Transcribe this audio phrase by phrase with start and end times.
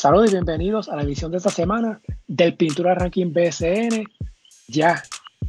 [0.00, 4.02] Saludos y bienvenidos a la edición de esta semana del Pintura Ranking BSN,
[4.66, 5.02] ya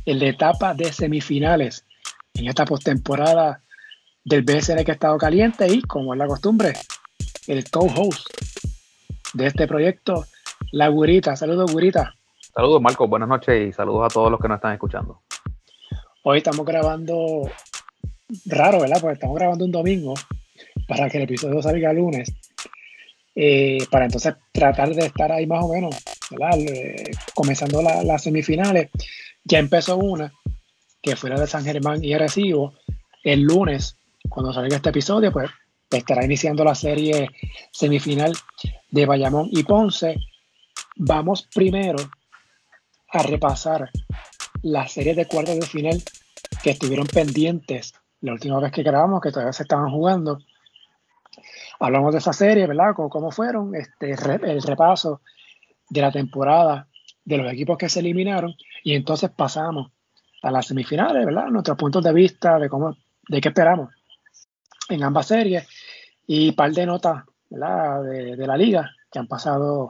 [0.05, 1.85] en la etapa de semifinales,
[2.33, 3.63] en esta postemporada
[4.25, 6.73] del BSN que ha estado caliente y, como es la costumbre,
[7.47, 8.27] el co-host
[9.33, 10.25] de este proyecto,
[10.73, 11.37] la Gurita.
[11.37, 12.13] Saludos, Gurita.
[12.53, 13.07] Saludos, Marco.
[13.07, 15.21] Buenas noches y saludos a todos los que nos están escuchando.
[16.23, 17.49] Hoy estamos grabando
[18.47, 18.99] raro, ¿verdad?
[18.99, 20.13] Porque estamos grabando un domingo
[20.89, 22.33] para que el episodio salga el lunes.
[23.33, 25.95] Eh, para entonces tratar de estar ahí más o menos.
[26.57, 28.89] Eh, comenzando las semifinales.
[29.43, 30.31] Ya empezó una,
[31.01, 32.73] que fue la de San Germán y Arecibo.
[33.23, 33.97] El lunes,
[34.29, 35.49] cuando salga este episodio, pues
[35.89, 37.29] estará iniciando la serie
[37.71, 38.33] semifinal
[38.89, 40.15] de Bayamón y Ponce.
[40.95, 41.97] Vamos primero
[43.09, 43.89] a repasar
[44.61, 46.01] las series de cuartos de final
[46.63, 50.39] que estuvieron pendientes la última vez que grabamos, que todavía se estaban jugando.
[51.83, 52.93] Hablamos de esa serie, ¿verdad?
[52.95, 55.21] Cómo, fueron, este, el repaso
[55.89, 56.87] de la temporada
[57.25, 59.91] de los equipos que se eliminaron y entonces pasamos
[60.43, 61.47] a las semifinales, ¿verdad?
[61.47, 62.95] Nuestros puntos de vista de cómo,
[63.27, 63.89] de qué esperamos
[64.89, 65.67] en ambas series
[66.27, 68.03] y un par de notas, ¿verdad?
[68.03, 69.89] De, la liga que han pasado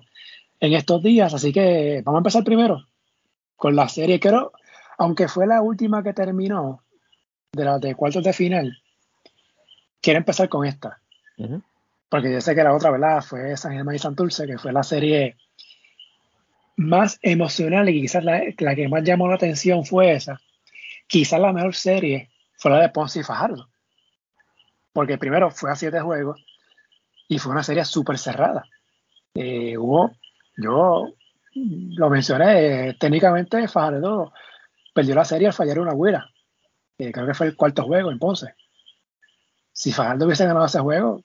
[0.62, 1.34] en estos días.
[1.34, 2.86] Así que vamos a empezar primero
[3.58, 4.17] con la serie.
[4.17, 4.53] Creo,
[4.97, 6.84] aunque fue la última que terminó
[7.52, 8.78] de las de cuartos de final,
[10.00, 11.02] quiero empezar con esta.
[12.12, 13.22] Porque yo sé que la otra, ¿verdad?
[13.22, 15.38] Fue San Germán y Santurce, que fue la serie
[16.76, 20.42] más emocional y quizás la, que más llamó la atención fue esa.
[21.08, 23.70] Quizás la mejor serie fue la de Ponce y Fajardo.
[24.92, 26.45] Porque primero fue a siete juegos
[27.30, 28.66] y fue una serie súper cerrada.
[29.34, 30.12] Eh, hubo,
[30.58, 31.14] yo
[31.53, 34.34] lo mencioné, técnicamente Fajardo
[34.94, 36.30] perdió la serie al fallar una güera.
[36.98, 38.53] creo que fue el cuarto juego en Ponce.
[39.72, 41.23] Si Fajardo hubiese ganado ese juego,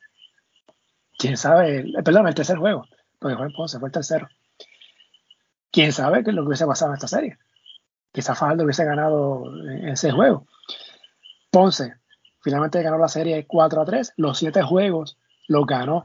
[1.17, 2.87] quién sabe, perdón, el tercer juego,
[3.19, 4.29] porque en Ponce, fue el tercero.
[5.71, 7.39] Quién sabe qué es lo que hubiese pasado en esta serie.
[8.13, 9.45] Quizás Fajardo hubiese ganado
[9.85, 10.47] ese juego.
[11.51, 11.95] Ponce
[12.47, 14.13] finalmente ganó la serie 4 a 3.
[14.19, 15.19] Los siete juegos
[15.49, 16.05] los ganó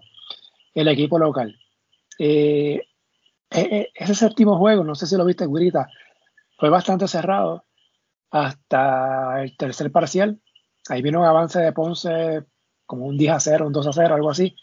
[0.73, 1.55] el equipo local.
[2.17, 2.81] Eh,
[3.51, 5.87] eh, eh, ese séptimo juego, no sé si lo viste, Gurita,
[6.57, 7.65] fue bastante cerrado
[8.31, 10.41] hasta el tercer parcial.
[10.89, 12.43] Ahí vino un avance de Ponce
[12.87, 14.55] como un 10 a 0, un 2 a 0, algo así.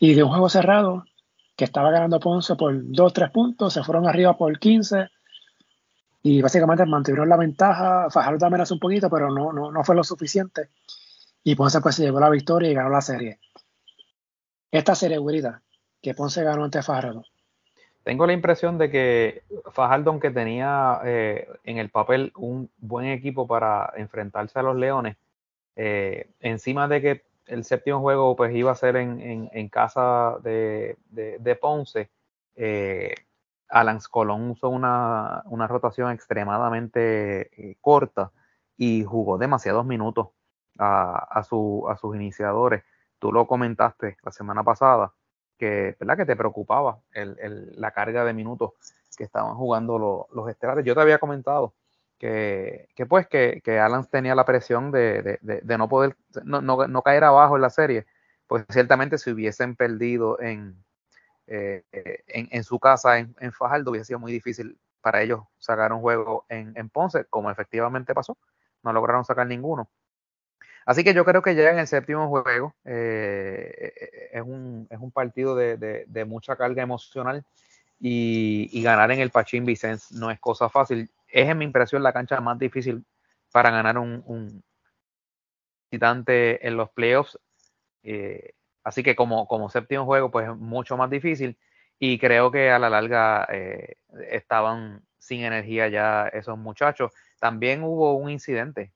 [0.00, 1.04] Y de un juego cerrado
[1.54, 5.08] que estaba ganando Ponce por 2 3 puntos, se fueron arriba por 15
[6.22, 8.10] y básicamente mantuvieron la ventaja.
[8.10, 10.70] Fajardo amenazó un poquito, pero no, no, no fue lo suficiente.
[11.44, 13.38] Y Ponce pues se llevó la victoria y ganó la serie.
[14.72, 15.62] Esta serie, Gurita,
[16.02, 17.24] que Ponce ganó ante Fajardo,
[18.02, 23.46] tengo la impresión de que Fajardo, aunque tenía eh, en el papel un buen equipo
[23.46, 25.16] para enfrentarse a los Leones,
[25.76, 30.96] eh, encima de que el séptimo juego pues iba a ser en, casa de,
[31.60, 32.10] Ponce,
[32.54, 33.14] eh,
[33.68, 38.32] Alan Colón usó una, rotación extremadamente corta
[38.76, 40.28] y jugó demasiados minutos
[40.78, 42.84] a, su, a sus iniciadores.
[43.18, 45.12] Tú lo comentaste la semana pasada
[45.58, 46.16] que, ¿verdad?
[46.16, 48.72] que te preocupaba el, la carga de minutos
[49.16, 50.84] que estaban jugando los estelares.
[50.84, 51.74] Yo te había comentado
[52.20, 57.24] que, pues que, que, Alan tenía la presión de, de, no poder, no, no, caer
[57.24, 58.06] abajo en la serie,
[58.46, 60.76] pues ciertamente si hubiesen perdido en,
[61.46, 61.82] eh,
[62.26, 66.02] en, en, su casa en, en, Fajardo hubiese sido muy difícil para ellos sacar un
[66.02, 68.36] juego en, en Ponce, como efectivamente pasó.
[68.82, 69.88] No lograron sacar ninguno.
[70.84, 75.10] Así que yo creo que ya en el séptimo juego eh, es, un, es, un,
[75.10, 75.76] partido de,
[76.06, 77.44] de, mucha carga emocional
[77.98, 81.10] y, ganar en el Pachín Vicens no es cosa fácil.
[81.32, 83.04] Es en mi impresión la cancha más difícil
[83.52, 84.62] para ganar un, un
[85.90, 87.38] visitante en los playoffs.
[88.02, 88.52] Eh,
[88.84, 91.58] así que como, como séptimo juego, pues es mucho más difícil
[91.98, 93.96] y creo que a la larga eh,
[94.30, 97.12] estaban sin energía ya esos muchachos.
[97.38, 98.92] También hubo un incidente,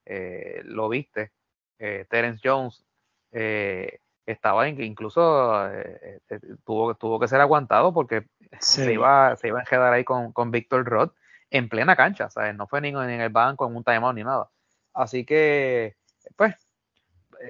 [0.64, 1.32] lo viste,
[1.78, 2.84] eh, Terence Jones
[3.32, 6.20] eh, estaba incluso eh,
[6.64, 8.26] tuvo, tuvo que ser aguantado porque
[8.60, 11.14] se, iba, se iba a enredar ahí con, con Víctor Roth
[11.54, 12.54] en plena cancha, ¿sabes?
[12.56, 14.50] No fue ni en el banco, en un timeout ni nada.
[14.92, 15.96] Así que,
[16.36, 16.54] pues,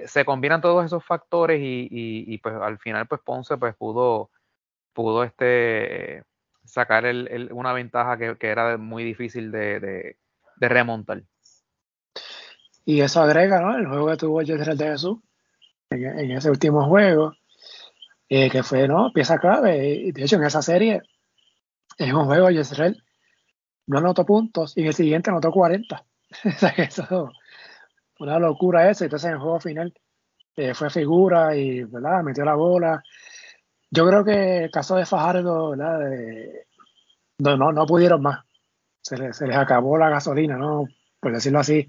[0.05, 4.29] se combinan todos esos factores y, pues al final, pues Ponce pues pudo,
[4.93, 6.23] pudo este
[6.65, 7.05] sacar
[7.51, 10.17] una ventaja que, era muy difícil de
[10.59, 11.23] remontar.
[12.85, 13.75] Y eso agrega, ¿no?
[13.75, 15.17] El juego que tuvo Jezreel de Jesús
[15.89, 17.33] en, ese último juego,
[18.29, 19.11] eh, que fue, ¿no?
[19.11, 19.87] Pieza clave.
[19.87, 21.01] Y de hecho, en esa serie,
[21.97, 23.03] en un juego, Jezreel
[23.87, 26.03] no anotó puntos y en el siguiente anotó 40.
[26.45, 27.31] o sea que eso
[28.19, 29.03] una locura eso.
[29.03, 29.93] Entonces, en el juego final
[30.55, 32.23] eh, fue figura y, ¿verdad?
[32.23, 33.03] Metió la bola.
[33.91, 38.45] Yo creo que el caso de Fajardo, no, no, no pudieron más.
[39.01, 40.87] Se les, acabó la gasolina, ¿no?
[41.19, 41.87] Por decirlo así.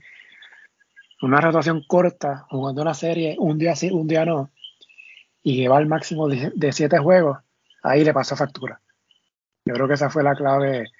[1.22, 4.50] Una rotación corta, jugando una serie, un día sí, un día no,
[5.42, 7.38] y llevar el máximo de, siete juegos,
[7.82, 8.82] ahí le pasó factura.
[9.64, 10.90] Yo creo que esa fue la clave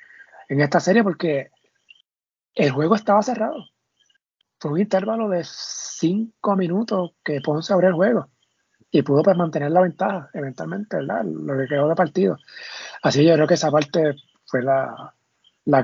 [0.48, 1.50] en esta serie porque
[2.54, 3.66] el juego estaba cerrado.
[4.58, 8.30] Fue un intervalo de cinco minutos que Ponce abrió el juego
[8.90, 11.24] y pudo pues, mantener la ventaja eventualmente, ¿verdad?
[11.24, 12.38] Lo que quedó de partido.
[13.02, 14.14] Así yo creo que esa parte
[14.46, 15.14] fue la,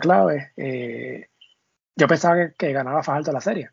[0.00, 0.52] clave.
[0.56, 1.28] Eh,
[1.94, 3.70] yo pensaba que, ganaba Fajardo la serie.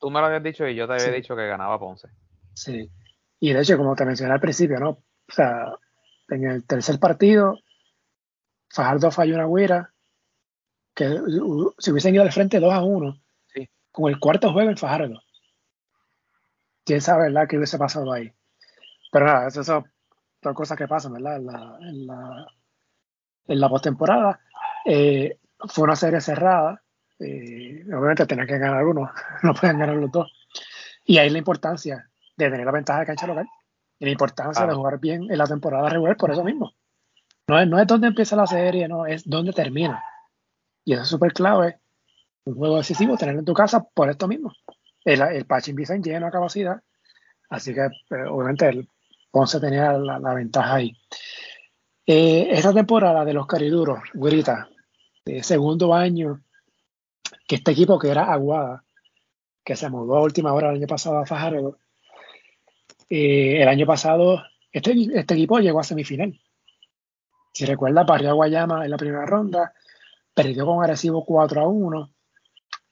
[0.00, 2.08] Tú me lo habías dicho y yo te había dicho que ganaba Ponce.
[2.54, 2.90] Sí.
[3.38, 4.90] Y de hecho, como te mencioné al principio, ¿no?
[4.90, 5.66] O sea,
[6.28, 7.58] en el tercer partido,
[8.68, 9.91] Fajardo falló una guira
[10.94, 11.08] que
[11.78, 13.22] si hubiesen ido al frente 2 a 1,
[13.92, 15.22] con el cuarto juego en Fajardo.
[16.84, 18.32] Quién sabe, ¿verdad?, qué hubiese pasado ahí.
[19.12, 19.84] Pero nada, esas son
[20.54, 21.36] cosas que pasan, ¿verdad?
[21.36, 22.46] En la, en la,
[23.46, 24.40] en la postemporada.
[24.84, 26.82] Eh, fue una serie cerrada.
[27.20, 29.12] Eh, obviamente tenía que ganar uno,
[29.42, 30.32] no pueden ganar los dos.
[31.04, 33.46] Y ahí la importancia de tener la ventaja de cancha local.
[33.98, 36.72] Y la importancia de jugar bien en la temporada regular por eso mismo.
[37.46, 40.02] No es, no es donde empieza la serie, no, es donde termina.
[40.84, 41.78] Y eso es súper clave.
[42.44, 44.52] Un juego decisivo, tenerlo en tu casa por esto mismo.
[45.04, 46.82] El, el patch en lleno a capacidad.
[47.50, 48.88] Así que, eh, obviamente, el
[49.30, 50.96] Ponce tenía la, ventaja ahí.
[52.06, 54.68] Eh, esta temporada de los cariduros, Guirita,
[55.24, 56.42] de segundo año,
[57.46, 58.84] que este equipo que era Aguada,
[59.64, 61.78] que se mudó a última hora el año pasado a Fajardo,
[63.08, 64.42] eh, el año pasado
[64.72, 66.38] este, este, equipo llegó a semifinal.
[67.52, 69.74] Si recuerda, barrió a Guayama en la primera ronda,
[70.34, 72.10] perdió con Arecibo 4 a 1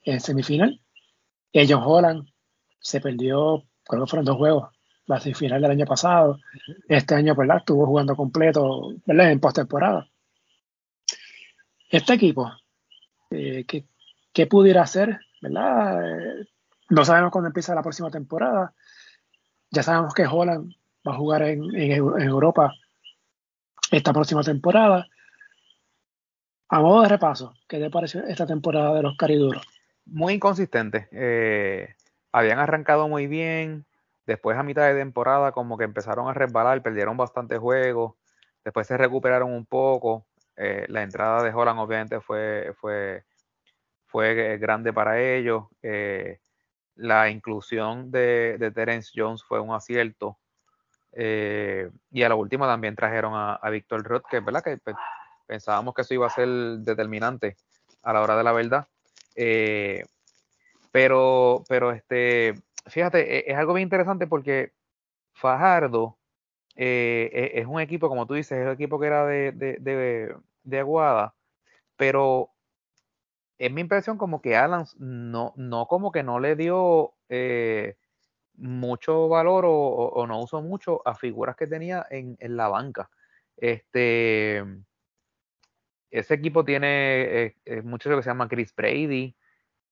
[0.03, 0.81] en semifinal.
[1.51, 2.27] Y John Holland
[2.79, 4.69] se perdió, creo que fueron dos juegos,
[5.05, 6.39] la semifinal del año pasado.
[6.87, 7.57] Este año, ¿verdad?
[7.57, 9.31] Estuvo jugando completo, ¿verdad?
[9.31, 10.07] En postemporada.
[11.89, 12.49] Este equipo,
[13.31, 15.19] eh, ¿qué, pudiera hacer?
[15.41, 16.05] ¿Verdad?
[16.05, 16.47] Eh,
[16.89, 18.73] no sabemos cuándo empieza la próxima temporada.
[19.71, 20.73] Ya sabemos que Holland
[21.07, 22.73] va a jugar en, Europa
[23.91, 25.07] esta próxima temporada.
[26.73, 29.61] A modo de repaso, ¿qué te pareció esta temporada de los Cariduros?
[30.05, 31.09] Muy inconsistente.
[31.11, 31.95] Eh,
[32.31, 33.85] habían arrancado muy bien.
[34.25, 38.13] Después, a mitad de temporada, como que empezaron a resbalar, perdieron bastante juegos.
[38.63, 40.27] Después se recuperaron un poco.
[40.55, 43.25] Eh, la entrada de Holland, obviamente, fue, fue,
[44.05, 45.65] fue grande para ellos.
[45.81, 46.39] Eh,
[46.95, 50.37] la inclusión de, Terence Jones fue un acierto.
[51.13, 54.95] Y a la última también trajeron a, a Víctor Roth, que verdad que pues,
[55.51, 56.47] pensábamos que eso iba a ser
[56.79, 57.57] determinante
[58.03, 58.87] a la hora de la verdad.
[59.35, 60.05] Eh,
[60.93, 62.53] pero, pero este,
[62.85, 64.71] fíjate, e, es, algo bien interesante porque
[65.33, 66.17] Fajardo
[66.77, 70.35] eh, e, es, un equipo, como tú dices, es un equipo que era de, de,
[70.63, 71.35] de Aguada,
[71.97, 72.51] pero
[73.57, 77.97] es mi impresión como que Alan no, no como que no le dio eh,
[78.55, 83.09] mucho valor o, no usó mucho a figuras que tenía en, la banca.
[83.57, 84.63] Este,
[86.11, 89.35] ese equipo tiene eh, que se llama Chris Brady,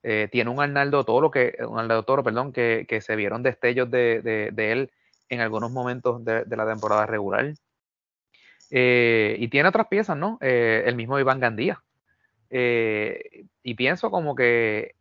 [0.03, 4.53] eh, tiene un Arnaldo Toro, que, un Arnaldo Toro, perdón, que, se vieron destellos de,
[4.55, 4.91] él
[5.29, 7.53] en algunos momentos de, la temporada regular.
[8.69, 10.37] y tiene otras piezas, ¿no?
[10.41, 11.81] el mismo Iván Gandía,
[12.49, 14.95] eh, y pienso como que,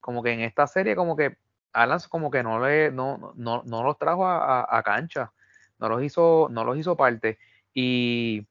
[0.00, 1.36] como que en esta serie, como que
[1.72, 5.32] Alan como que no le, no, no, no los trajo a, cancha,
[5.78, 7.38] no los hizo, no los hizo parte.
[7.72, 8.46] Y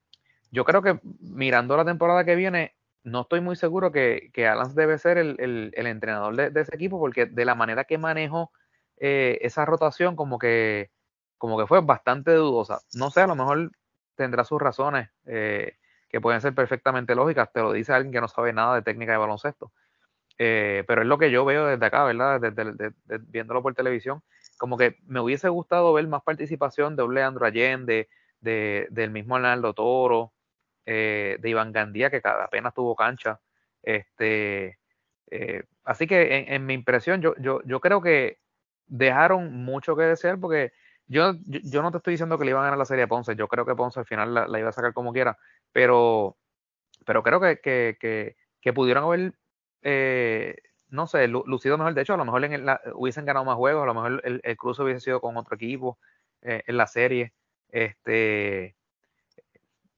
[0.50, 2.74] yo creo que mirando la temporada que viene,
[3.04, 7.26] no estoy muy seguro que, que Alan debe ser el, entrenador de, ese equipo, porque
[7.26, 8.52] de la manera que manejo
[8.96, 10.90] eh, esa rotación, como que,
[11.36, 12.80] como que fue bastante dudosa.
[12.94, 13.70] No sé, a lo mejor
[14.16, 15.10] tendrá sus razones.
[15.26, 15.76] Eh,
[16.08, 19.12] que pueden ser perfectamente lógicas, te lo dice alguien que no sabe nada de técnica
[19.12, 19.72] de baloncesto.
[20.38, 22.40] Eh, pero es lo que yo veo desde acá, ¿verdad?
[22.40, 22.92] Desde,
[23.26, 24.22] viéndolo por televisión,
[24.56, 28.08] como que me hubiese gustado ver más participación de Leandro Allende,
[28.40, 30.32] de, del mismo Arnaldo Toro,
[30.90, 33.40] eh, de Iván Gandía, que apenas tuvo cancha.
[33.82, 34.78] Este,
[35.30, 38.38] eh, así que en, mi impresión, yo, yo, yo creo que
[38.86, 40.72] dejaron mucho que desear porque
[41.06, 43.36] yo, yo, no te estoy diciendo que le iban a ganar la serie a Ponce,
[43.36, 45.36] yo creo que Ponce al final la iba a sacar como quiera,
[45.72, 46.38] pero,
[47.04, 49.34] pero creo que, que, que, pudieron haber,
[49.82, 50.56] eh,
[50.88, 51.92] no sé, lucido mejor.
[51.92, 54.56] De hecho, a lo mejor en hubiesen ganado más juegos, a lo mejor el, el
[54.56, 55.98] cruce hubiese sido con otro equipo
[56.40, 57.34] en la serie.
[57.68, 58.77] Este,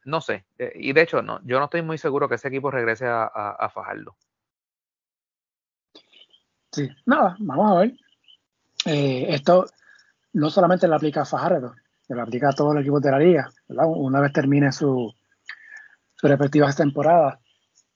[0.05, 0.45] no sé.
[0.59, 3.71] Eh, y de hecho, no, yo no estoy muy seguro que ese equipo regrese a,
[3.73, 4.17] Fajardo.
[6.73, 7.95] Sí, nada, vamos a ver.
[8.85, 9.67] esto
[10.33, 13.19] no solamente le aplica a Fajardo, se lo aplica a todos los equipos de la
[13.19, 13.87] liga, ¿verdad?
[13.89, 15.13] Una vez termine su,
[16.15, 17.39] su respectivas temporadas,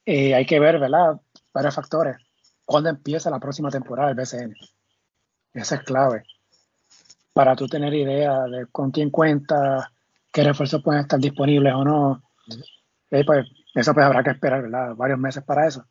[0.07, 1.21] eh, hay que ver, ¿verdad?
[1.53, 2.17] Varios factores.
[2.65, 4.55] ¿Cuándo empieza la próxima temporada del BCN?
[5.53, 6.25] Esa es clave.
[7.33, 9.91] Para tú tener idea de con quién cuenta,
[10.35, 12.23] qué refuerzos pueden estar disponibles o no.
[13.11, 14.97] Eh, pues eso pues habrá que esperar, ¿verdad?
[14.97, 15.87] Varios meses para eso.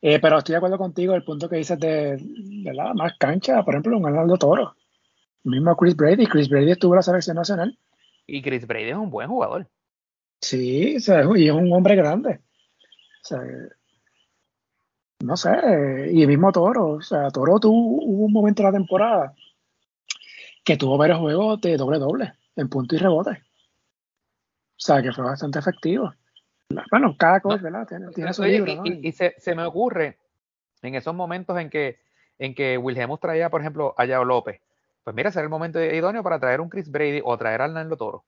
[0.00, 2.18] Eh, pero estoy de acuerdo contigo el punto que dices de,
[2.64, 2.94] ¿verdad?
[2.94, 4.74] Más cancha, por ejemplo, un Arnaldo Toro.
[5.44, 6.26] Mismo Chris Brady.
[6.26, 7.78] Chris Brady estuvo en la selección nacional.
[8.26, 9.68] Y Chris Brady es un buen jugador.
[10.40, 12.40] Sí, y es un hombre grande.
[13.22, 13.40] O sea,
[15.20, 15.50] no sé,
[16.10, 19.34] y el mismo Toro, o sea, Toro tuvo hubo un momento en la temporada
[20.64, 23.30] que tuvo varios juegos de doble-doble en punto y rebote.
[23.30, 26.12] O sea, que fue bastante efectivo.
[26.90, 27.86] Bueno, cada cosa, ¿verdad?
[28.14, 28.82] Tiene, su libro, ¿no?
[28.86, 30.18] Y, se, me ocurre
[30.80, 32.00] en esos momentos en que,
[32.38, 34.60] en que Wilhelmus traía, por ejemplo, a Yao López.
[35.04, 37.96] Pues mira, será el momento idóneo para traer un Chris Brady o traer al Arnaldo
[37.96, 38.24] Toro.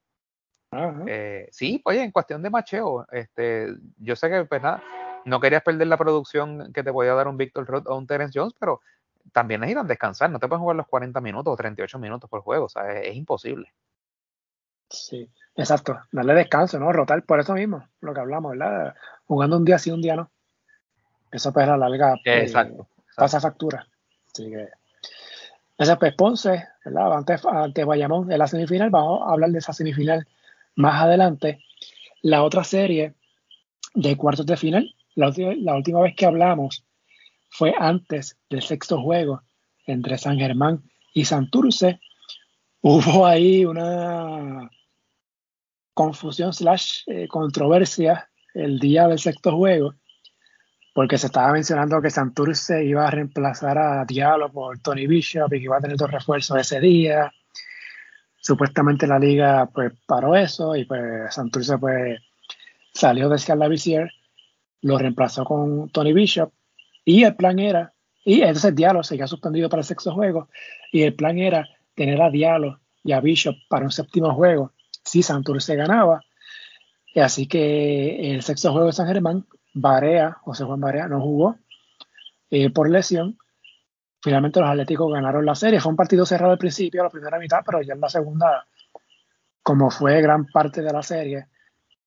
[1.07, 4.61] Eh, sí, oye, en cuestión de macheo, este, yo sé que pues,
[5.25, 8.39] no querías perder la producción que te podía dar un Victor Roth o un Terence
[8.39, 8.81] Jones, pero
[9.33, 12.67] también necesitan descansar, no te puedes jugar los 40 minutos o 38 minutos por juego,
[12.67, 13.73] o sea, es, imposible.
[14.89, 16.93] Sí, exacto, darle descanso, ¿no?
[16.93, 18.95] Rotar por eso mismo, lo que hablamos, ¿verdad?
[19.27, 20.31] Jugando un día sí, un día no.
[21.33, 23.87] Eso pues a la larga pues, exacto, pasa factura.
[24.33, 24.69] Así que
[25.77, 27.17] ese pues Ponce, ¿verdad?
[27.17, 30.27] Antes, antes vayamos de la semifinal, vamos a hablar de esa semifinal
[30.77, 31.61] más adelante.
[32.23, 33.15] La otra serie
[33.95, 35.29] de cuartos de final, la,
[35.75, 36.85] última vez que hablamos
[37.51, 39.43] fue antes del sexto juego
[39.87, 42.01] entre San Germán y Santurce.
[42.87, 44.71] Hubo ahí una
[45.95, 49.95] confusión slash eh, controversia el día del sexto juego,
[50.93, 55.61] porque se estaba mencionando que Santurce iba a reemplazar a Diallo por Tony Bishop y
[55.61, 57.33] que iba a tener dos refuerzos ese día.
[58.43, 62.21] Supuestamente la liga pues paró eso y pues Santurce pues
[62.93, 64.13] salió de Scarla Visier,
[64.83, 66.53] lo reemplazó con Tony Bishop
[67.03, 67.95] y el plan era,
[68.27, 70.51] y entonces Diallo seguía suspendido para el sexto juego
[70.93, 74.73] y el plan era tener a Diallo y a Bishop para un séptimo juego
[75.05, 76.23] si Santurce ganaba.
[77.15, 81.57] Y así que el sexto juego de San Germán, Barea, José Juan Barea, no jugó
[82.51, 83.39] eh, por lesión
[84.25, 85.81] Finalmente los Atléticos ganaron la serie.
[85.81, 88.67] Fue un partido cerrado al principio, la primera mitad, pero ya en la segunda,
[89.63, 91.49] como fue gran parte de la serie,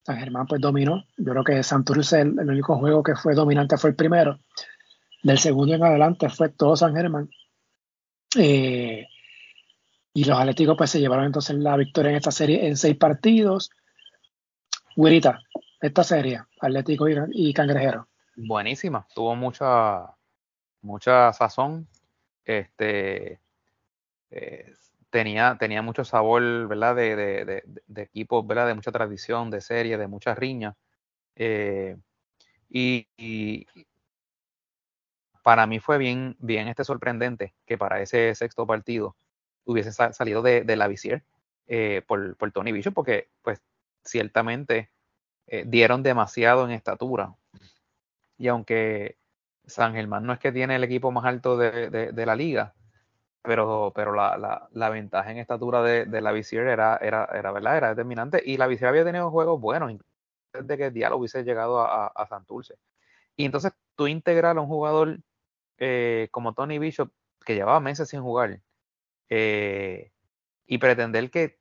[0.02, 1.06] San Germán pues dominó.
[1.16, 4.40] Yo creo que Santurce, el, el único juego que fue dominante fue el primero.
[5.22, 7.30] Del segundo en adelante fue todo San Germán.
[8.36, 9.06] Eh,
[10.18, 13.70] y los Atléticos pues se llevaron entonces la victoria en esta serie en seis partidos.
[14.96, 15.40] Guirita,
[15.80, 18.08] esta serie, Atlético y, y Cangrejero.
[18.36, 20.08] Buenísima, tuvo mucha,
[20.82, 21.88] mucha sazón,
[22.44, 23.40] este,
[24.32, 24.74] eh,
[25.12, 26.96] tenía, tenía mucho sabor, ¿verdad?
[26.96, 28.66] De, de, de, equipos, ¿verdad?
[28.66, 30.76] De mucha tradición, de serie, de muchas riñas.
[31.36, 31.96] Eh,
[32.72, 33.68] y,
[35.44, 39.16] para mí fue bien, bien este sorprendente que para ese sexto partido
[39.72, 41.24] hubiese salido de, la visier
[41.68, 43.62] eh, por, por, Tony Bishop, porque pues
[44.04, 44.90] ciertamente
[45.66, 47.34] dieron demasiado en estatura.
[48.38, 49.18] Y aunque
[49.68, 52.74] San Germán no es que tiene el equipo más alto de, la liga,
[53.42, 57.78] pero, pero la, ventaja en estatura de, la Visier era, era, era, ¿verdad?
[57.78, 58.42] era determinante.
[58.44, 59.94] Y la Visier había tenido juegos buenos,
[60.54, 62.76] desde que el Diálogo hubiese llegado a, a, Santurce.
[63.36, 65.20] Y entonces tú integrar a un jugador
[65.78, 67.12] eh, como Tony Bishop,
[67.46, 68.62] que llevaba meses sin jugar,
[69.30, 70.12] eh,
[70.66, 71.60] y pretender que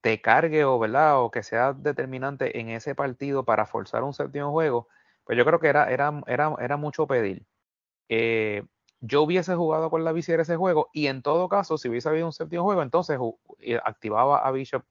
[0.00, 1.22] te cargue o, ¿verdad?
[1.22, 4.88] o que sea determinante en ese partido para forzar un séptimo juego,
[5.24, 7.46] pues yo creo que era, era, era, era mucho pedir.
[8.08, 8.64] Eh,
[9.00, 12.26] yo hubiese jugado con la visiera ese juego y en todo caso, si hubiese habido
[12.26, 13.18] un séptimo juego, entonces
[13.84, 14.84] activaba a Bishop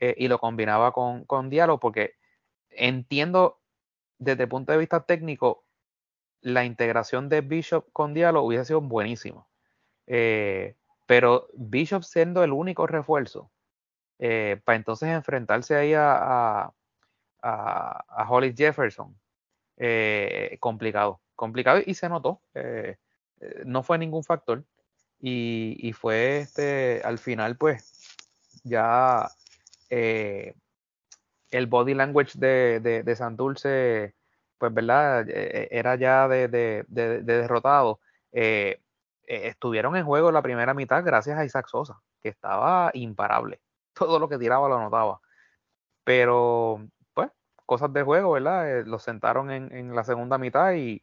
[0.00, 2.14] eh, y lo combinaba con, con Diallo porque
[2.70, 3.60] entiendo
[4.18, 5.64] desde el punto de vista técnico
[6.40, 9.48] la integración de Bishop con Diallo hubiese sido buenísimo.
[10.06, 13.50] Eh, pero Bishop siendo el único refuerzo
[14.18, 16.72] para entonces enfrentarse ahí a,
[17.42, 19.16] a, a Holly Jefferson
[19.76, 22.96] eh, complicado, complicado y se notó, eh,
[23.40, 24.64] eh, no fue ningún factor
[25.20, 28.16] y, fue este, al final pues
[28.64, 29.28] ya
[29.88, 34.14] el body language de, de, de Santurce,
[34.58, 36.84] pues verdad, era ya de, de
[37.22, 38.00] derrotado.
[39.26, 43.60] Estuvieron en juego la primera mitad gracias a Isaac Sosa, que estaba imparable.
[43.94, 45.20] Todo lo que tiraba lo anotaba.
[46.04, 46.80] Pero
[47.66, 48.80] cosas de juego, ¿verdad?
[48.80, 51.02] Eh, los sentaron en, la segunda mitad y,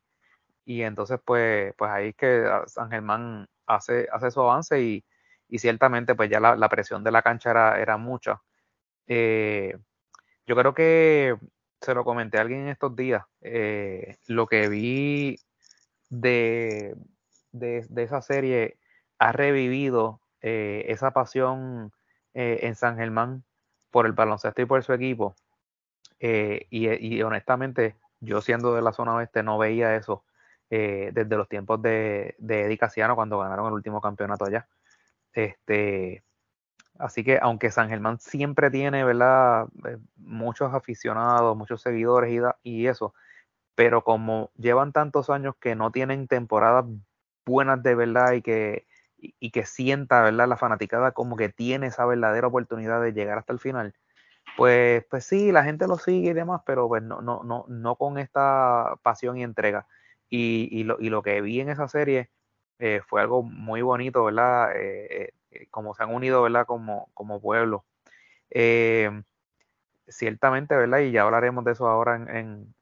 [0.65, 5.03] y entonces pues, pues ahí es que San Germán hace, hace su avance y,
[5.47, 8.41] y ciertamente pues ya la, presión de la cancha era, era mucha.
[9.07, 9.75] Eh,
[10.45, 11.35] yo creo que
[11.81, 15.37] se lo comenté a alguien en estos días, eh, lo que vi
[16.09, 16.95] de,
[17.51, 18.77] de, esa serie
[19.17, 21.91] ha revivido eh, esa pasión
[22.33, 23.43] en San Germán
[23.91, 25.35] por el baloncesto y por su equipo.
[26.19, 30.23] y, honestamente, yo siendo de la zona oeste no veía eso
[30.69, 34.67] desde los tiempos de, de Eddie Casiano cuando ganaron el último campeonato allá.
[35.33, 36.23] Este,
[36.97, 39.67] así que aunque San Germán siempre tiene, ¿verdad?
[39.85, 42.31] Eh, muchos aficionados, muchos seguidores
[42.63, 43.13] y, y eso,
[43.75, 46.85] pero como llevan tantos años que no tienen temporadas
[47.49, 48.85] buenas de verdad y que,
[49.17, 50.47] y, que sienta, ¿verdad?
[50.47, 53.93] La fanaticada como que tiene esa verdadera oportunidad de llegar hasta el final.
[54.57, 57.95] Pues, pues sí, la gente lo sigue y demás, pero pues no, no, no, no
[57.95, 59.87] con esta pasión y entrega.
[60.29, 62.29] Y, y, lo, y lo que vi en esa serie
[62.79, 64.71] eh, fue algo muy bonito, ¿verdad?
[64.75, 66.65] Eh, eh, como se han unido, ¿verdad?
[66.65, 67.85] Como, como pueblo.
[70.07, 70.99] ciertamente, ¿verdad?
[70.99, 72.73] Y ya hablaremos de eso ahora en,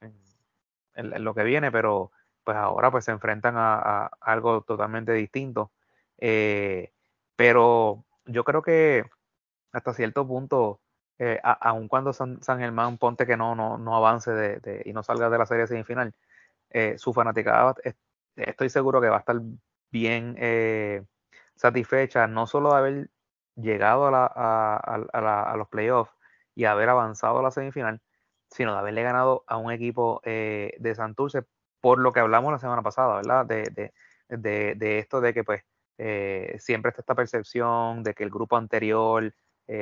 [0.96, 2.12] lo que viene, pero
[2.48, 5.72] pues ahora pues se enfrentan a, algo totalmente distinto.
[7.36, 9.04] pero yo creo que
[9.74, 10.80] hasta cierto punto,
[11.44, 15.38] aun cuando San, Germán ponte que no, no, no avance de, y no salga de
[15.38, 16.16] la serie semifinal,
[16.98, 17.76] su fanaticada
[18.38, 19.42] estoy seguro que va a estar
[19.92, 21.04] bien eh,
[21.56, 23.10] satisfecha, no solo de haber
[23.56, 26.14] llegado a, la, a, los playoffs
[26.56, 28.02] y haber avanzado a la semifinal,
[28.50, 31.44] sino de haberle ganado a un equipo eh, de Santurce,
[31.82, 33.46] por lo que hablamos la semana pasada, ¿verdad?
[33.46, 33.92] De,
[34.30, 35.64] de, de, esto de que pues
[35.98, 39.34] eh, siempre está esta percepción de que el grupo anterior,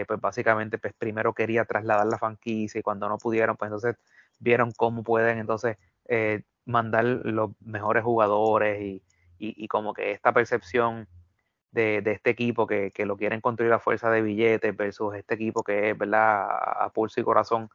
[0.07, 3.95] pues básicamente pues primero quería trasladar la franquicia y cuando no pudieron, pues entonces
[4.39, 5.77] vieron cómo pueden entonces
[6.65, 9.03] mandar los mejores jugadores y,
[9.37, 11.07] y, como que esta percepción
[11.71, 15.91] de, este equipo que, lo quieren construir a fuerza de billetes versus este equipo que
[15.91, 17.69] es, ¿verdad?, a, pulso y corazón.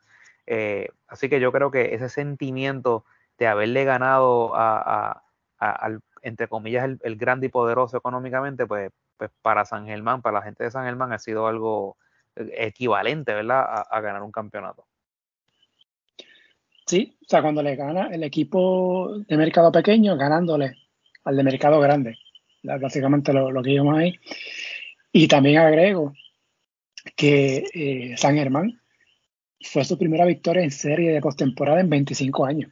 [0.47, 3.05] Eh, así que yo creo que ese sentimiento
[3.40, 5.22] de haberle ganado a,
[5.59, 10.44] al, entre comillas, el, grande y poderoso económicamente, pues, pues para San Germán, para la
[10.44, 11.96] gente de San Germán, ha sido algo
[12.37, 14.87] equivalente, ¿verdad?, a, ganar un campeonato.
[16.87, 20.76] Sí, o sea, cuando le gana el equipo de mercado pequeño, ganándole
[21.24, 22.18] al de mercado grande.
[22.62, 24.18] Básicamente lo, que vimos ahí.
[25.12, 26.12] Y también agrego
[27.16, 28.83] que eh, San Germán
[29.62, 32.70] fue su primera victoria en serie de postemporada en 25 años.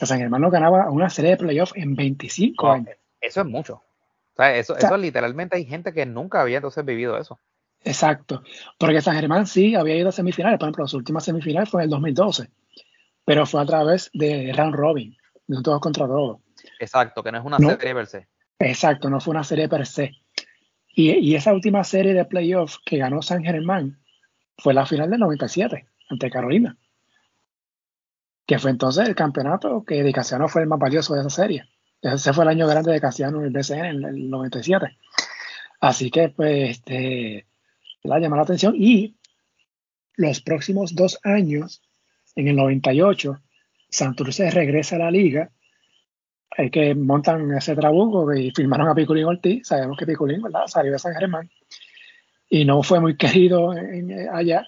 [0.00, 2.96] O sea, San Germán no ganaba una serie de playoffs en 25 años.
[3.20, 3.74] Eso es mucho.
[3.74, 7.38] O sea, eso, eso literalmente hay gente que nunca había entonces vivido eso.
[7.84, 8.42] Exacto.
[8.78, 10.58] Porque San Germán sí había ido a semifinales.
[10.58, 12.48] Por ejemplo, su última semifinal fue en el 2012.
[13.24, 16.38] Pero fue a través de round robin, de todos contra todos.
[16.78, 18.28] Exacto, que no es una serie per se.
[18.58, 20.12] Exacto, no fue una serie per se.
[20.92, 23.98] Y, esa última serie de playoffs que ganó San Germán
[24.58, 26.76] fue la final del 97 ante Carolina.
[28.50, 31.68] Que fue entonces el campeonato que de Casiano fue el más valioso de esa serie.
[32.02, 34.98] Ese fue el año grande de Casiano en el BCN en el 97.
[35.78, 37.46] Así que, pues, este,
[38.02, 38.74] la llamó la atención.
[38.76, 39.14] Y
[40.16, 41.80] los próximos dos años,
[42.34, 43.40] en el 98,
[43.88, 45.52] Santurce regresa a la liga
[46.56, 49.68] hay que montan ese trabuco y firmaron a Piculín Ortiz.
[49.68, 50.66] Sabemos que Piculín, ¿verdad?
[50.66, 51.48] Salió de San Germán
[52.48, 53.72] y no fue muy querido
[54.32, 54.66] allá.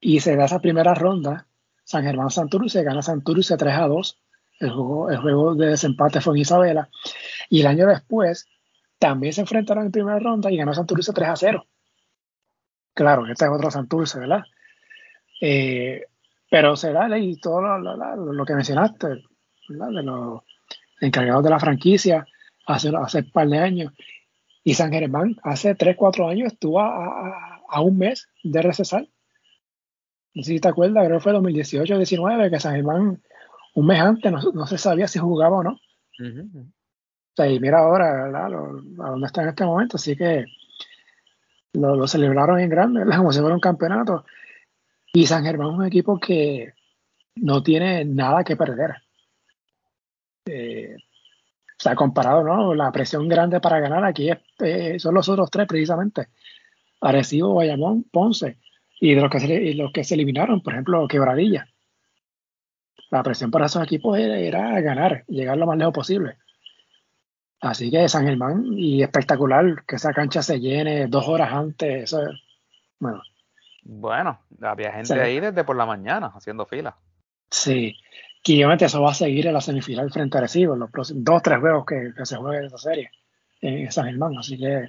[0.00, 1.48] Y se da esa primera ronda.
[1.86, 4.18] San Germán Santurce gana Santurce 3 a 2.
[4.58, 6.90] El juego, el juego de desempate fue en Isabela.
[7.48, 8.48] Y el año después
[8.98, 11.66] también se enfrentaron en primera ronda y ganó Santurce 3 a 0.
[12.92, 14.42] Claro, este es otro Santurce, ¿verdad?
[15.40, 16.06] Eh,
[16.50, 19.22] pero se da y todo lo, lo que mencionaste,
[19.68, 19.88] ¿verdad?
[19.88, 20.42] De los
[21.00, 22.26] encargado de la franquicia
[22.66, 23.92] hace, hace un par de años.
[24.64, 29.06] Y San Germán hace 3, 4 años estuvo a, un mes de recesar.
[30.36, 33.22] No sé si te acuerdas, creo que fue 2018-19, que San Germán,
[33.74, 35.80] un mes antes, no, se sabía si jugaba o no.
[36.18, 39.96] y mira ahora, a dónde está en este momento.
[39.96, 40.44] Así que
[41.72, 44.26] lo, celebraron en grande, como si fuera un campeonato.
[45.14, 46.74] Y San Germán es un equipo que
[47.36, 48.94] no tiene nada que perder.
[50.44, 52.74] Eh, o sea, comparado, ¿no?
[52.74, 56.28] La presión grande para ganar aquí es, eh, son los otros tres precisamente.
[57.00, 58.58] Arecibo, Bayamón, Ponce.
[59.00, 61.68] Y de los que se, los que se eliminaron, por ejemplo, Quebradilla.
[63.10, 66.36] La presión para esos equipos era, ganar, llegar lo más lejos posible.
[67.60, 72.04] Así que San Germán, y espectacular que esa cancha se llene dos horas antes.
[72.04, 72.20] Eso,
[72.98, 73.22] bueno.
[73.82, 76.96] Bueno, había gente ahí desde por la mañana haciendo fila.
[77.50, 77.96] Sí,
[78.42, 81.24] que obviamente eso va a seguir en la semifinal frente a Recibo, en los próximos
[81.24, 83.10] dos o tres juegos que, se jueguen en esa serie
[83.60, 84.36] en San Germán.
[84.38, 84.88] Así que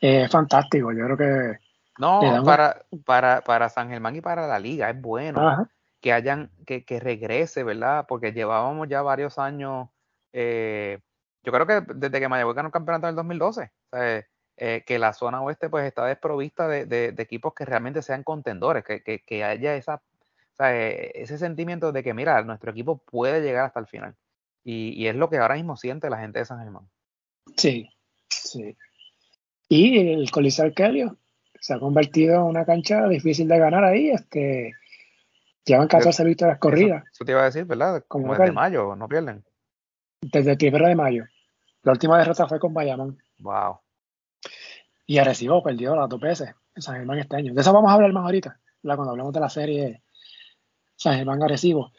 [0.00, 0.92] es fantástico.
[0.92, 1.58] Yo creo que.
[1.98, 5.68] No, para, para, para San Germán y para la liga es bueno
[6.00, 8.06] que hayan, que, que, regrese, ¿verdad?
[8.08, 9.88] Porque llevábamos ya varios años.
[10.32, 10.98] Eh,
[11.44, 13.70] yo creo que desde que Mayagüez ganó el campeonato en el 2012,
[14.56, 18.84] eh, que la zona oeste pues está desprovista de, de, equipos que realmente sean contendores,
[18.84, 20.02] que, que, que haya esa,
[20.58, 24.16] ese sentimiento de que, mira, nuestro equipo puede llegar hasta el final.
[24.64, 26.88] Y, y, es lo que ahora mismo siente la gente de San Germán.
[27.56, 27.88] Sí,
[28.28, 28.76] sí.
[29.68, 31.16] Y el Coliseo Arcadio
[31.62, 34.10] se ha convertido en una cancha difícil de ganar ahí.
[34.10, 34.72] Este,
[35.64, 37.04] llevan 14 victorias corridas.
[37.12, 38.04] Eso, te iba a decir, ¿verdad?
[38.08, 39.44] Como desde mayo, no pierden.
[40.20, 41.24] Desde el primero de mayo.
[41.84, 43.16] La última derrota fue con Bayamón.
[43.38, 43.78] Wow.
[45.06, 47.54] Y Arecibo perdió las dos veces en San Germán este año.
[47.54, 50.02] De eso vamos a hablar más ahorita, cuando hablemos de la serie
[50.96, 51.92] San Germán Arecibo.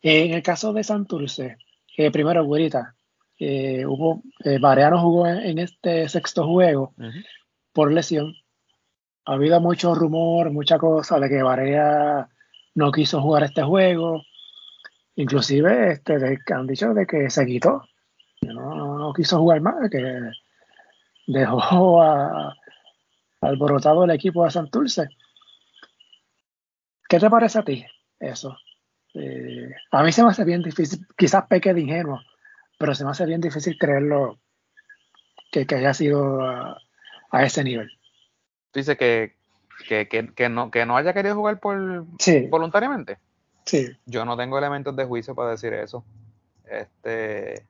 [0.00, 1.58] en el caso de Santurce,
[1.98, 2.94] eh, primero, Güerita,
[3.38, 6.94] eh, hubo, eh, jugó en, este sexto juego
[7.72, 8.34] por lesión.
[9.24, 12.28] Ha habido mucho rumor, mucha cosa de que Barea
[12.74, 14.22] no quiso jugar este juego.
[15.16, 17.82] Inclusive este, han dicho de que se quitó,
[18.42, 20.30] no, quiso jugar más, que
[21.26, 22.54] dejó a,
[23.40, 25.08] alborotado el equipo de Santurce.
[27.08, 27.84] ¿Qué te parece a ti
[28.18, 28.56] eso?
[29.14, 32.20] Eh, a mí se me hace bien difícil, quizás peque de ingenuo,
[32.78, 34.40] pero se me hace bien difícil creerlo
[35.50, 36.78] que, haya sido a,
[37.44, 37.90] ese nivel.
[38.72, 39.36] Dice que,
[39.86, 42.04] que, no, que no haya querido jugar por
[42.48, 43.18] voluntariamente.
[43.64, 43.96] Sí.
[44.06, 46.04] Yo no tengo elementos de juicio para decir eso.
[46.64, 47.66] Este,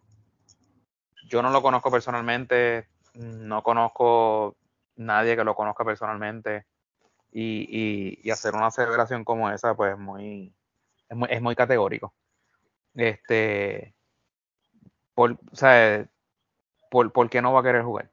[1.26, 4.56] yo no lo conozco personalmente, no conozco
[4.96, 6.66] nadie que lo conozca personalmente
[7.32, 10.54] y, y, hacer una celebración como esa, pues muy,
[11.08, 12.14] es muy, es muy categórico.
[12.94, 13.94] Este,
[15.14, 16.06] por, o sea,
[16.90, 18.10] por, ¿por, qué no va a querer jugar?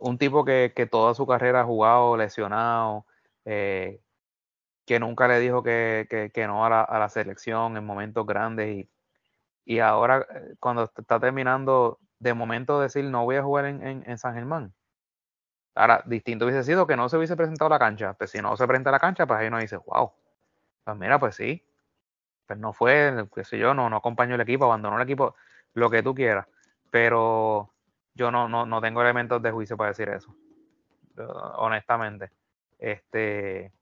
[0.00, 3.06] Un tipo que, que toda su carrera ha jugado lesionado,
[3.44, 4.00] eh,
[4.86, 8.26] que nunca le dijo que, que, que no a la, a la, selección en momentos
[8.26, 8.90] grandes y,
[9.64, 14.04] y ahora eh, cuando está terminando, de momento decir no voy a jugar en, en,
[14.06, 14.74] en, San Germán.
[15.74, 18.14] Ahora, distinto hubiese sido que no se hubiese presentado a la cancha.
[18.14, 20.12] Pues si no se presenta la cancha, pues ahí uno dice, wow.
[20.84, 21.64] Pues mira, pues sí.
[22.46, 25.34] Pues no fue, qué sé yo, no, no acompañó el equipo, abandonó el equipo
[25.74, 26.46] lo que tú quieras,
[26.90, 27.72] pero
[28.14, 30.34] yo no, no, no tengo elementos de juicio para decir eso,
[31.56, 32.30] honestamente.
[32.78, 33.72] Este,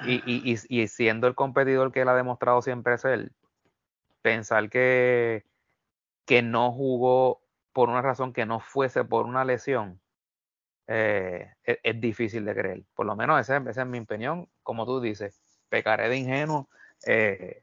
[0.00, 3.32] y, y, y, siendo el competidor que él ha demostrado siempre él,
[4.22, 5.44] pensar que,
[6.24, 10.00] que no jugó por una razón que no fuese por una lesión,
[10.86, 12.84] eh, es, difícil de creer.
[12.94, 14.48] Por lo menos esa, esa, es mi opinión.
[14.62, 16.68] Como tú dices, pecaré de ingenuo,
[17.06, 17.62] eh,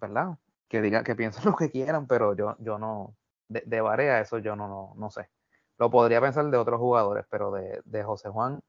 [0.00, 0.36] ¿verdad?
[0.68, 3.16] que digan, que piensen lo que quieran, pero yo, yo no,
[3.48, 5.28] de, de Barea eso yo no, no, no, sé.
[5.78, 8.60] Lo podría pensar de otros jugadores, pero de, de José Juan,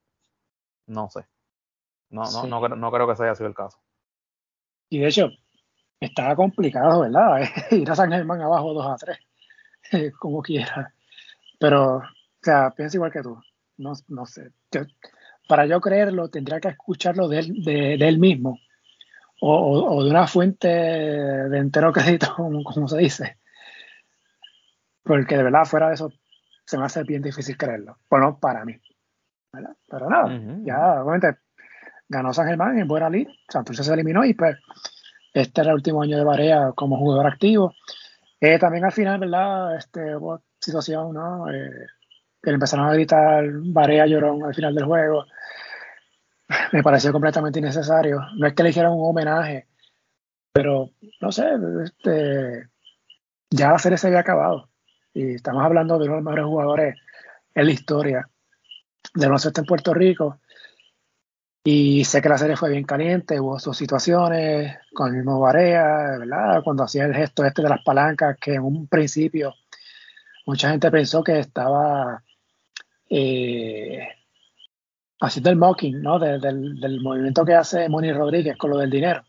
[0.87, 1.25] no sé.
[2.09, 3.79] No, no, no, no, creo que ese haya sido el caso.
[4.89, 5.29] Y de hecho,
[5.99, 7.41] estaba complicado, ¿verdad?
[7.71, 8.95] Ir a San Germán abajo 2 a
[9.91, 10.93] 3, como quiera.
[11.59, 12.03] Pero, o
[12.41, 13.39] sea, pienso igual que tú.
[13.77, 14.51] No, no sé.
[15.47, 18.59] para yo creerlo, tendría que escucharlo de de, de él mismo
[19.41, 23.37] o, de una fuente de entero crédito, como, se dice.
[25.09, 26.13] Porque de verdad, fuera de eso,
[26.63, 27.97] se me hace bien difícil creerlo.
[28.07, 28.79] Bueno, para mí.
[29.89, 31.39] Pero nada, ya obviamente
[32.07, 34.55] ganó San Germán en buena lid, Santurce se eliminó y pues
[35.33, 37.73] este era el último año de Barea como jugador activo.
[38.39, 39.77] Eh, también al final, ¿verdad?
[39.77, 41.49] Este, hubo situación, ¿no?
[41.51, 41.87] Eh,
[42.39, 45.25] que le empezaron a gritar Barea llorón al final del juego
[46.71, 48.21] me pareció completamente innecesario.
[48.37, 49.65] No es que le hicieran un homenaje,
[50.53, 51.47] pero no sé,
[51.83, 52.69] este,
[53.49, 54.69] ya la serie se había acabado.
[55.13, 56.95] Y estamos hablando de uno de los mejores jugadores
[57.55, 58.29] en la historia
[59.13, 60.39] de baloncesto en Puerto Rico.
[61.63, 66.17] Y sé que la serie fue bien caliente, hubo sus situaciones con el mismo Barea,
[66.19, 66.63] ¿verdad?
[66.63, 69.53] Cuando hacía el gesto este de las palancas, que en un principio
[70.45, 72.23] mucha gente pensó que estaba
[73.09, 74.07] eh,
[75.19, 76.17] haciendo el mocking, ¿no?
[76.17, 79.23] del, movimiento que hace Moni Rodríguez con lo del dinero.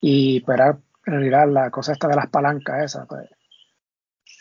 [0.00, 3.28] Y pues en realidad la cosa esta de las palancas esa, pues.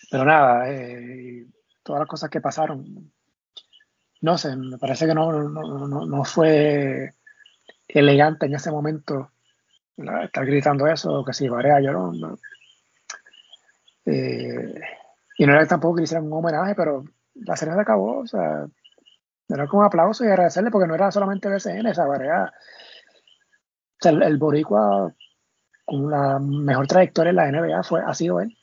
[0.10, 1.46] Pero nada, eh,
[1.84, 3.12] todas las cosas que pasaron,
[4.22, 7.14] no sé, me parece que no, no, fue
[7.88, 9.32] elegante en ese momento
[9.98, 12.14] estar gritando eso, que si Varea lloró.
[14.06, 14.82] Eh,
[15.38, 17.04] y no era tampoco que hicieran un homenaje, pero
[17.36, 18.66] la serie se acabó, o sea,
[19.50, 22.48] era como un aplauso y agradecerle porque no era solamente BCN, esa variedad.
[22.48, 25.14] O sea, el, Boricua
[25.86, 28.58] con la mejor trayectoria en la NBA fue, ha sido él.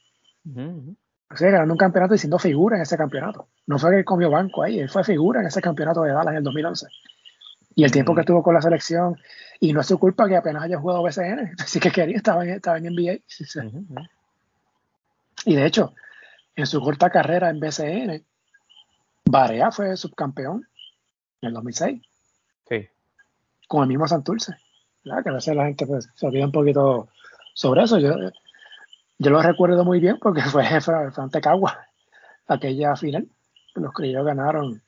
[1.35, 3.49] O sea, ganando un campeonato y siendo figura en ese campeonato.
[3.67, 6.37] No fue que comió banco ahí, él fue figura en ese campeonato de Dallas en
[6.37, 6.87] el 2011.
[7.75, 9.19] Y el tiempo que estuvo con la selección,
[9.59, 12.51] y no es su culpa que apenas haya jugado BCN, así que quería, estaba en,
[12.51, 13.19] estaba en NBA.
[15.47, 15.93] Y de hecho,
[16.55, 18.25] en su corta carrera en BCN,
[19.25, 20.69] Barea fue subcampeón
[21.41, 22.01] en el 2006.
[22.69, 22.89] Sí.
[23.67, 24.55] Con el mismo Santurce.
[25.03, 27.09] Que a veces la gente pues, se olvida un poquito
[27.55, 27.99] sobre eso.
[27.99, 28.15] Yo,
[29.19, 31.87] yo lo recuerdo muy bien porque fue, fue ante Cagua,
[32.47, 33.29] aquella final.
[33.75, 34.83] Los criollos ganaron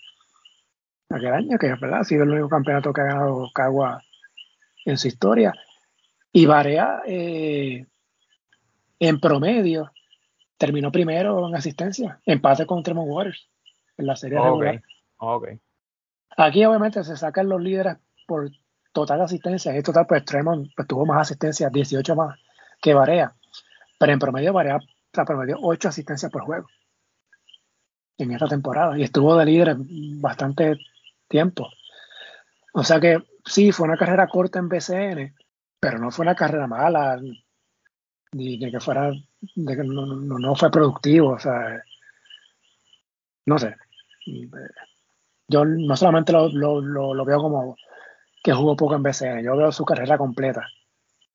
[1.11, 2.01] aquel año, que ¿verdad?
[2.01, 4.03] ha sido el único campeonato que ha ganado Cagua
[4.85, 5.53] en su historia.
[6.33, 7.87] Y Barea, eh,
[9.01, 9.91] en promedio,
[10.59, 13.49] terminó primero en asistencia, empate con Tremont Waters
[13.97, 14.83] en la serie regular.
[16.37, 18.51] Aquí obviamente se sacan los líderes por
[18.93, 19.75] total asistencia.
[19.75, 22.39] En total, pues Tremont pues, tuvo más asistencia, 18 más
[22.81, 23.35] que Barea.
[23.99, 24.79] Pero en promedio Barea
[25.25, 26.67] promedió 8 asistencias por juego
[28.19, 28.99] en esta temporada.
[28.99, 30.79] Y estuvo de líder bastante
[31.29, 31.69] tiempo.
[32.73, 35.35] O sea que sí, fue una carrera corta en BCN,
[35.81, 37.21] pero no fue una carrera mala,
[38.33, 41.83] ni de que fuera, de que no, no, fue productivo, o sea,
[43.47, 43.75] no sé.
[45.49, 47.77] Yo no solamente lo, lo, veo como
[48.43, 50.67] que jugó poco en BCN, yo veo su carrera completa.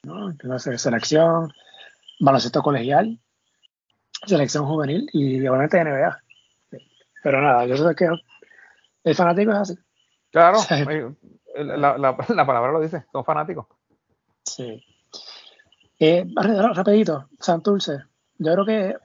[0.03, 0.29] ¿no?
[0.29, 1.51] Entonces, selección,
[2.21, 3.19] baloncesto colegial,
[4.25, 6.17] selección juvenil y obviamente NBA.
[7.23, 8.07] Pero nada, yo sé que
[9.03, 9.75] el fanático es así.
[10.31, 10.59] Claro,
[11.55, 13.65] la, la, palabra lo dice, son fanáticos.
[14.43, 14.83] Sí.
[15.99, 18.03] Eh, rapidito, Santurce.
[18.37, 18.95] Yo creo que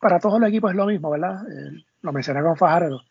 [0.00, 1.42] para todos los equipos es lo mismo, ¿verdad?
[1.48, 3.02] Eh, lo mencioné con Fajardo.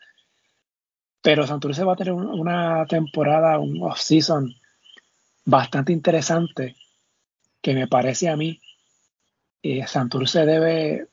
[1.21, 4.53] Pero Santurce va a tener una temporada, un off-season
[5.45, 6.75] bastante interesante
[7.61, 8.59] que me parece a mí
[9.63, 11.07] eh, Santurce debe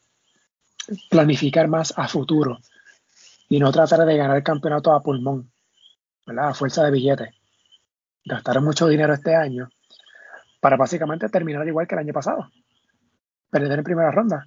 [1.10, 2.58] planificar más a futuro
[3.48, 5.50] y no tratar de ganar el campeonato a pulmón,
[6.26, 6.48] ¿verdad?
[6.48, 7.34] A fuerza de billetes.
[8.24, 9.68] Gastar mucho dinero este año
[10.60, 12.50] para básicamente terminar igual que el año pasado.
[13.50, 14.46] Perder en primera ronda.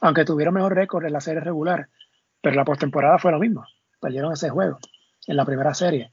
[0.00, 1.88] Aunque tuvieron mejor récord en la serie regular,
[2.40, 3.64] pero la postemporada fue lo mismo.
[4.00, 4.78] Perdieron ese juego
[5.26, 6.12] en la primera serie.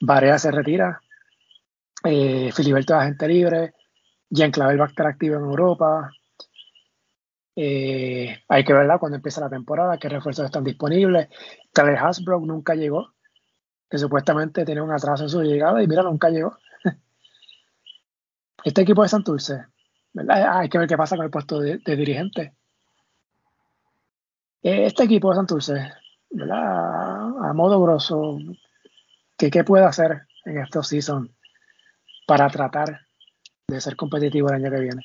[0.00, 1.00] Barea se retira.
[2.04, 3.74] Eh, Filiberto es agente libre.
[4.30, 6.10] Jean Clavel va a estar activo en Europa.
[7.56, 11.28] Eh, hay que verla cuando empieza la temporada, qué refuerzos están disponibles.
[11.72, 13.12] Tyler Hasbrook nunca llegó,
[13.88, 16.56] que supuestamente tiene un atraso en su llegada y mira, nunca llegó.
[18.64, 19.66] este equipo de Santurce,
[20.12, 20.58] ¿verdad?
[20.58, 22.54] Hay que ver qué pasa con el puesto de, dirigente.
[24.62, 25.92] Eh, este equipo de Santurce,
[26.30, 27.48] ¿verdad?
[27.48, 28.38] A modo grosso,
[29.36, 31.30] ¿qué, qué puede hacer en estos season
[32.26, 33.03] para tratar
[33.68, 35.02] de ser competitivo el año que viene?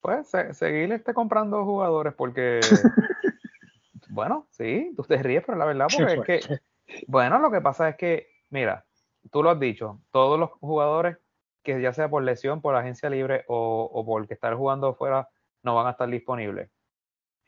[0.00, 2.60] Pues seguir este comprando jugadores porque,
[4.08, 6.58] bueno, sí, tú te ríes, pero la verdad, porque es que,
[7.08, 8.84] bueno, lo que pasa es que, mira,
[9.30, 11.18] tú lo has dicho, todos los jugadores
[11.62, 15.28] que ya sea por lesión, por agencia libre o, o porque estar jugando fuera,
[15.62, 16.70] no van a estar disponibles.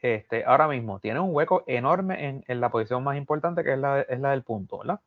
[0.01, 3.79] Este, ahora mismo tiene un hueco enorme en, en, la posición más importante que es
[3.79, 5.01] la, es la del punto, ¿verdad?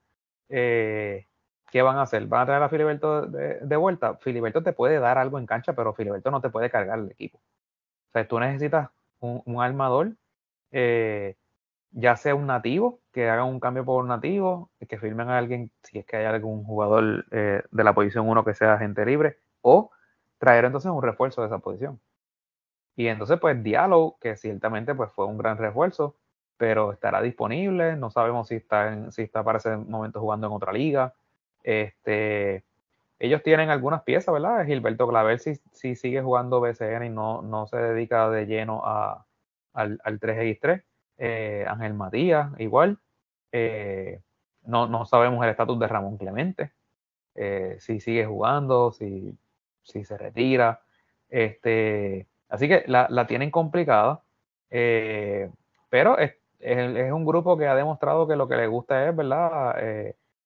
[0.49, 1.27] Eh,
[1.71, 2.27] ¿qué van a hacer?
[2.27, 4.15] ¿Van a traer a Filiberto de, vuelta?
[4.17, 7.39] Filiberto te puede dar algo en cancha, pero Filiberto no te puede cargar el equipo.
[7.39, 10.13] O sea, tú necesitas un, armador,
[10.71, 11.37] eh,
[11.91, 15.71] ya sea un nativo, que haga un cambio por un nativo, que firmen a alguien,
[15.83, 19.39] si es que hay algún jugador eh, de la posición 1 que sea agente libre,
[19.61, 19.91] o
[20.39, 21.99] traer entonces un refuerzo de esa posición.
[22.95, 26.17] Y entonces, pues, Diallo, que ciertamente pues, fue un gran refuerzo,
[26.57, 30.73] pero estará disponible, no sabemos si está, si está para ese momento jugando en otra
[30.73, 31.15] liga.
[31.63, 32.63] Este,
[33.21, 34.65] ellos tienen algunas piezas, ¿verdad?
[34.65, 39.27] Gilberto Clavel si, si sigue jugando BCN y no, no se dedica de lleno a,
[39.73, 40.83] al, al 3x3.
[41.19, 42.97] Eh, Ángel Matías, igual.
[43.51, 44.21] Eh,
[44.63, 46.71] no, no, sabemos el estatus de Ramón Clemente.
[47.35, 49.37] Eh, si sigue jugando, si,
[49.83, 50.81] si se retira.
[51.29, 54.23] Este, así que la, la tienen complicada.
[54.69, 59.15] pero es, es, es, un grupo que ha demostrado que lo que le gusta es,
[59.15, 59.75] ¿verdad?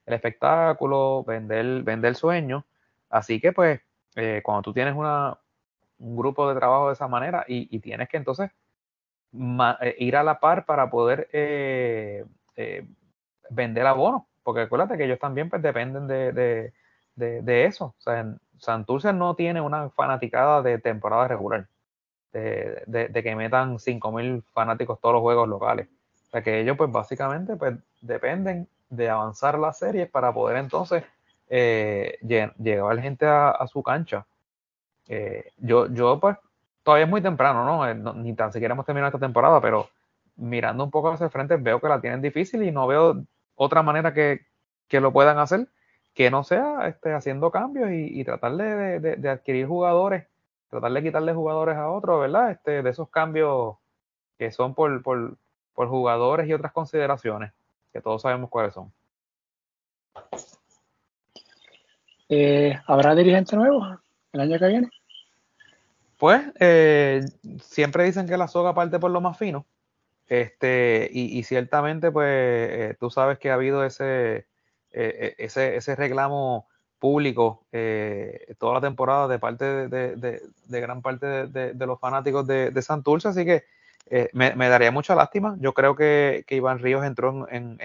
[0.05, 2.65] El espectáculo, vender, vender sueño.
[3.09, 3.81] Así que pues
[4.15, 5.37] eh, cuando tú tienes una,
[5.99, 8.51] un grupo de trabajo de esa manera y, tienes que entonces
[9.81, 12.25] eh, ir a la par para poder eh,
[13.49, 16.71] vender abonos, porque acuérdate que ellos también pues, dependen de,
[17.15, 17.95] de, eso.
[18.05, 18.11] O
[18.59, 21.67] Santurce no tiene una fanaticada de temporada regular,
[22.31, 25.87] de, que metan 5.000 fanáticos todos los juegos locales.
[26.27, 31.03] O sea, que ellos pues básicamente pues dependen de avanzar la serie para poder entonces
[31.49, 34.25] eh, llevar gente a, su cancha.
[35.07, 36.37] Eh, yo, yo, pues,
[36.83, 37.87] todavía es muy temprano, ¿no?
[37.87, 39.89] Eh, ni tan siquiera hemos terminado esta temporada, pero
[40.35, 43.23] mirando un poco hacia el frente, veo que la tienen difícil y no veo
[43.55, 44.45] otra manera que,
[44.91, 45.67] lo puedan hacer
[46.13, 50.25] que no sea este, haciendo cambios y, tratar de, adquirir jugadores,
[50.69, 52.51] tratar de quitarle jugadores a otros, ¿verdad?
[52.51, 53.75] Este, de esos cambios
[54.37, 55.35] que son por, por,
[55.73, 57.51] por jugadores y otras consideraciones,
[57.95, 58.91] que todos sabemos cuáles son.
[62.27, 63.87] Eh, ¿Habrá dirigente nuevo
[64.33, 64.89] el año que viene?
[66.17, 67.23] Pues eh,
[67.61, 69.65] siempre dicen que la soga parte por lo más fino.
[70.27, 74.45] Este, y, ciertamente, pues, eh, tú sabes que ha habido ese,
[74.91, 76.67] ese, ese reclamo
[76.99, 77.65] público
[78.57, 83.45] toda la temporada de parte de, gran parte de, los fanáticos de, de Santurce, así
[83.45, 83.63] que
[84.33, 85.57] me, daría mucha lástima.
[85.59, 87.79] Yo creo que, Iván Ríos entró en,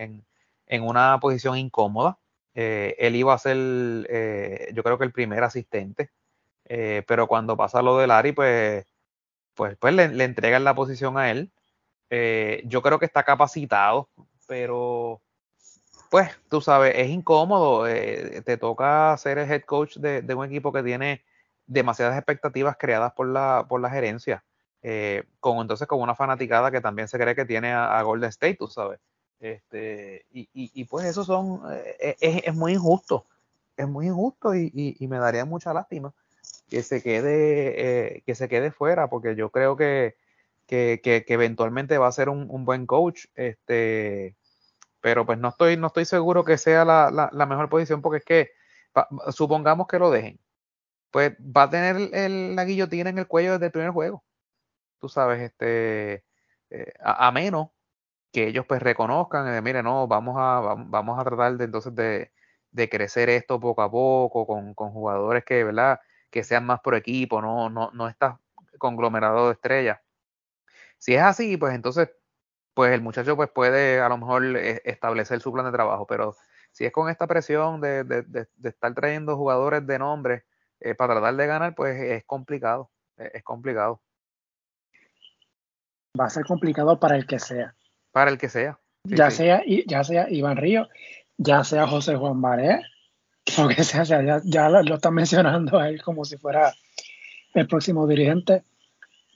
[0.71, 2.19] en una posición incómoda.
[2.55, 6.11] Eh, él iba a ser, eh, yo creo que el primer asistente,
[6.67, 8.87] eh, pero cuando pasa lo del Ari, pues,
[9.55, 11.53] pues, pues le, entregan la posición a él.
[12.67, 14.09] yo creo que está capacitado,
[14.47, 15.23] pero
[16.11, 17.85] pues tú sabes, es incómodo.
[17.87, 21.25] te toca ser el head coach de, un equipo que tiene
[21.67, 24.45] demasiadas expectativas creadas por la, por la gerencia.
[25.41, 29.01] Con entonces con una fanaticada que también se cree que tiene a Golden State, sabes.
[29.41, 33.27] Este, y, y, pues eso son, eh, es, muy injusto,
[33.75, 36.13] es muy injusto y, me daría mucha lástima
[36.69, 40.17] que se quede, eh, que se quede fuera, porque yo creo que,
[40.67, 44.37] que, que, eventualmente va a ser un, buen coach, este,
[45.01, 48.25] pero pues no estoy, no estoy seguro que sea la, la, mejor posición, porque es
[48.25, 48.53] que
[49.33, 50.39] supongamos que lo dejen,
[51.11, 54.23] pues va a tener el, la guillotina en el cuello desde el primer juego,
[55.01, 56.25] tú sabes, este,
[56.71, 57.71] eh, a menos
[58.33, 62.31] que ellos pues reconozcan, eh, mire, no, vamos a, vamos a tratar de entonces de,
[62.89, 66.01] crecer esto poco a poco con, jugadores que, ¿verdad?
[66.31, 68.41] Que sean más por equipo, no, no, no está
[68.79, 70.01] conglomerado de estrellas.
[70.99, 72.11] Si es así, pues entonces,
[72.75, 76.37] pues el muchacho pues puede a lo mejor eh, establecer su plan de trabajo, pero
[76.73, 80.45] si es con esta presión de, de, estar trayendo jugadores de nombre
[80.81, 84.03] eh, para tratar de ganar, pues es complicado, es complicado.
[86.19, 87.75] Va a ser complicado para el que sea.
[88.13, 88.79] Para el que sea.
[89.05, 90.89] ya, Sea, ya sea Iván Río,
[91.37, 92.83] ya sea José Juan Baré,
[93.59, 96.73] o que sea, ya, lo, están mencionando a él como si fuera
[97.55, 98.63] el próximo dirigente.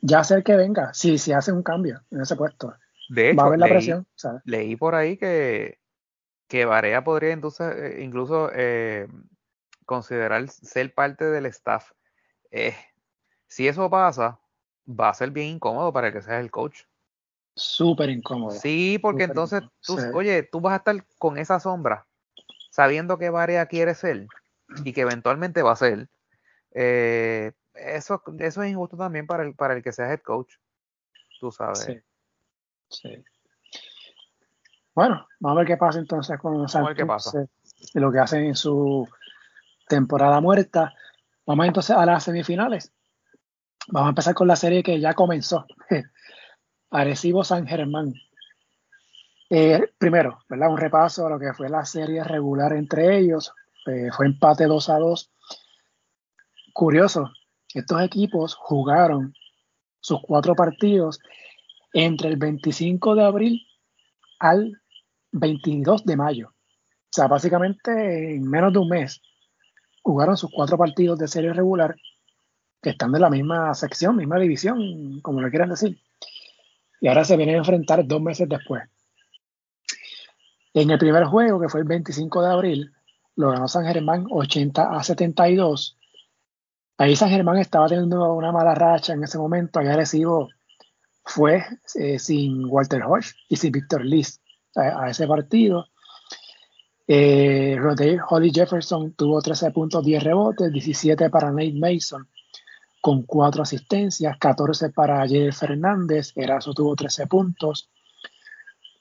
[0.03, 2.75] Ya sea el que venga, si, si hace un cambio en ese puesto.
[3.09, 4.07] De hecho, va a haber la presión.
[4.45, 5.79] Leí por ahí que,
[6.49, 9.09] que Barea podría entonces eh, incluso eh,
[9.87, 11.93] considerar ser parte del staff.
[12.51, 12.75] Eh,
[13.47, 14.41] si eso pasa,
[14.89, 16.83] va a ser bien incómodo para que sea el coach
[17.55, 18.53] súper incómodo.
[18.53, 22.07] Sí, porque entonces, tú, oye, tú vas a estar con esa sombra,
[22.71, 24.27] sabiendo que Varea quiere ser
[24.85, 26.09] y que eventualmente va a ser.
[26.73, 30.55] Eh, eso, eso es injusto también para el, para el que sea head coach,
[31.41, 31.79] tú sabes.
[31.79, 32.01] Sí.
[32.89, 33.25] sí.
[34.95, 37.47] Bueno, vamos a ver qué pasa entonces con los Vamos a ver qué pasa.
[37.95, 39.09] lo que hacen en su
[39.89, 40.95] temporada muerta.
[41.47, 42.94] Vamos entonces a las semifinales.
[43.89, 45.67] Vamos a empezar con la serie que ya comenzó.
[46.91, 48.15] Arecibo San Germán.
[49.51, 50.71] Eh, primero, ¿verdad?
[50.71, 53.53] un repaso a lo que fue la serie regular entre ellos.
[53.87, 55.31] Eh, fue empate 2 a 2.
[56.73, 57.31] Curioso,
[57.75, 59.35] estos equipos jugaron
[60.01, 61.21] sus cuatro partidos
[61.93, 63.67] entre el 25 de abril
[64.39, 64.81] al
[65.33, 66.49] 22 de mayo.
[66.49, 69.21] O sea, básicamente en menos de un mes
[70.03, 71.95] jugaron sus cuatro partidos de serie regular
[72.85, 75.99] que están de la misma sección, misma división, como lo quieran decir
[77.05, 78.83] y ahora se vienen a enfrentar dos meses después.
[80.73, 82.93] En el primer juego, que fue el 25 de abril,
[83.37, 85.99] lo ganó San Germán 80 a 72.
[86.97, 89.81] Ahí San Germán estaba teniendo una mala racha en ese momento.
[89.81, 90.49] Allá recibo
[91.27, 91.63] fue
[91.95, 94.41] eh, sin Walter Hodge y sin Victor Liz
[94.75, 95.89] a, ese partido.
[97.07, 97.77] Eh,
[98.31, 102.27] Holly Jefferson tuvo 13 puntos, 10 rebotes, 17 para Nate Mason,
[103.05, 107.91] con cuatro asistencias, 14 para Jair Fernández, Erazo tuvo 13 puntos.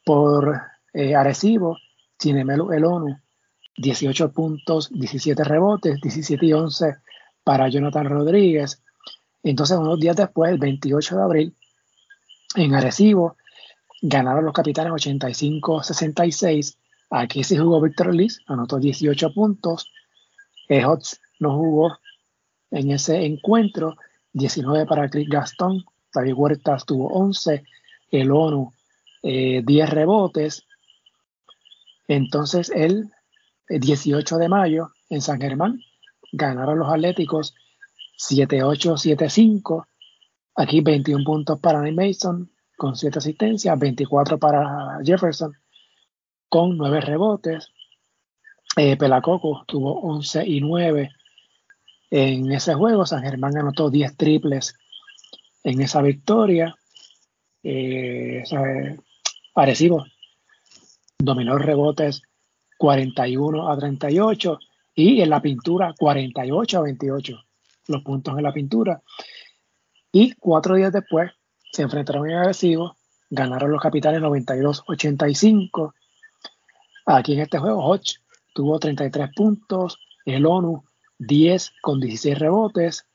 [0.03, 0.59] Por
[0.93, 1.77] eh, Arecibo,
[2.21, 3.17] Cinemelo El ONU,
[3.77, 6.97] 18 puntos, 17 rebotes, 17 y 11
[7.45, 8.83] para Jonathan Rodríguez.
[9.41, 11.55] Entonces, unos días después, el 28 de abril,
[12.57, 13.37] en Arecibo,
[14.01, 16.75] ganaron los capitanes 85-66.
[17.09, 19.89] Aquí sí jugó Víctor Liz, anotó 18 puntos.
[20.67, 21.97] Ejots no jugó
[22.73, 23.97] en ese encuentro,
[24.33, 27.63] 19 para Chris Gastón, David Huertas tuvo 11,
[28.11, 28.73] el ONU
[29.21, 30.65] 10 eh, rebotes.
[32.07, 33.11] Entonces el
[33.69, 35.79] 18 de mayo en San Germán
[36.31, 37.53] ganaron los Atléticos
[38.17, 39.85] 7-8, 7-5.
[40.55, 45.53] Aquí 21 puntos para Nate Mason con 7 asistencias, 24 para Jefferson
[46.49, 47.69] con 9 rebotes.
[48.75, 51.11] Eh, Pelacoco tuvo 11 y 9
[52.15, 53.07] en ese juego.
[53.07, 54.75] San Germán anotó 10 triples
[55.63, 56.75] en esa victoria.
[57.63, 58.43] Eh,
[59.55, 60.05] Arecibo
[61.17, 62.21] dominó rebotes
[62.77, 64.59] 41 a 38
[64.93, 67.43] y en la pintura 48 a 28
[67.87, 69.01] los puntos en la pintura.
[70.11, 71.31] Y cuatro días después
[71.71, 72.95] se enfrentaron en agresivo,
[73.31, 75.93] ganaron los capitales 92-85.
[77.07, 78.19] Aquí en este juego, Hodge
[78.53, 80.83] tuvo 33 puntos, el ONU
[81.25, 83.05] 10 con 16 rebotes,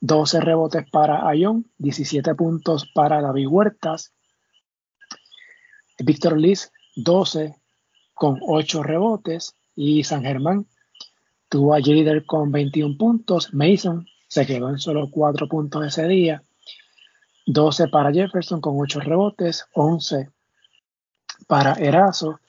[0.00, 4.12] 12 rebotes para Ayón, 17 puntos para David Huertas,
[5.98, 7.56] Víctor Liz 12
[8.14, 10.66] con 8 rebotes y San Germán
[11.48, 16.42] tuvo a Jader con 21 puntos, Mason se quedó en solo 4 puntos ese día,
[17.46, 20.30] 12 para Jefferson con 8 rebotes, 11
[21.46, 22.40] para Erazo,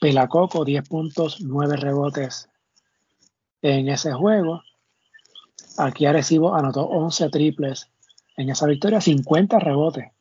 [0.00, 2.49] Pelacoco 10 puntos, 9 rebotes
[3.62, 4.62] en ese juego.
[5.78, 7.88] Aquí Arecibo anotó 11 triples
[8.36, 10.12] en esa victoria, 50 rebotes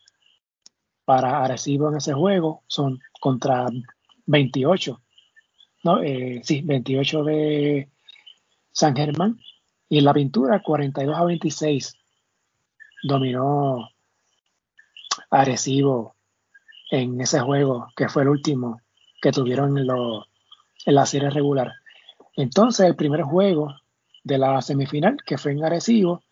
[1.05, 3.67] para Arecibo en ese juego, son contra
[4.27, 5.01] 28,
[5.83, 6.03] ¿no?
[6.03, 7.89] Eh, sí, 28 de
[8.71, 9.39] San Germán.
[9.89, 11.95] Y en la pintura, 42 a 26,
[13.03, 13.89] dominó
[15.31, 16.15] Arecibo
[16.91, 18.81] en ese juego, que fue el último
[19.21, 21.73] que tuvieron en, en la serie regular.
[22.39, 23.75] Entonces, el primer juego
[24.23, 26.23] de la semifinal, que fue en Arecibo,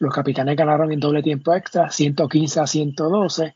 [0.00, 3.54] los capitanes ganaron en doble tiempo extra, 115 a 112.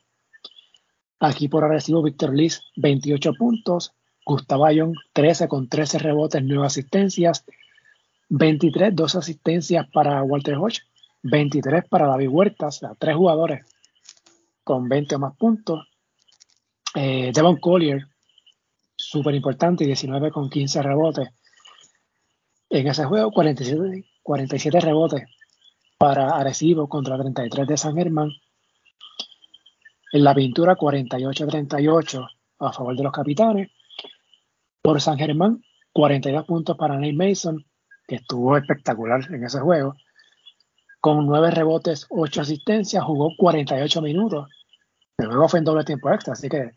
[1.18, 3.92] Aquí por Arecibo, Víctor Liz, 28 puntos.
[4.24, 7.44] Gustavo Ayón, 13 con 13 rebotes, 9 asistencias.
[8.28, 10.82] 23, 12 asistencias para Walter Hodge.
[11.24, 13.66] 23 para David Huertas, o tres jugadores
[14.62, 15.88] con 20 o más puntos.
[16.94, 18.06] Eh, Devon Collier,
[18.94, 21.30] súper importante, 19 con 15 rebotes.
[22.70, 25.24] En ese juego, 47, 47 rebotes
[25.96, 28.30] para Arecibo contra 33 de San Germán.
[30.12, 32.28] En la pintura, 48-38
[32.60, 33.70] a favor de los capitanes.
[34.82, 35.62] Por San Germán,
[35.92, 37.64] 42 puntos para Nate Mason,
[38.06, 39.94] que estuvo espectacular en ese juego.
[41.00, 44.48] Con 9 rebotes, 8 asistencias, jugó 48 minutos
[45.26, 46.72] luego fue en doble tiempo extra, así que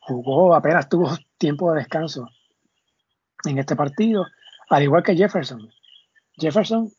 [0.00, 2.28] jugó, apenas tuvo tiempo de descanso
[3.44, 4.26] en este partido,
[4.72, 5.70] al igual que Jefferson.
[6.34, 6.90] Jefferson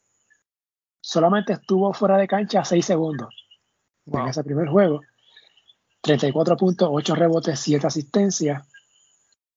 [1.02, 3.30] solamente estuvo fuera de cancha 6 segundos
[4.06, 5.02] en ese primer juego.
[6.02, 8.68] 34 puntos, 8 rebotes, 7 asistencias,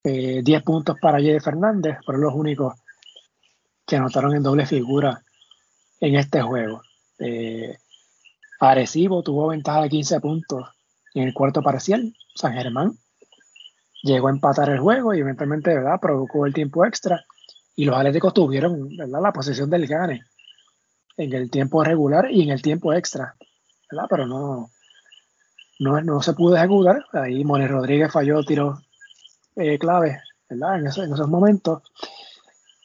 [0.02, 2.74] 10 eh, puntos para Jay Fernández, fueron los únicos
[3.86, 5.22] que anotaron en doble figura
[6.00, 6.80] en este juego.
[7.18, 7.76] Eh,
[8.60, 10.66] Arecibo tuvo ventaja de 15 puntos
[11.12, 12.14] en el cuarto parcial.
[12.34, 12.96] San Germán
[14.02, 16.00] llegó a empatar el juego y eventualmente ¿verdad?
[16.00, 17.26] provocó el tiempo extra.
[17.76, 20.24] Y los Atléticos tuvieron la posesión del gane
[21.16, 23.36] en el tiempo regular y en el tiempo extra.
[23.90, 24.06] ¿verdad?
[24.08, 24.70] Pero no,
[25.78, 27.04] no, se pudo ejecutar.
[27.12, 28.78] Ahí Moni Rodríguez falló tiro
[29.56, 30.76] eh, clave ¿verdad?
[30.76, 31.82] En, en, esos momentos.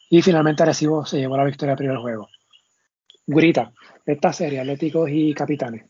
[0.09, 2.27] Y finalmente Arecibo se llevó la victoria del primer juego.
[3.25, 3.71] Grita,
[4.05, 5.85] esta serie, Atléticos y Capitanes?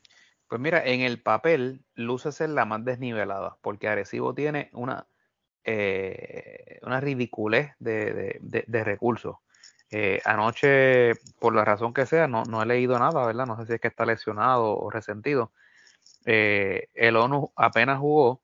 [0.48, 5.08] Pues mira, en el papel luce ser la más desnivelada, porque Arecibo tiene una,
[5.64, 9.38] eh, una ridiculez de, recursos.
[9.92, 13.46] Eh, anoche, por la razón que sea, no, no, he leído nada, ¿verdad?
[13.46, 15.52] No sé si es que está lesionado o resentido.
[16.26, 18.42] Eh, el ONU apenas jugó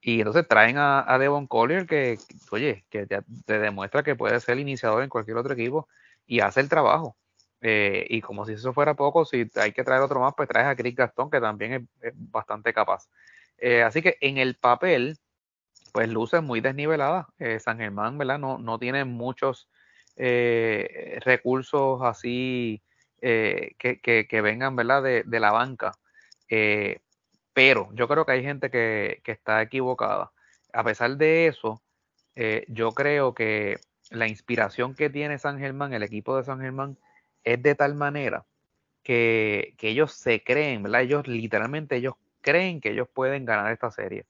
[0.00, 2.18] y entonces traen a, Devon Collier que,
[2.50, 5.88] oye, que te demuestra que puede ser iniciador en cualquier otro equipo
[6.26, 7.16] y hace el trabajo.
[7.62, 10.66] Eh, y como si eso fuera poco, si hay que traer otro más, pues traes
[10.68, 13.08] a Chris Gastón, que también es, bastante capaz.
[13.84, 15.18] Así que en el papel,
[15.92, 17.28] pues luce muy desnivelada.
[17.38, 18.38] Eh, San Germán, ¿verdad?
[18.38, 19.68] No, no tiene muchos
[20.16, 22.82] recursos así
[23.20, 25.02] que, vengan, ¿verdad?
[25.02, 25.92] De, de la banca.
[27.54, 30.32] pero yo creo que hay gente que, que, está equivocada.
[30.72, 31.82] A pesar de eso,
[32.68, 33.78] yo creo que
[34.10, 36.98] la inspiración que tiene San Germán, el equipo de San Germán,
[37.44, 38.44] es de tal manera
[39.02, 41.02] que, ellos se creen, ¿verdad?
[41.02, 44.26] Ellos literalmente, ellos creen que ellos pueden ganar esta serie.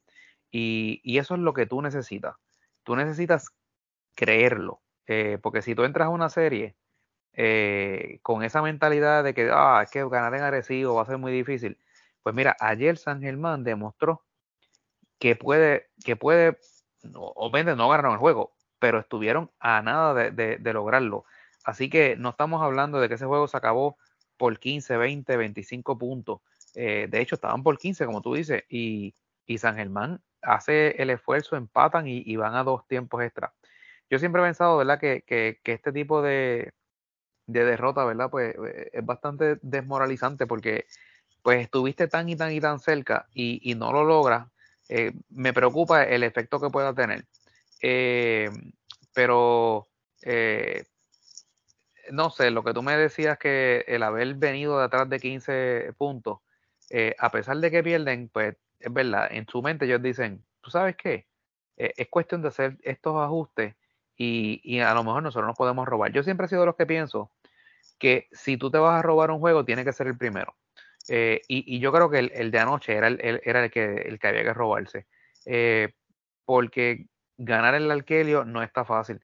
[0.51, 2.37] Y, eso es lo que tú necesitas.
[2.85, 3.51] Tú necesitas
[4.15, 4.83] creerlo.
[5.07, 6.77] Eh, porque si tú entras a una serie
[7.33, 11.19] eh, con esa mentalidad de que, ah, es que ganar en agresivo va a ser
[11.19, 11.79] muy difícil.
[12.23, 14.25] Pues mira, ayer San Germán demostró
[15.19, 16.59] que puede, que puede,
[17.15, 21.25] obviamente no ganaron el juego, pero estuvieron a nada de lograrlo.
[21.65, 23.97] Así que no estamos hablando de que ese juego se acabó
[24.37, 26.41] por 15, 20, 25 puntos.
[26.75, 29.15] de hecho, estaban por 15, como tú dices, y,
[29.47, 33.53] y San Germán hace el esfuerzo, empatan y, van a dos tiempos extra.
[34.09, 36.73] Yo siempre he pensado, ¿verdad?, que, que, este tipo de,
[37.47, 40.87] de, derrota, ¿verdad?, pues eh, es bastante desmoralizante porque
[41.43, 44.49] pues estuviste tan y tan y tan cerca y, no lo logras.
[44.89, 47.25] Eh, me preocupa el efecto que pueda tener.
[47.83, 48.51] Eh,
[49.15, 49.89] pero
[52.11, 55.93] no sé, lo que tú me decías que el haber venido de atrás de 15
[55.97, 56.41] puntos,
[57.19, 60.97] a pesar de que pierden, pues es verdad, en su mente ellos dicen, ¿tú sabes
[60.97, 61.27] qué?
[61.77, 63.75] Eh, es cuestión de hacer estos ajustes
[64.17, 66.13] y, a lo mejor nosotros nos podemos robar.
[66.13, 67.31] Yo siempre he sido de los que pienso
[67.99, 70.55] que si tú te vas a robar un juego, tiene que ser el primero.
[71.09, 74.29] Eh, y, yo creo que el, de anoche era, el, era el, que, el que
[74.29, 75.07] había que robarse.
[75.47, 75.95] Eh,
[76.45, 77.07] porque
[77.39, 79.23] ganar el Alquelio no está fácil.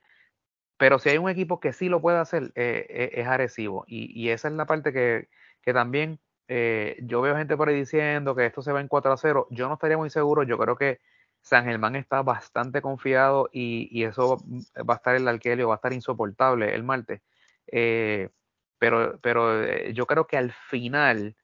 [0.79, 3.85] Pero si hay un equipo que sí lo puede hacer, es Arecibo.
[3.87, 5.29] Y, esa es la parte que,
[5.61, 9.13] que también eh, yo veo gente por ahí diciendo que esto se va en 4
[9.13, 9.49] a 0.
[9.51, 10.43] Yo no estaría muy seguro.
[10.43, 11.01] Yo creo que
[11.43, 14.43] San Germán está bastante confiado y, eso
[14.79, 17.23] va a estar el alquelio, va a estar insoportable el martes.
[17.69, 18.31] Eh,
[18.79, 21.37] pero pero eh, yo creo que al final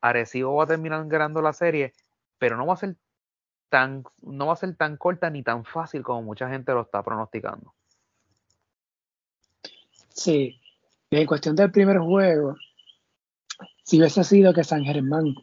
[0.00, 1.92] Arecibo va a terminar ganando la serie,
[2.38, 2.96] pero no va a ser
[3.68, 7.02] tan, no va a ser tan corta ni tan fácil como mucha gente lo está
[7.02, 7.74] pronosticando.
[10.08, 10.60] Sí,
[11.10, 12.56] en cuestión del primer juego,
[13.84, 15.34] si hubiese sido que San Germán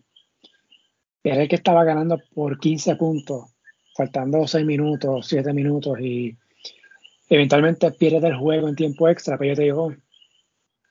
[1.24, 3.56] era el que estaba ganando por 15 puntos,
[3.96, 6.38] faltando 6 minutos, 7 minutos y
[7.30, 9.96] eventualmente pierde el juego en tiempo extra, pero pues yo te digo,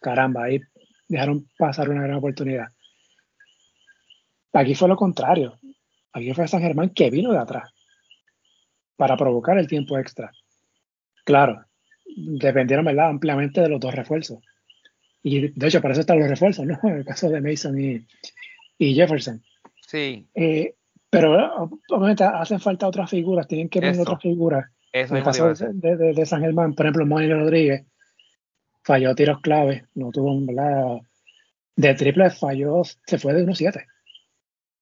[0.01, 0.61] caramba, ahí
[1.09, 2.69] dejaron pasar una gran oportunidad.
[4.53, 5.59] Aquí fue lo contrario.
[6.13, 7.73] Aquí fue San Germán que vino de atrás
[8.97, 10.31] para provocar el tiempo extra.
[11.25, 11.65] Claro,
[12.17, 14.39] dependieron ampliamente de los dos refuerzos.
[15.27, 16.79] Y de hecho, para eso están los refuerzos, ¿no?
[16.85, 19.43] En el caso de Mason y, Jefferson.
[19.89, 20.29] Sí.
[20.35, 20.75] Eh,
[21.09, 24.71] pero obviamente hacen falta otras figuras, tienen que venir otras figuras.
[24.93, 27.87] en el caso de, San Germán, por ejemplo, Mónica Rodríguez
[28.83, 30.99] falló tiros clave, no tuvo, ¿verdad?
[31.77, 33.83] De triple falló, se fue de 1-7.
[33.83, 33.87] O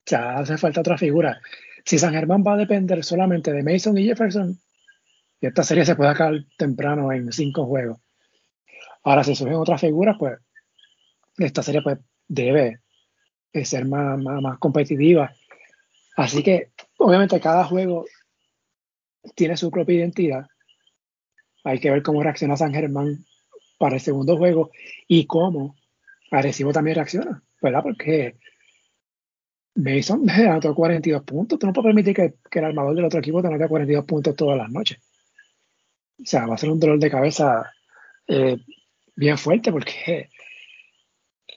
[0.05, 1.41] sea, hace falta otra figura.
[1.85, 4.59] Si San Germán va a depender solamente de Mason y Jefferson,
[5.41, 7.99] y esta serie se puede acabar temprano en cinco juegos.
[9.05, 10.39] Ahora, si surgen otras figuras, pues
[11.39, 11.99] esta serie pues,
[12.29, 12.81] debe
[13.65, 15.33] ser más, más, competitiva.
[16.17, 18.05] Así que, obviamente, cada juego
[19.35, 20.47] tiene su propia identidad.
[21.65, 23.25] Hay que ver cómo reacciona San Germán
[23.79, 24.71] para el segundo juego
[25.09, 25.77] y cómo
[26.31, 27.83] Arecibo también reacciona, ¿verdad?
[27.83, 28.37] Porque
[29.75, 31.59] Mason anotó 42 puntos.
[31.59, 34.71] Tú no puedes permitir que, el armador del otro equipo tenga 42 puntos todas las
[34.71, 34.99] noches.
[36.21, 37.73] O sea, va a ser un dolor de cabeza
[38.29, 38.59] eh,
[39.15, 40.29] bien fuerte porque,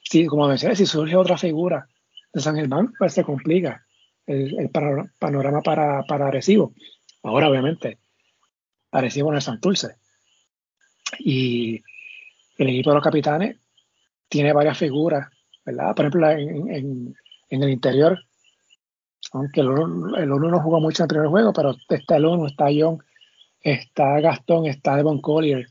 [0.04, 1.88] si, como decía, si surge otra figura
[2.34, 3.86] de San Germán, pues se complica
[4.26, 4.70] el,
[5.20, 6.74] panorama para, para Arecibo.
[7.24, 8.00] Ahora, obviamente,
[8.92, 9.96] Arecibo no es Santurce.
[11.20, 11.82] Y
[12.58, 13.58] el equipo de los capitanes
[14.30, 15.30] tiene varias figuras,
[15.66, 15.96] ¿verdad?
[15.96, 17.16] Por ejemplo, en,
[17.50, 18.20] el interior,
[19.32, 22.48] aunque el uno, el no jugó mucho en el primer juego, pero está el uno,
[22.48, 23.00] está John,
[23.62, 25.68] está Gastón, está Devon Collier,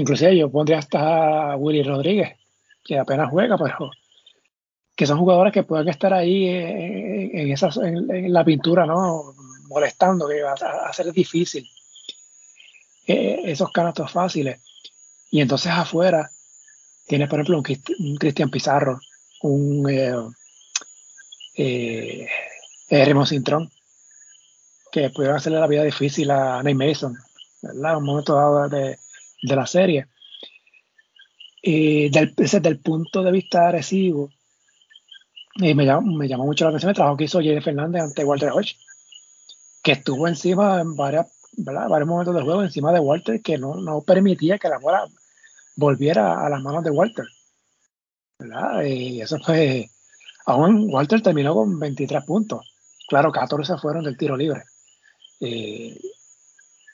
[0.00, 2.38] Inclusive yo pondría hasta Willy Rodríguez,
[2.82, 3.90] que apenas juega, pero
[4.96, 9.34] que son jugadores que pueden estar ahí en, en, la pintura, ¿no?
[9.68, 11.68] Molestando, que va a, ser difícil
[13.06, 14.58] eh, esos canastos fáciles.
[15.30, 16.30] Y entonces afuera
[17.06, 18.98] tienes, por ejemplo, un, Cristian Pizarro,
[19.42, 19.86] un
[21.56, 22.26] eh,
[22.88, 23.70] eh, Cintrón,
[24.90, 27.18] que pudieron hacerle la vida difícil a Nate Mason,
[27.60, 27.98] ¿verdad?
[27.98, 28.98] Un momento dado de,
[29.42, 30.06] de la serie.
[31.62, 34.30] Y desde el punto de vista agresivo,
[35.56, 38.24] y me, llamó, me llamó mucho la atención el trabajo que hizo Jenny Fernández ante
[38.24, 38.76] Walter Hodge,
[39.82, 41.26] que estuvo encima en varios
[42.06, 45.06] momentos del juego, encima de Walter, que no, no permitía que la bola
[45.76, 47.26] volviera a las manos de Walter.
[48.84, 49.90] Y eso fue.
[50.46, 52.66] Aún Walter terminó con 23 puntos.
[53.08, 54.62] Claro, 14 fueron del tiro libre.
[55.40, 55.98] Eh,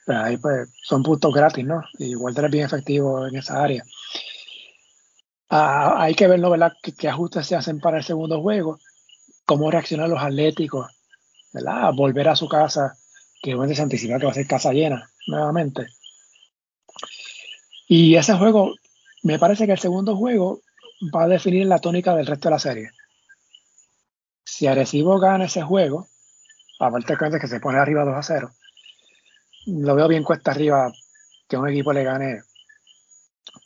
[0.06, 1.82] ahí pues son puntos gratis, ¿no?
[1.98, 3.82] Y Walter es bien efectivo en esa área.
[5.48, 6.50] Ah, hay que ver, ¿no?
[6.50, 6.72] ¿verdad?
[6.82, 8.78] ¿Qué, ajustes se hacen para el segundo juego,
[9.44, 10.86] cómo reaccionan los atléticos,
[11.52, 11.92] ¿verdad?
[11.94, 12.96] volver a su casa,
[13.42, 15.86] que obviamente se anticipa que va a ser casa llena nuevamente.
[17.88, 18.74] Y ese juego,
[19.22, 20.60] me parece que el segundo juego
[21.14, 22.90] va a definir la tónica del resto de la serie.
[24.44, 26.08] Si Arecibo gana ese juego,
[26.80, 28.50] aparte de que se pone arriba 2 a 0,
[29.66, 30.92] lo veo bien cuesta arriba
[31.48, 32.40] que un equipo le gane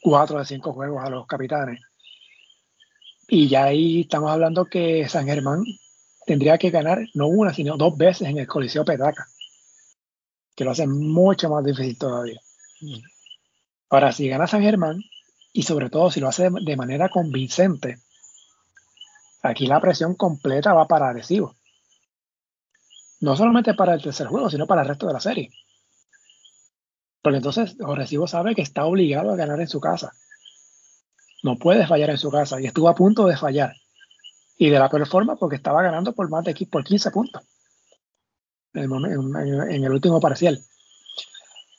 [0.02, 1.80] cuatro de cinco juegos a los capitanes.
[3.28, 5.62] Y ya ahí estamos hablando que San Germán
[6.26, 9.26] tendría que ganar no una, sino dos veces en el Coliseo Petaca,
[10.56, 12.40] que lo hace mucho más difícil todavía.
[13.90, 15.00] Ahora, si gana San Germán,
[15.52, 17.98] y sobre todo si lo hace de manera convincente,
[19.42, 21.54] aquí la presión completa va para Arecibo.
[23.20, 25.50] No solamente para el tercer juego, sino para el resto de la serie.
[27.22, 30.12] Porque entonces Arecibo sabe que está obligado a ganar en su casa.
[31.42, 33.74] No puede fallar en su casa y estuvo a punto de fallar.
[34.56, 37.42] Y de la peor forma porque estaba ganando por más de por 15 puntos
[38.74, 40.60] en el, último parcial.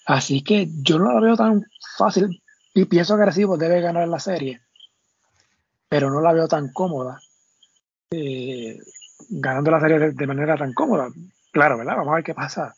[0.06, 1.64] Así que yo no la veo tan
[1.98, 2.42] fácil
[2.74, 4.62] y pienso que Arecibo debe ganar la serie,
[5.88, 7.20] pero no la veo tan cómoda.
[8.10, 8.80] Eh,
[9.30, 11.10] ganando la serie de, manera tan cómoda.
[11.52, 11.98] Claro, ¿verdad?
[11.98, 12.76] Vamos a ver qué pasa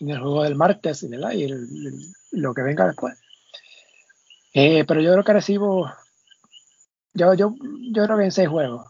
[0.00, 1.08] en el juego del martes y
[2.32, 3.18] lo que venga después.
[4.54, 5.92] Eh, pero yo creo que recibo.
[7.14, 7.54] Yo, yo,
[7.92, 8.86] yo creo que en seis juegos.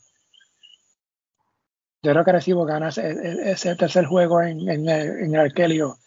[2.03, 5.99] Yo creo que recibo ganas ese, tercer juego en, en, el Arkelio.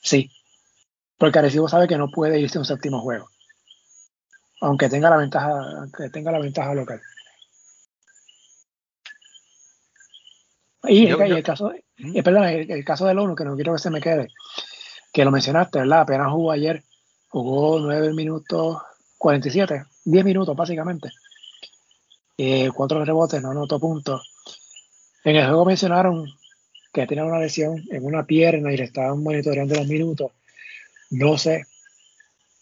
[0.00, 0.30] Sí.
[1.18, 3.28] Porque Arecibo sabe que no puede irse a un séptimo juego.
[4.60, 7.00] Aunque tenga la ventaja, aunque tenga la ventaja local.
[10.84, 14.00] Y, el, caso, eh, perdón, el, caso del ONU, que no quiero que se me
[14.00, 14.28] quede,
[15.12, 16.00] que lo mencionaste, ¿verdad?
[16.00, 16.82] Apenas jugó ayer
[17.32, 18.76] Jugó 9 minutos
[19.16, 21.08] 47, 10 minutos básicamente.
[22.36, 24.20] Eh, cuatro rebotes, no anotó puntos.
[25.24, 26.26] En el juego mencionaron
[26.92, 30.32] que tenía una lesión en una pierna y le estaban monitoreando los minutos.
[31.08, 31.64] No sé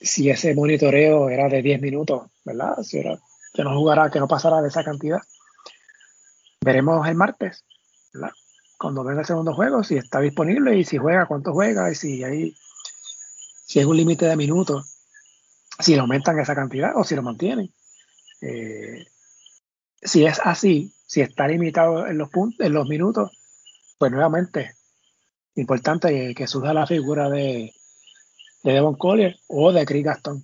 [0.01, 2.81] si ese monitoreo era de 10 minutos, ¿verdad?
[2.85, 3.19] Si era
[3.53, 5.19] que no jugara, que no pasara de esa cantidad.
[6.61, 7.65] Veremos el martes,
[8.79, 12.25] Cuando venga el segundo juego, si está disponible y si juega, cuánto juega y si
[12.25, 12.55] hay
[13.71, 15.07] si es un límite de minutos,
[15.79, 17.73] si aumentan esa cantidad o si lo mantienen.
[18.41, 19.07] Eh,
[20.03, 23.31] si es así, si está limitado en los, puntos, en los minutos,
[23.97, 24.75] pues nuevamente,
[25.55, 27.73] importante que surja la figura de,
[28.65, 30.43] de Devon Collier o de Chris Gaston.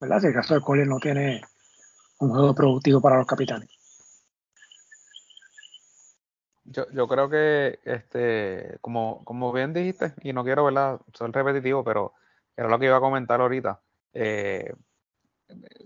[0.00, 0.20] ¿Verdad?
[0.20, 1.40] Si el caso de Collier no tiene
[2.18, 3.70] un juego productivo para los capitanes.
[6.64, 11.00] Yo, yo creo que, este, como, como bien dijiste, y no quiero ¿verdad?
[11.12, 12.14] ser repetitivo, pero
[12.56, 13.80] era lo que iba a comentar ahorita.
[14.14, 14.72] Eh,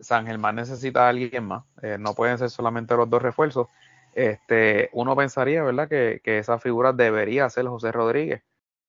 [0.00, 3.68] San Germán necesita a alguien más, eh, no pueden ser solamente los dos refuerzos.
[4.14, 8.42] Este, uno pensaría, ¿verdad?, que, esa figura debería ser José Rodríguez,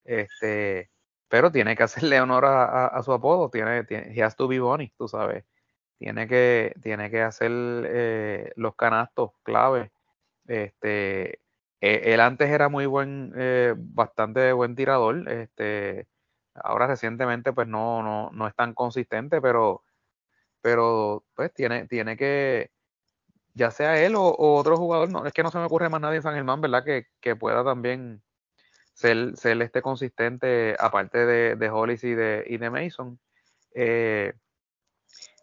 [0.05, 0.89] este,
[1.27, 4.93] pero tiene que hacerle honor a, su apodo, tiene, tiene, he has to be Bonnie,
[4.97, 5.45] tú sabes,
[5.97, 9.91] tiene que, tiene que hacer eh, los canastos clave.
[10.47, 11.39] Este,
[11.81, 13.33] e, él antes era muy buen,
[13.93, 16.07] bastante buen tirador, este,
[16.63, 19.83] Ahora recientemente pues no, no, no es tan consistente, pero,
[20.61, 22.71] pero pues tiene, tiene que,
[23.53, 26.17] ya sea él o, otro jugador, no, es que no se me ocurre más nadie
[26.17, 26.83] en San Germán, ¿verdad?
[26.83, 28.21] Que, que pueda también
[28.93, 33.19] ser, ser este consistente, aparte de, de Hollis y de, y de Mason.
[33.73, 34.33] Eh,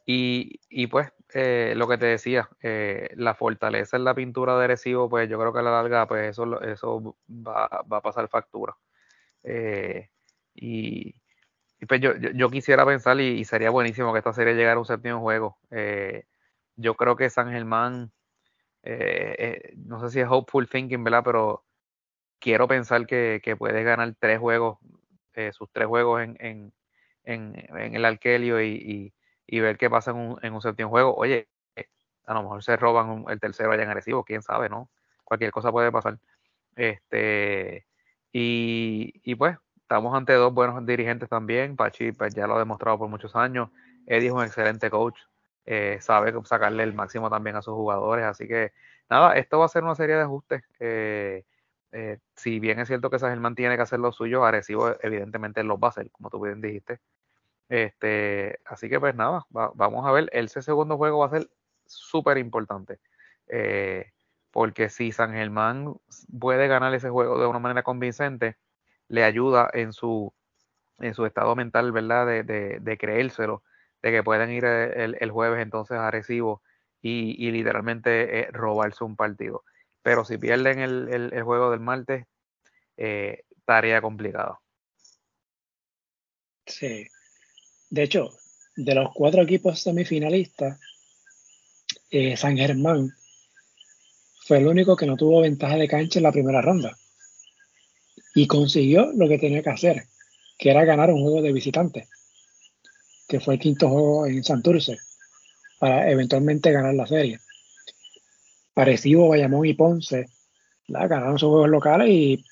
[0.05, 4.69] y, y, pues eh, lo que te decía, eh, la fortaleza en la pintura de
[4.69, 8.27] recibo, pues yo creo que a la larga, pues eso, eso va, va a pasar
[8.31, 8.75] factura.
[9.43, 10.09] Eh,
[10.55, 11.15] y,
[11.87, 15.21] pues yo, yo, quisiera pensar, y, sería buenísimo que esta serie llegara a un séptimo
[15.21, 15.59] juego.
[15.71, 16.25] Eh,
[16.77, 18.13] yo creo que San Germán,
[19.77, 21.23] no sé si es hopeful thinking, ¿verdad?
[21.23, 21.67] Pero
[22.39, 24.79] quiero pensar que, puede ganar tres juegos,
[25.53, 26.73] sus tres juegos en, en,
[27.25, 29.13] en, el Arkelio y, y,
[29.49, 31.15] ver qué pasa en un, en un séptimo juego.
[31.15, 31.49] Oye,
[32.27, 34.91] a lo mejor se roban el tercero allá en agresivo, quién sabe, ¿no?
[35.25, 36.19] Cualquier cosa puede pasar.
[36.75, 37.87] Este,
[38.33, 41.77] y, y pues, estamos ante dos buenos dirigentes también.
[41.77, 43.71] Pachi pues, ya lo ha demostrado por muchos años.
[44.07, 45.19] Eddie es un excelente coach.
[45.65, 48.25] Eh, sabe sacarle el máximo también a sus jugadores.
[48.25, 48.73] Así que
[49.09, 50.63] nada, esto va a ser una serie de ajustes.
[50.81, 51.45] Eh,
[51.93, 55.79] eh, si bien es cierto que San tiene que hacer lo suyo, Arecibo evidentemente lo
[55.79, 57.01] va a hacer, como tú bien dijiste.
[57.69, 60.29] Este, así que pues nada, vamos a ver.
[60.33, 61.51] El segundo juego va a ser
[61.87, 62.99] súper importante.
[64.51, 65.97] porque si San Germán
[66.39, 68.57] puede ganar ese juego de una manera convincente,
[69.09, 70.33] le ayuda en su,
[70.99, 72.27] en su estado mental, ¿verdad?
[72.27, 73.63] De, de, de creérselo,
[74.03, 76.63] de que pueden ir eh, el, jueves entonces a Recibo
[77.03, 79.65] y, literalmente eh, robarse un partido.
[80.03, 82.27] Pero si pierden el, juego del martes,
[82.97, 84.61] eh, tarea complicada.
[86.67, 87.07] Sí.
[87.91, 88.31] De hecho,
[88.77, 90.79] de los cuatro equipos semifinalistas,
[92.37, 93.11] San Germán
[94.47, 96.97] fue el único que no tuvo ventaja de cancha en la primera ronda
[98.35, 100.05] y consiguió lo que tenía que hacer,
[100.59, 102.09] que era ganar un juego de visitante,
[103.29, 104.99] que fue el quinto juego en Santurce,
[105.79, 107.41] para eventualmente ganar la serie.
[108.75, 110.27] Arecibo, Bayamón y Ponce
[110.87, 112.45] ganaron sus juegos locales y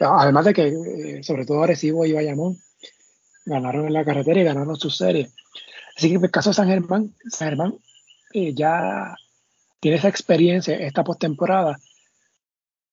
[0.00, 2.58] además de que eh, sobre todo Arecibo y Bayamón
[3.46, 5.32] ganaron en la carretera y ganaron sus series.
[5.96, 7.78] Así que en el caso de San Germán, San Germán
[8.34, 9.16] eh, ya
[9.80, 11.78] tiene esa experiencia esta postemporada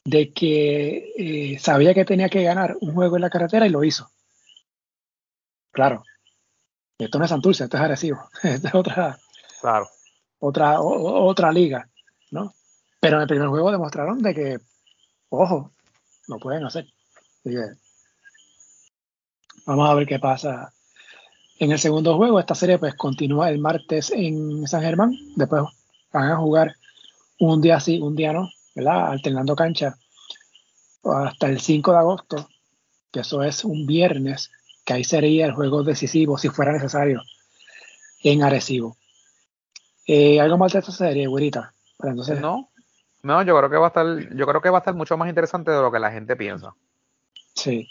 [0.05, 3.83] de que eh, sabía que tenía que ganar un juego en la carretera y lo
[3.83, 4.09] hizo.
[5.71, 6.03] Claro,
[6.97, 9.17] esto no es Santurce, esto es Arecibo, esto es otra,
[9.59, 9.89] claro.
[10.39, 11.89] otra, otra liga,
[12.31, 12.53] ¿no?
[12.99, 14.59] Pero en el primer juego demostraron de que,
[15.29, 15.71] ojo,
[16.27, 16.87] lo pueden hacer.
[19.65, 20.73] Vamos a ver qué pasa
[21.59, 22.39] en el segundo juego.
[22.39, 25.13] Esta serie pues continúa el martes en San Germán.
[25.35, 25.63] Después
[26.11, 26.75] van a jugar
[27.39, 29.11] un día sí, un día no, ¿verdad?
[29.11, 29.95] Alternando cancha
[31.03, 32.49] hasta el 5 de agosto,
[33.11, 34.51] que eso es un viernes,
[34.85, 37.21] que ahí sería el juego decisivo si fuera necesario
[38.23, 38.95] en Arecibo.
[40.07, 41.73] Eh, ¿Algo más de esta serie, güerita?
[42.01, 42.39] entonces...
[42.39, 42.69] No,
[43.21, 45.29] no, yo creo que va a estar, yo creo que va a estar mucho más
[45.29, 46.75] interesante de lo que la gente piensa.
[47.55, 47.87] Sí.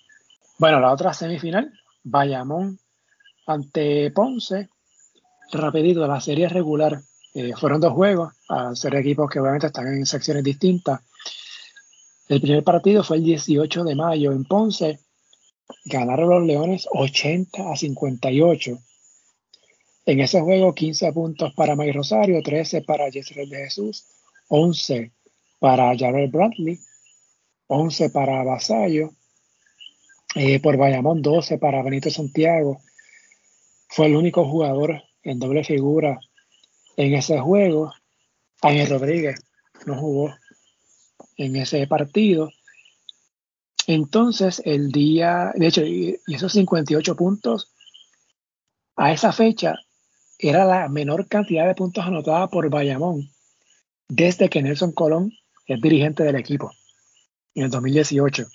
[0.58, 1.72] Bueno, la otra semifinal,
[2.04, 2.78] Bayamón
[3.46, 4.68] ante Ponce,
[5.52, 7.00] rapidito, la serie regular.
[7.34, 11.00] Eh, fueron dos juegos, a ser equipos que obviamente están en secciones distintas.
[12.28, 15.00] El primer partido fue el 18 de mayo en Ponce.
[15.86, 18.78] Ganaron los Leones 80 a 58.
[20.04, 24.04] En ese juego, 15 puntos para Mike Rosario, 13 para Jezreel de Jesús,
[24.48, 25.12] 11
[25.58, 26.78] para Jared Bradley,
[27.68, 29.12] 11 para Vasallo,
[30.34, 32.80] eh, por Bayamón 12 para Benito Santiago.
[33.88, 36.18] Fue el único jugador en doble figura
[36.96, 37.92] en ese juego.
[38.62, 39.40] Ángel Rodríguez
[39.86, 40.34] no jugó
[41.36, 42.50] en ese partido.
[43.86, 47.72] Entonces, el día, de hecho, y esos 58 puntos,
[48.96, 49.74] a esa fecha,
[50.38, 53.30] era la menor cantidad de puntos anotada por Bayamón
[54.08, 55.32] desde que Nelson Colón
[55.66, 56.70] es dirigente del equipo
[57.54, 58.46] en el 2018.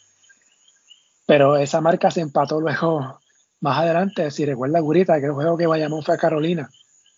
[1.27, 3.19] Pero esa marca se empató luego
[3.59, 4.31] más adelante.
[4.31, 6.69] Si recuerda, Gurita, que el juego que Bayamón fue a Carolina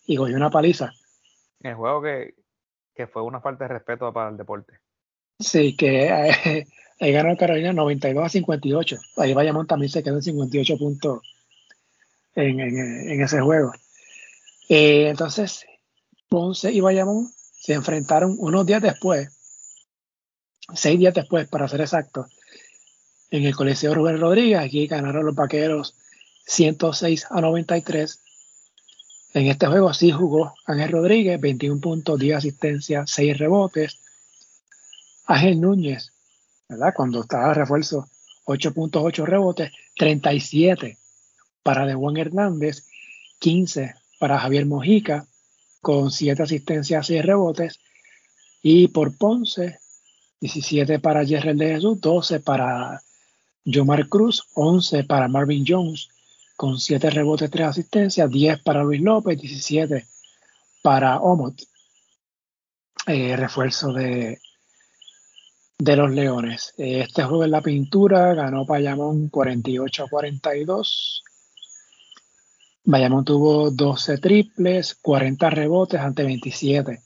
[0.06, 0.92] y cogió una paliza.
[1.60, 2.34] El juego que,
[2.94, 4.74] que fue una falta de respeto para el deporte.
[5.38, 6.66] Sí, que eh,
[7.00, 8.98] ahí ganó Carolina 92 a 58.
[9.16, 11.20] Ahí Bayamón también se quedó en 58 puntos
[12.34, 13.72] en, en, ese juego.
[14.68, 15.64] Eh, entonces,
[16.28, 19.28] Ponce y Bayamón se enfrentaron unos días después,
[20.74, 22.26] seis días después, para ser exacto,
[23.30, 24.58] en el Coliseo Rubén Rodríguez.
[24.58, 25.94] Aquí ganaron los vaqueros
[26.46, 28.18] 106 a 93.
[29.34, 33.98] En este juego sí jugó Ángel Rodríguez, 21 puntos, 10 asistencias, 6 rebotes.
[35.26, 36.12] Ángel Núñez,
[36.68, 36.92] ¿verdad?
[36.94, 38.08] Cuando estaba refuerzo,
[38.46, 40.98] 8.8 rebotes, 37
[41.62, 42.86] para De Juan Hernández,
[43.38, 45.26] 15 para Javier Mojica,
[45.80, 47.78] con 7 asistencias, 6 rebotes.
[48.62, 49.78] Y por Ponce,
[50.40, 53.00] 17 para Jerrel de Jesús, 12 para
[53.64, 56.08] Yomar Cruz, 11 para Marvin Jones,
[56.56, 60.06] con 7 rebotes, 3 asistencias, 10 para Luis López, 17
[60.82, 61.54] para Omot,
[63.06, 64.38] eh, refuerzo de,
[65.78, 66.74] de los Leones.
[66.76, 71.24] Este juego en la pintura ganó Bayamón 48 a 42.
[72.84, 77.02] Bayamón tuvo 12 triples, 40 rebotes ante 27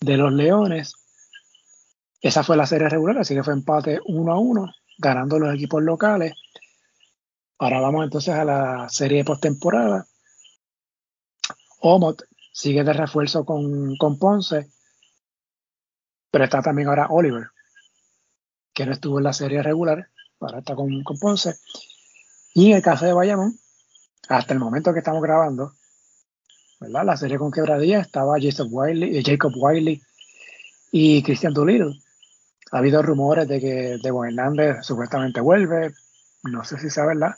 [0.00, 0.94] de los Leones.
[2.20, 4.72] Esa fue la serie regular, así que fue empate 1 a 1,
[5.02, 6.32] ganando los equipos locales.
[7.58, 10.06] Ahora vamos entonces a la serie de postemporada.
[11.80, 12.22] Omot
[12.52, 14.70] sigue de refuerzo con, con Ponce
[16.32, 17.48] pero está también ahora Oliver,
[18.72, 20.08] que no estuvo en la serie regular,
[20.40, 21.54] ahora está con, Ponce.
[22.54, 23.54] Y en el caso de Bayamón,
[24.28, 25.74] hasta el momento que estamos grabando,
[26.80, 27.04] ¿verdad?
[27.04, 30.02] La serie con quebradilla estaba Jacob Wiley, eh, Jacob Wiley
[30.90, 32.00] y Christian Doolittle.
[32.72, 35.92] Ha habido rumores de que De Hernández supuestamente vuelve,
[36.44, 37.34] no sé si sea verdad.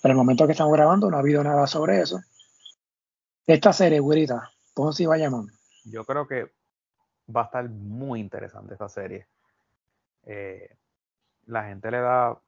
[0.00, 2.20] Pero el momento que estamos grabando no ha habido nada sobre eso.
[3.44, 5.50] Esta serie, güerita, Ponce y Bayamón.
[5.84, 6.52] Yo creo que
[7.34, 9.26] va a estar muy interesante esta serie.
[10.24, 10.76] Eh,
[11.46, 12.38] la gente le da,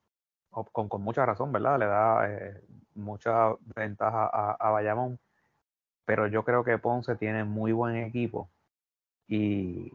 [0.51, 1.80] con, mucha razón, ¿verdad?
[1.80, 2.62] Le da eh,
[2.95, 5.18] mucha ventaja a, a, Bayamón,
[6.05, 8.49] pero yo creo que Ponce tiene muy buen equipo
[9.26, 9.91] y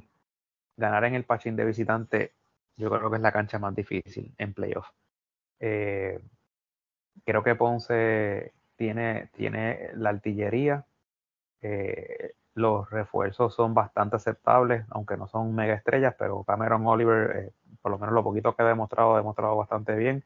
[0.78, 2.32] ganar en el Pachín de visitante,
[2.78, 4.88] yo creo que es la cancha más difícil en playoff.
[5.60, 6.20] Eh,
[7.26, 10.86] creo que Ponce tiene, tiene la artillería,
[12.58, 17.52] los refuerzos son bastante aceptables, aunque no son mega estrellas, pero Cameron Oliver, eh,
[17.84, 20.24] por lo menos lo poquito que ha demostrado, ha demostrado bastante bien.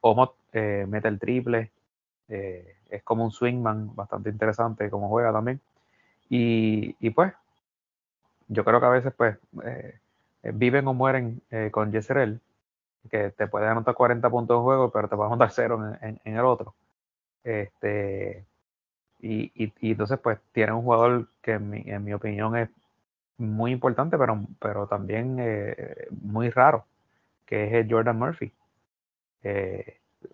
[0.00, 1.70] Omot eh, mete el triple,
[2.28, 5.60] eh, es como un swingman bastante interesante como juega también.
[6.28, 7.32] Y, pues,
[8.48, 9.98] yo creo que a veces pues eh,
[10.42, 12.40] viven o mueren con Yeserel,
[13.10, 16.44] que te puede anotar 40 puntos en juego, pero te a anotar cero en, el
[16.44, 16.74] otro.
[17.44, 18.44] Este,
[19.20, 22.68] y, y, entonces pues tiene un jugador que en mi, opinión es
[23.38, 25.38] muy importante, pero, pero también
[26.22, 26.84] muy raro,
[27.46, 28.52] que es Jordan Murphy.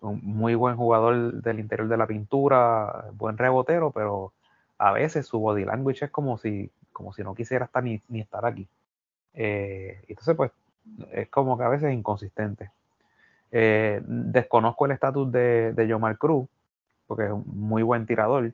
[0.01, 4.33] un muy buen jugador del interior de la pintura, buen rebotero, pero
[4.77, 8.45] a veces su body language es como si, como si no quisiera estar ni, estar
[8.45, 8.65] aquí.
[9.33, 10.51] Eh, entonces, pues,
[11.11, 12.71] es como que a veces inconsistente.
[13.51, 16.47] Eh, desconozco el estatus de, de Yomar Cruz,
[17.05, 18.53] porque es un muy buen tirador,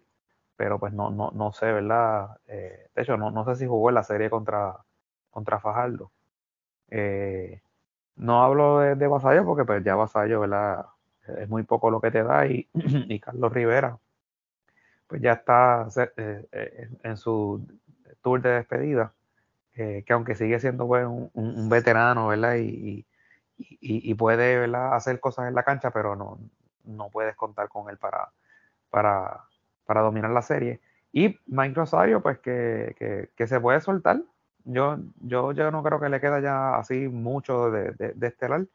[0.58, 2.40] pero pues no, no, no sé, ¿verdad?
[2.48, 4.76] Eh, de hecho, no, no sé si jugó en la serie contra,
[5.30, 6.12] contra Fajardo.
[8.16, 10.88] no hablo de, de Vasallo porque pues ya Vasallo, ¿verdad?
[11.38, 14.00] Es muy poco lo que te da y, y Carlos Rivera,
[15.08, 15.88] pues ya está
[17.04, 17.62] en su
[18.22, 19.14] tour de despedida,
[19.76, 22.56] eh, que aunque sigue siendo pues, un, veterano, ¿verdad?
[22.58, 23.06] Y,
[24.16, 24.96] puede ¿verdad?
[24.96, 26.40] hacer cosas en la cancha, pero no,
[26.86, 28.30] no puedes contar con él para,
[28.90, 29.46] para,
[29.86, 30.82] para dominar la serie.
[31.12, 34.22] Y Mike Rosario, pues que, se puede soltar.
[34.64, 38.68] Yo, yo, no creo que le queda ya así mucho de, de, estelar,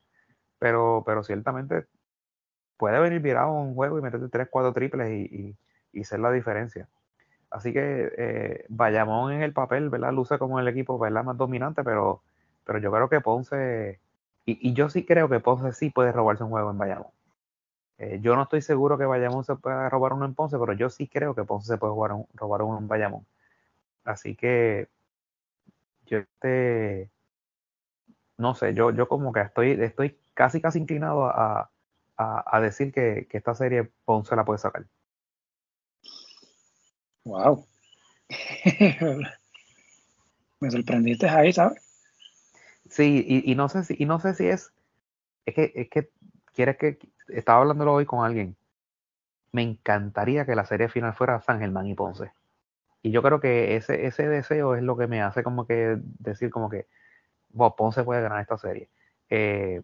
[0.59, 1.87] pero, pero ciertamente
[2.77, 5.57] puede venir virado un juego y meterte 3, 4 triples y,
[5.93, 6.89] y ser la diferencia.
[7.51, 10.13] Así que eh, Bayamón en el papel, ¿verdad?
[10.13, 11.25] Luce como el equipo, ¿verdad?
[11.25, 12.23] Más dominante, pero,
[12.65, 14.01] pero yo creo que Ponce,
[14.45, 17.09] y, yo sí creo que Ponce sí puede robarse un juego en Bayamón.
[17.99, 20.91] Eh, yo no estoy seguro que Bayamón se pueda robar uno en Ponce, pero yo
[20.91, 23.27] sí creo que Ponce se puede jugar robar uno en Bayamón.
[24.05, 24.89] Así que
[26.07, 27.11] yo este,
[28.39, 31.71] no sé, yo, yo como que estoy, estoy casi casi inclinado a,
[32.17, 34.87] a, decir que, que esta serie Ponce la puede sacar.
[37.27, 37.67] Wow.
[40.61, 41.83] Me sorprendiste ahí, ¿sabes?
[42.89, 44.73] Sí, y, no sé si, y no sé si es,
[45.45, 46.09] es que, es que
[46.55, 46.99] quieres que,
[47.29, 48.57] estaba hablándolo hoy con alguien.
[49.51, 52.31] Me encantaría que la serie final fuera San Germán y Ponce.
[53.03, 56.51] Y yo creo que ese, ese deseo es lo que me hace como que decir
[56.51, 56.87] como que,
[57.77, 58.89] Ponce puede ganar esta serie.
[59.31, 59.83] Eh,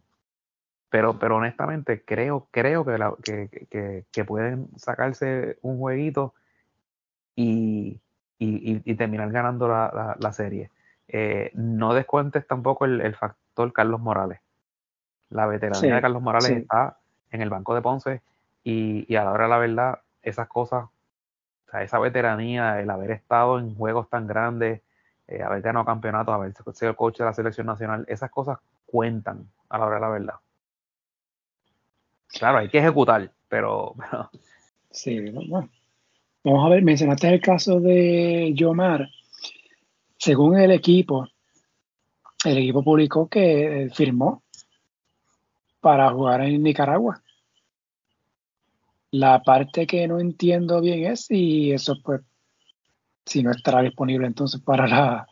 [0.91, 6.35] pero, pero honestamente creo, creo que, la, que, que, pueden sacarse un jueguito
[7.35, 8.01] y,
[8.39, 10.71] y, terminar ganando la, la, serie.
[11.09, 14.41] Eh, no descuentes tampoco el, factor Carlos Morales.
[15.31, 16.99] La veteranía de Carlos Morales está
[17.31, 18.23] en el banco de Ponce
[18.65, 22.91] y, y, a la hora de la verdad, esas cosas, o sea, esa veteranía, el
[22.91, 24.83] haber estado en juegos tan grandes,
[25.29, 29.79] eh, haber ganado campeonatos, haber sido coach de la selección nacional, esas cosas cuentan a
[29.79, 30.35] la hora de la verdad.
[32.29, 33.95] Claro, hay que ejecutar, pero...
[34.91, 35.71] sí, bueno,
[36.45, 39.09] Vamos a ver, mencionaste el caso de Yomar.
[40.19, 41.29] Según el equipo,
[42.45, 44.43] el equipo publicó que firmó
[45.81, 47.23] para jugar en Nicaragua.
[49.13, 52.23] La parte que no entiendo bien es si eso pues
[53.25, 55.29] si no estará disponible entonces para la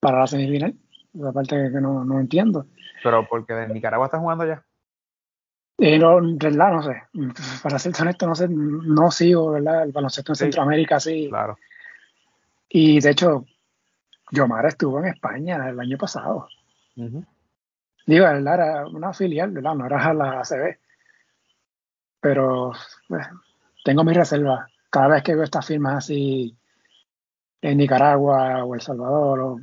[0.00, 0.74] para la semifinal.
[1.12, 2.66] La parte que no, no entiendo.
[3.02, 4.64] Pero porque de Nicaragua está jugando ya.
[5.78, 7.02] Eh, no, verdad, no sé.
[7.62, 9.82] Para ser honesto, no sé, no sigo, ¿verdad?
[9.82, 11.26] El baloncesto en Centroamérica, sí.
[11.28, 11.58] Claro.
[12.68, 13.44] Y de hecho,
[14.30, 16.48] Yomara estuvo en España el año pasado.
[16.94, 18.54] Digo, ¿verdad?
[18.54, 19.74] Era una filial, ¿verdad?
[19.74, 20.78] No era la ACB.
[22.20, 22.72] Pero
[23.08, 23.26] pues,
[23.84, 24.66] tengo mi reserva.
[24.90, 26.56] Cada vez que veo estas firmas así
[27.60, 29.60] en Nicaragua o El Salvador, o,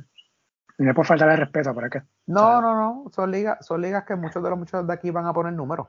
[0.78, 2.02] me por falta de respeto, pero es que.
[2.26, 3.10] No, no, no.
[3.10, 5.88] Son ligas, son ligas que muchos de los muchachos de aquí van a poner números.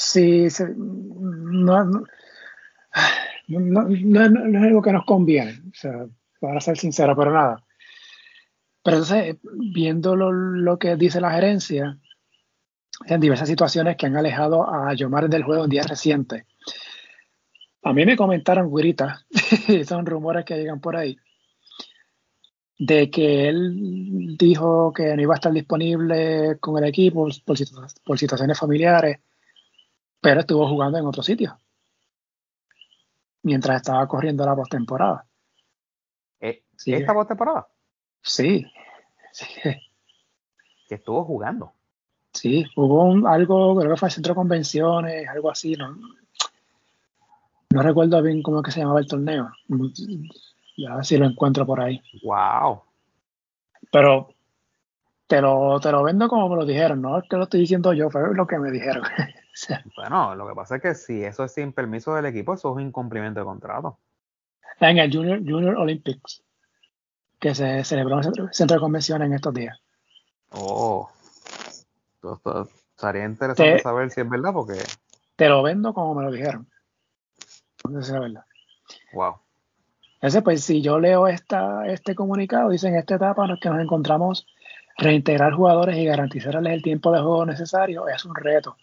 [0.00, 0.46] Sí,
[0.76, 1.84] no,
[3.48, 5.60] no, es algo que nos conviene,
[6.40, 7.64] para ser sincero, pero nada.
[8.84, 11.98] Pero entonces, viendo lo, que dice la gerencia,
[13.06, 16.44] en diversas situaciones que han alejado a Yomar del juego en días recientes.
[17.82, 19.26] A mí me comentaron, Gurita,
[19.84, 21.18] son rumores que llegan por ahí,
[22.78, 27.28] de que él dijo que no iba a estar disponible con el equipo
[28.04, 29.18] por situaciones familiares
[30.20, 31.58] pero estuvo jugando en otro sitio
[33.42, 35.24] mientras estaba corriendo la postemporada.
[36.40, 36.64] ¿Eh?
[36.76, 36.92] ¿Sí?
[36.92, 37.66] ¿Esta postemporada?
[38.22, 38.66] Sí.
[39.32, 39.46] sí.
[40.88, 41.72] Que estuvo jugando.
[42.32, 45.96] Sí, hubo algo, creo que fue el centro de convenciones, algo así, no,
[47.70, 49.50] no recuerdo bien cómo es que se llamaba el torneo.
[50.76, 52.00] Ya si lo encuentro por ahí.
[52.22, 52.82] Wow.
[53.90, 54.28] Pero
[55.26, 57.92] te lo, te lo vendo como me lo dijeron, no es que lo estoy diciendo
[57.92, 59.02] yo, fue lo que me dijeron.
[59.96, 62.76] Bueno, lo que pasa es que si eso es sin permiso del equipo, eso es
[62.76, 63.98] un incumplimiento de contrato.
[64.80, 66.42] En el Junior, Junior Olympics.
[67.38, 69.78] que se celebró en el centro, de convenciones en estos días.
[70.52, 71.10] Oh,
[72.14, 74.74] esto, estaría interesante saber si es verdad porque...
[75.36, 76.68] Te lo vendo como me lo dijeron.
[77.88, 78.44] No sé si es verdad.
[79.12, 79.36] Wow.
[80.20, 83.80] Ese, pues, si yo leo esta, este comunicado, dice en esta etapa en que nos
[83.80, 84.46] encontramos
[84.96, 88.76] reintegrar jugadores y garantizarles el tiempo de juego necesario es un reto.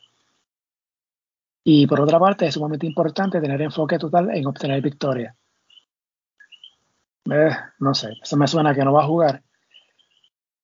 [1.68, 5.36] Y por otra parte, es sumamente importante tener enfoque total en obtener victoria.
[7.32, 7.50] Eh,
[7.80, 9.42] no sé, eso me suena que no va a jugar.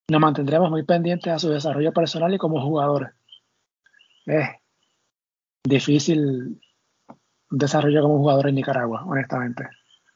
[0.10, 3.16] Nos mantendremos muy pendientes a su desarrollo personal y como jugador.
[4.28, 4.62] Es eh,
[5.64, 6.62] difícil
[7.50, 9.68] desarrollo como jugador en Nicaragua, honestamente.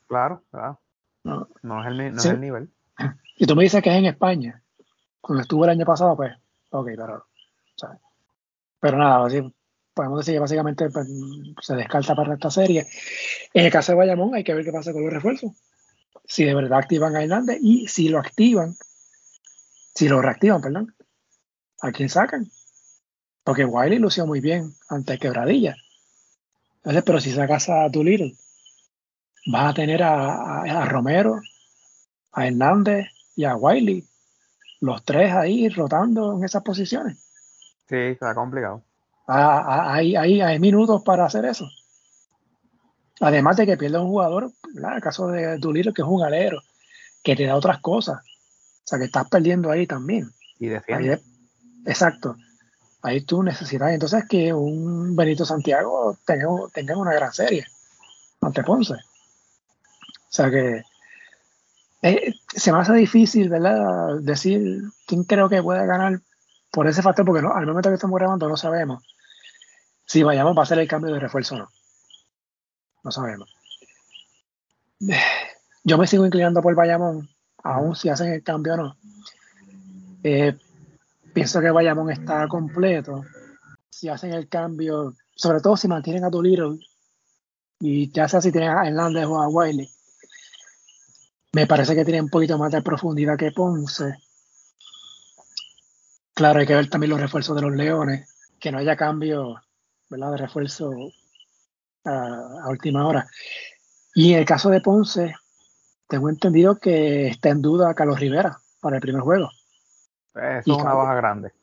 [0.07, 0.79] Claro, claro.
[1.23, 1.47] No,
[1.81, 2.69] es, el, no es el nivel.
[3.37, 4.61] Y tú me dices que es en España.
[5.19, 6.31] Cuando estuvo el año pasado, pues,
[6.69, 7.25] ok, pero,
[8.79, 9.41] pero nada, así,
[9.95, 11.07] podemos decir que básicamente pues,
[11.61, 12.85] se descarta para esta serie.
[13.53, 15.51] En el caso de Bayamón hay que ver qué pasa con los refuerzos.
[16.25, 18.75] Si de verdad activan a Hernández y si lo activan,
[19.95, 20.95] si lo reactivan, perdón,
[21.81, 22.51] ¿a quién sacan?
[23.43, 25.75] Porque Wiley lució muy bien ante Quebradilla.
[26.77, 28.35] Entonces, pero si sacas a Tulittle,
[29.47, 31.39] vas a tener a, Romero,
[32.33, 34.07] a Hernández y a Wiley,
[34.81, 37.17] los tres ahí rotando en esas posiciones.
[37.87, 38.83] Sí, está complicado.
[39.27, 41.67] Hay, hay, minutos para hacer eso.
[43.21, 46.61] Además de que pierde un jugador, en el caso de Duliro, que es un alero,
[47.23, 48.19] que te da otras cosas.
[48.19, 50.31] O sea, que estás perdiendo ahí también.
[50.59, 51.21] Y defiende.
[51.85, 52.35] exacto.
[53.01, 57.65] Ahí tú necesitas entonces que un Benito Santiago tenga, tenga una gran serie
[58.41, 58.93] ante Ponce.
[58.93, 58.99] O
[60.29, 60.83] sea que
[62.01, 64.19] eh, se me hace difícil, ¿verdad?
[64.21, 66.19] Decir quién creo que puede ganar
[66.75, 69.01] por ese factor, porque al momento que estamos grabando no sabemos
[70.05, 71.69] si vayamos a hacer el cambio de refuerzo o no.
[73.01, 73.49] No sabemos.
[75.85, 77.29] Yo me sigo inclinando por Bayamón,
[77.63, 78.97] aún si hacen el cambio o no.
[80.21, 80.57] Eh,
[81.33, 83.23] pienso que Bayamón está completo.
[83.89, 86.77] Si hacen el cambio, sobre todo si mantienen a Dolittle
[87.79, 89.89] y ya sea si tienen a Hernández o a Wiley,
[91.53, 94.24] me parece que tiene un poquito más de profundidad que Ponce.
[96.35, 98.29] Claro, hay que ver también los refuerzos de los Leones,
[98.59, 99.55] que no haya cambio
[100.09, 100.31] ¿verdad?
[100.31, 100.91] de refuerzo
[102.03, 103.25] a, última hora.
[104.13, 105.33] Y en el caso de Ponce,
[106.09, 109.49] tengo entendido que está en duda Carlos Rivera para el primer juego.
[110.33, 111.53] Eso es una baja grande.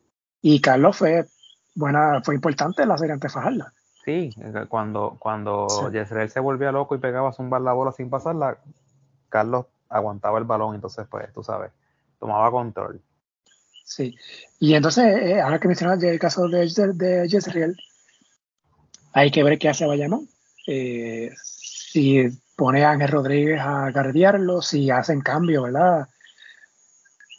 [0.40, 1.26] Y Carlos fue
[1.74, 3.66] buena, fue importante en la serie ante Fajardo.
[4.06, 4.34] Sí,
[4.68, 8.56] cuando, cuando se volvía loco y pegaba a zumbar la bola sin pasarla,
[9.28, 11.70] Carlos aguantaba el balón, entonces pues tú sabes,
[12.18, 13.02] tomaba control.
[13.84, 14.16] Sí,
[14.58, 17.76] y entonces, eh, ahora que mencionas el caso de, de, Jezreel,
[19.12, 20.28] hay que ver qué hace Bayamón.
[20.66, 26.08] Eh, si pone a Ángel Rodríguez a guardiarlo, si hacen cambio, ¿verdad?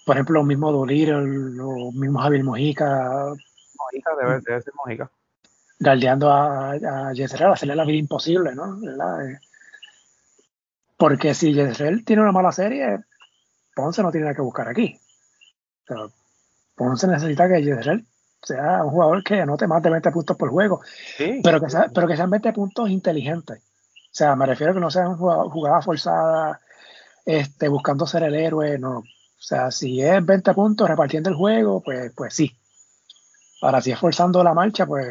[0.06, 3.34] Por ejemplo, los mismos Dolir, los mismos Javier Mojica.
[3.78, 5.10] Mojica debe, debe ser Mojica.
[5.80, 7.12] Guardiando a, a
[7.54, 8.80] hacerle la vida imposible, ¿no?
[8.80, 9.30] ¿verdad?
[9.30, 9.40] Eh,
[10.98, 13.00] porque si Yesrel tiene una mala serie,
[13.76, 15.00] Ponce no tiene nada que buscar aquí.
[16.76, 18.06] Ponce necesita que Yesrel
[18.42, 20.82] sea un jugador que anote más de 20 puntos por juego,
[21.44, 23.60] pero, que sea, pero que sean 20 puntos inteligentes.
[23.60, 26.60] O sea, me refiero a que no sean jugadas forzadas,
[27.26, 29.00] este, buscando ser el héroe, no.
[29.00, 32.56] O sea, si es 20 puntos repartiendo el juego, pues, pues sí.
[33.62, 35.08] Ahora, si es forzando la marcha, pues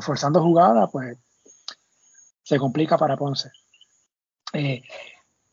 [0.00, 1.18] forzando jugada, pues
[2.42, 3.50] se complica para Ponce.
[4.52, 4.82] Eh,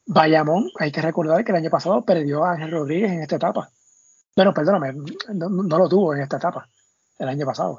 [0.06, 3.72] Bayamón, hay que recordar que el año pasado perdió a Ángel Rodríguez en esta etapa.
[4.36, 4.94] Bueno, perdóname,
[5.34, 6.68] no, lo tuvo en esta etapa,
[7.20, 7.74] el año pasado.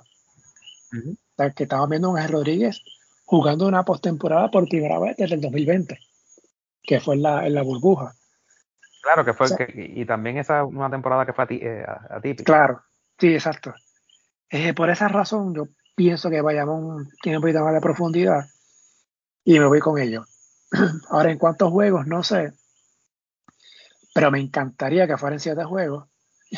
[0.93, 2.81] o sea, que estamos viendo a Ángel Rodríguez
[3.25, 5.99] jugando una postemporada por primera vez desde el 2020,
[6.83, 8.15] que fue en la, en la burbuja.
[9.03, 12.45] Claro, que fue, y también esa una temporada que fue eh, atípica.
[12.45, 12.83] Claro,
[13.19, 13.75] sí, exacto.
[14.49, 18.47] Eh, por esa razón, yo pienso que Bayamón tiene un poquito más de profundidad
[19.45, 20.27] y me voy con ellos.
[21.11, 22.53] Ahora, en cuántos juegos, no sé.
[24.15, 26.09] Pero me encantaría que fueran siete juegos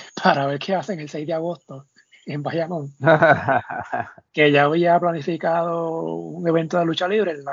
[0.23, 1.87] para ver qué hacen el 6 de agosto
[2.27, 2.93] en Bayamón.
[4.33, 7.45] que ya había planificado un evento de lucha libre, el,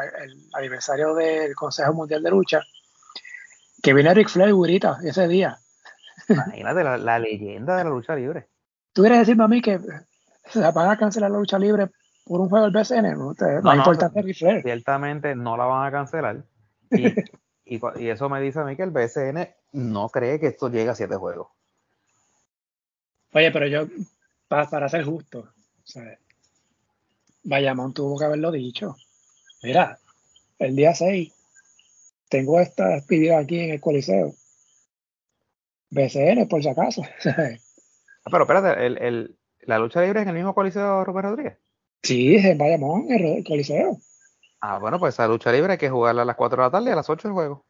[0.53, 2.61] aniversario del Consejo Mundial de Lucha,
[3.81, 5.57] que viene Rick Flair ahorita, ese día.
[6.27, 8.47] Imagínate la, leyenda de la lucha libre.
[8.93, 9.79] ¿Tú quieres decirme a mí que
[10.45, 11.89] se van a cancelar la lucha libre
[12.25, 13.17] por un juego del BCN?
[13.17, 14.61] No, no, importante Rick Flair.
[14.61, 16.43] Ciertamente no la van a cancelar.
[17.65, 20.95] Y, eso me dice a mí que el BSN no cree que esto llegue a
[20.95, 21.47] siete juegos.
[23.33, 23.87] Oye, pero yo,
[24.47, 25.49] para, ser justo,
[25.83, 26.17] sea,
[27.43, 28.95] Bayamón tuvo que haberlo dicho.
[29.63, 29.97] Mira,
[30.59, 31.33] el día 6
[32.29, 34.33] tengo esta actividad aquí en el Coliseo.
[35.89, 37.03] BCN, por si acaso.
[38.25, 41.57] Ah, pero espérate, el, el, ¿la lucha libre es en el mismo coliseo Rubén Rodríguez?
[42.01, 43.97] Sí, es en Bayamón, el coliseo.
[44.61, 46.89] Ah, bueno, pues esa lucha libre hay que jugarla a las 4 de la tarde
[46.89, 47.65] y a las 8 el juego.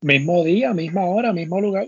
[0.00, 1.86] Mismo día, misma hora, mismo lugar.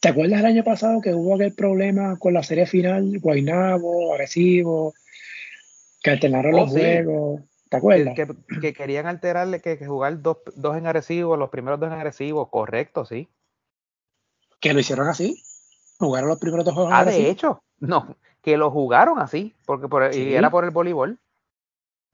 [0.00, 4.94] ¿Te acuerdas el año pasado que hubo aquel problema con la serie final, Guainabo, Agresivo,
[6.02, 6.78] que alternaron Oh, los sí.
[6.78, 7.40] juegos?
[7.68, 8.14] ¿Te acuerdas?
[8.14, 8.26] Que,
[8.60, 12.48] que querían alterarle que, que jugar dos, dos en agresivo, los primeros dos en agresivo,
[12.48, 13.28] correcto, sí.
[14.60, 15.42] Que lo hicieron así.
[15.98, 16.92] Jugaron los primeros dos juegos.
[16.94, 17.26] Ah, agresivos.
[17.26, 20.22] de hecho, no, que lo jugaron así, porque por, Sí.
[20.22, 21.18] y era por el voleibol.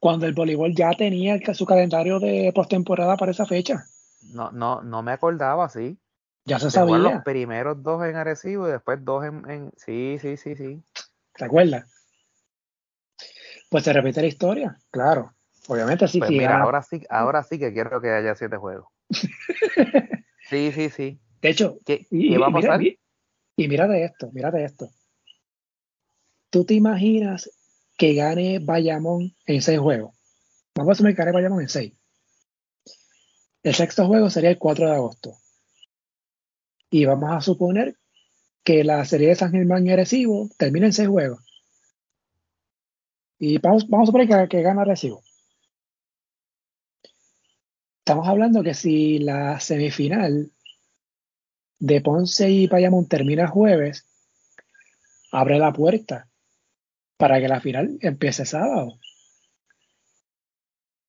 [0.00, 3.86] Cuando el voleibol ya tenía su calendario de postemporada para esa fecha.
[4.32, 5.96] No, no, no me acordaba, sí.
[6.44, 6.98] Ya se sabía.
[6.98, 10.82] los primeros dos en agresivo y después dos en, en- sí, sí, sí, sí.
[11.34, 11.90] ¿Te acuerdas?
[13.70, 15.32] Pues se repite la historia, claro.
[15.68, 18.88] Obviamente sí, Pues sí, mira, ahora sí, ahora sí que quiero que haya siete juegos.
[20.50, 21.18] Sí, sí, sí.
[21.40, 22.78] De hecho, ¿Qué, y, qué va a mira, pasar?
[22.80, 22.98] mi-
[23.56, 24.90] y mírate esto, mírate esto.
[26.50, 27.50] ¿Tú te imaginas
[27.96, 30.14] que gane Bayamón en seis juegos?
[30.74, 31.94] Vamos a asumir que gane Bayamón en seis.
[33.62, 35.32] El sexto juego sería el 4 de agosto.
[36.94, 37.96] Y vamos a suponer
[38.62, 41.40] que la serie de San Germán y Arecibo termina en seis juegos.
[43.36, 45.20] Y vamos, vamos a suponer que, gana Arecibo.
[47.98, 50.52] Estamos hablando que si la semifinal
[51.80, 54.06] de Ponce y Bayamón termina jueves,
[55.32, 56.28] abre la puerta
[57.16, 59.00] para que la final empiece sábado.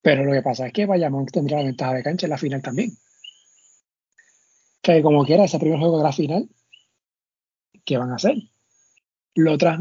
[0.02, 2.60] Pero lo que pasa es que Bayamón tendrá la ventaja de cancha en la final
[2.60, 2.90] también.
[4.86, 6.48] Que como quiera, ese primer juego de la final,
[7.84, 8.36] ¿qué van a hacer?
[9.34, 9.80] Lo, tras-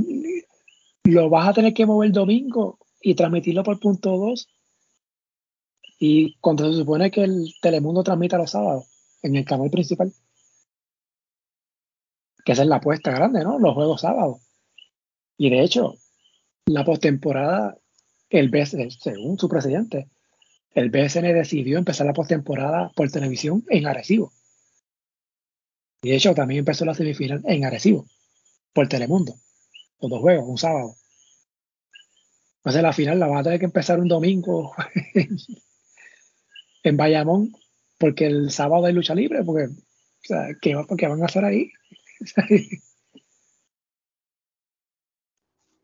[1.04, 4.48] lo vas a tener que mover el domingo y transmitirlo por punto 2.
[6.00, 8.86] Y cuando se supone que el Telemundo transmita los sábados
[9.22, 10.12] en el canal principal
[12.44, 13.58] que esa es la apuesta grande, ¿no?
[13.58, 14.40] Los juegos sábados.
[15.36, 15.96] Y de hecho,
[16.68, 17.76] la postemporada,
[18.30, 20.10] el BSN, según su presidente,
[20.76, 24.32] el BSN decidió empezar la postemporada por televisión en Arecibo.
[26.02, 28.06] Y de hecho, también empezó la semifinal en Arecibo,
[28.74, 29.34] por Telemundo.
[30.02, 30.96] Los dos juegos, un sábado.
[32.58, 34.74] Entonces la final la va a tener que empezar un domingo
[36.84, 37.52] en Bayamón,
[38.00, 39.70] porque el sábado hay lucha libre, porque, o
[40.24, 41.72] sea, ¿qué, va- qué van a hacer ahí?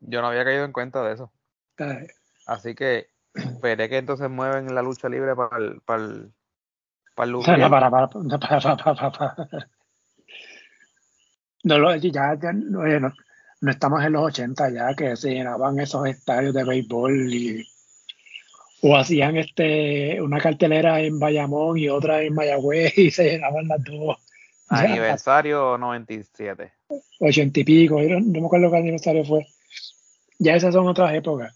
[0.00, 1.32] Yo no había caído en cuenta de eso.
[1.78, 2.06] Ay,
[2.46, 3.06] Así que
[3.62, 6.32] veré que entonces mueven la lucha libre para el, para el,
[7.14, 7.32] para el
[7.70, 9.70] para, para, para, para, para, para, para.
[11.64, 13.12] No, lo- ya, ya no, oye, no,
[13.60, 17.64] no estamos en los 80 ya que se llenaban esos estadios de béisbol y,
[18.82, 23.82] o hacían este una cartelera en Bayamón y otra en Mayagüez y se llenaban las
[23.84, 24.16] dos.
[24.70, 26.72] Ya, Aniversario 97.
[27.20, 29.46] 80 y pico, no, no me acuerdo qué aniversario fue.
[30.38, 31.54] Ya esas son otras épocas.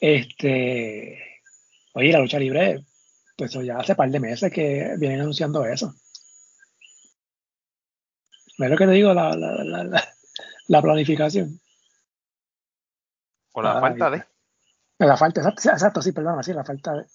[0.00, 1.18] Este,
[1.94, 2.84] oye, la lucha libre,
[3.36, 5.94] pues eso ya hace par de meses que vienen anunciando eso.
[8.58, 9.12] ¿Ves lo que te digo?
[9.12, 10.14] La, la, la, la,
[10.68, 11.60] la planificación.
[13.52, 14.24] Con la Ay, falta de.
[14.98, 17.06] La falta, exacto, exacto, sí, perdón, sí, la falta de.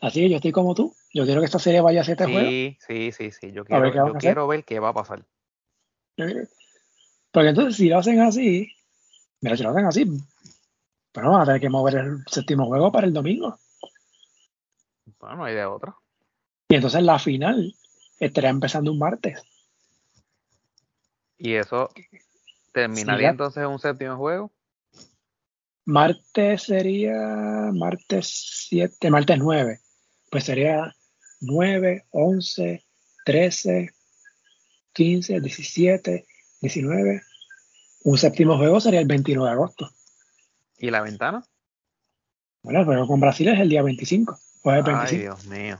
[0.00, 0.94] Así que yo estoy como tú.
[1.12, 2.50] Yo quiero que esta serie vaya a siete juegos.
[2.50, 3.52] Sí, sí, sí, sí.
[3.52, 5.24] Yo quiero, ver qué yo quiero ver qué va a pasar.
[6.16, 8.70] Porque entonces, si lo hacen así,
[9.40, 10.04] mira, si lo hacen así,
[11.12, 13.58] pues no van a tener que mover el séptimo juego para el domingo.
[15.18, 15.96] Bueno, no hay de otra.
[16.68, 17.74] Y entonces la final
[18.20, 19.42] estaría empezando un martes.
[21.38, 21.90] Y eso
[22.72, 24.52] terminaría Sí, entonces un séptimo juego.
[25.84, 29.80] Martes sería martes 7, martes 9.
[30.30, 30.94] Pues sería
[31.40, 32.84] 9, 11,
[33.24, 33.90] 13,
[34.92, 36.26] 15, 17,
[36.60, 37.22] 19.
[38.04, 39.90] Un séptimo juego sería el 29 de agosto.
[40.76, 41.42] ¿Y la ventana?
[42.62, 44.38] Bueno, el juego con Brasil es el día 25.
[44.64, 45.22] O es el Ay, 25.
[45.22, 45.78] Dios mío.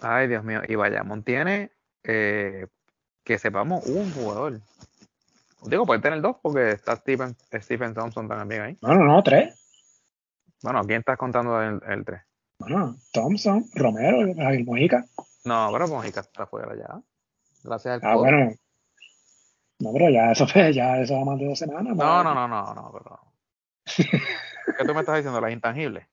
[0.00, 0.62] Ay, Dios mío.
[0.66, 1.72] Y Bayamón tiene,
[2.04, 2.66] eh,
[3.30, 4.60] que sepamos, un jugador.
[5.62, 8.78] Digo, puede tener dos porque está Stephen, Stephen Thompson también ahí.
[8.82, 9.54] No, no, no, tres.
[10.64, 12.20] Bueno, ¿quién estás contando el, el 3?
[12.58, 15.04] Bueno, Thompson, Romero, Javier Mojica.
[15.44, 17.00] No, pero Mojica está fuera ya.
[17.62, 18.52] Gracias al Ah, bueno.
[19.78, 21.96] No, pero ya eso fue, ya eso va más de dos semanas.
[21.96, 23.20] No, no, no, no, no, pero.
[24.76, 25.40] ¿Qué tú me estás diciendo?
[25.40, 26.04] Las intangibles.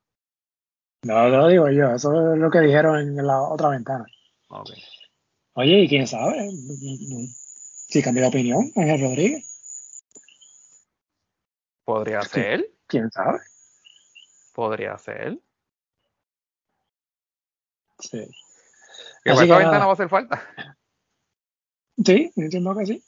[1.02, 4.06] No, lo digo yo, eso es lo que dijeron en la otra ventana.
[4.49, 4.69] Ok.
[5.60, 6.52] Oye, ¿y quién sabe?
[7.90, 9.44] Si cambia de opinión, Ángel Rodríguez,
[11.84, 13.40] Podría ser, ¿quién sabe?
[14.54, 15.40] podría ser.
[17.98, 18.30] Sí.
[19.24, 20.76] Que Así esta ventana va a hacer falta.
[22.06, 23.04] Sí, entiendo que sí.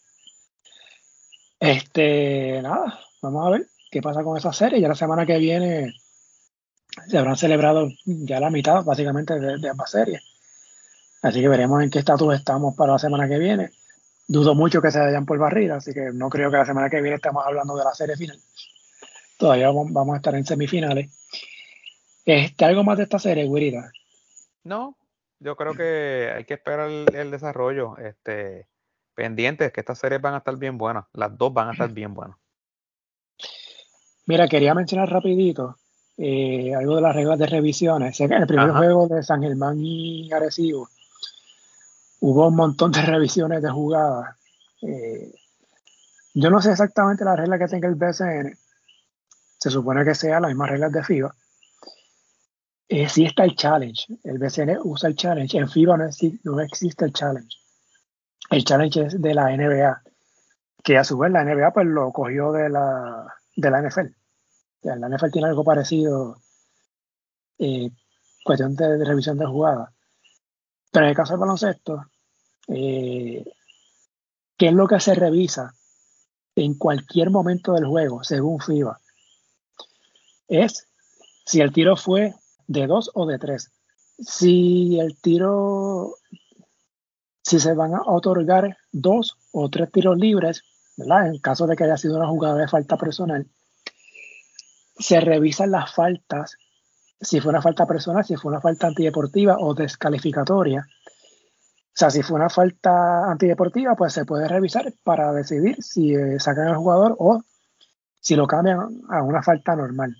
[1.59, 4.81] Este, nada, vamos a ver qué pasa con esa serie.
[4.81, 5.93] Ya la semana que viene
[7.07, 10.28] se habrán celebrado ya la mitad, básicamente, de, ambas series.
[11.21, 13.71] Así que veremos en qué estatus estamos para la semana que viene.
[14.27, 17.01] Dudo mucho que se vayan por barrida, así que no creo que la semana que
[17.01, 18.39] viene estemos hablando de la serie final.
[19.37, 21.11] Todavía vamos, a estar en semifinales.
[22.25, 23.91] Este, ¿Algo más de esta serie, Guirita?
[24.63, 24.95] No,
[25.39, 27.97] yo creo que hay que esperar el, desarrollo.
[27.97, 28.67] Este,
[29.15, 31.05] pendientes, que estas series van a estar bien buenas.
[31.13, 32.37] Las dos van a estar bien buenas.
[34.25, 35.77] Mira, quería mencionar rapidito
[36.17, 38.19] eh, algo de las reglas de revisiones.
[38.19, 40.87] En el primer juego de San Germán y Arecibo
[42.19, 44.35] hubo un montón de revisiones de jugadas.
[44.81, 45.33] Eh,
[46.33, 48.57] yo no sé exactamente la regla que tenga el BCN.
[49.57, 51.35] Se supone que sea las mismas reglas de FIBA.
[52.87, 54.05] Eh, sí está el challenge.
[54.23, 55.57] El BCN usa el challenge.
[55.57, 56.09] En FIBA no,
[56.43, 57.57] no existe el challenge.
[58.49, 60.01] El challenge es de la NBA.
[60.83, 64.07] Que a su vez la NBA pues lo cogió de la, de la NFL.
[64.83, 66.37] La NFL tiene algo parecido.
[67.59, 67.91] Eh,
[68.43, 69.89] cuestión de, revisión de jugadas.
[70.91, 72.05] Pero en el caso del baloncesto,
[72.67, 73.43] eh,
[74.57, 75.73] ¿qué es lo que se revisa
[76.55, 78.99] en cualquier momento del juego, según FIBA?
[80.47, 80.87] Es
[81.45, 82.33] si el tiro fue
[82.67, 83.71] de dos o de tres.
[84.19, 86.15] Si el tiro,
[87.41, 90.63] si se van a otorgar dos o tres tiros libres,
[90.97, 91.27] ¿verdad?
[91.27, 93.47] En caso de que haya sido una jugada de falta personal,
[94.97, 96.57] se revisan las faltas,
[97.19, 100.87] si fue una falta personal, si fue una falta antideportiva o descalificatoria.
[100.87, 106.39] O sea, si fue una falta antideportiva, pues se puede revisar para decidir si eh,
[106.39, 107.43] sacan al jugador o
[108.21, 110.15] si lo cambian a una falta normal.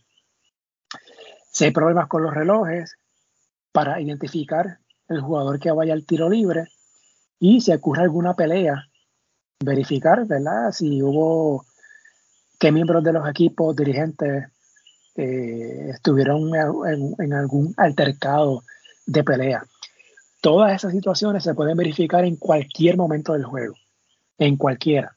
[1.52, 2.98] Si hay problemas con los relojes,
[3.72, 6.68] para identificar el jugador que vaya al tiro libre
[7.40, 8.88] y si ocurre alguna pelea,
[9.64, 10.72] verificar, ¿verdad?
[10.72, 11.66] Si hubo,
[12.60, 14.48] qué miembros de los equipos dirigentes
[15.16, 18.64] eh, estuvieron en, algún altercado
[19.06, 19.64] de pelea.
[20.42, 23.76] Todas esas situaciones se pueden verificar en cualquier momento del juego,
[24.38, 25.16] en cualquiera.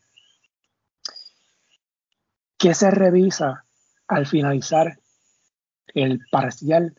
[2.59, 3.65] ¿Qué se revisa
[4.09, 4.99] al finalizar
[5.95, 6.95] el parcial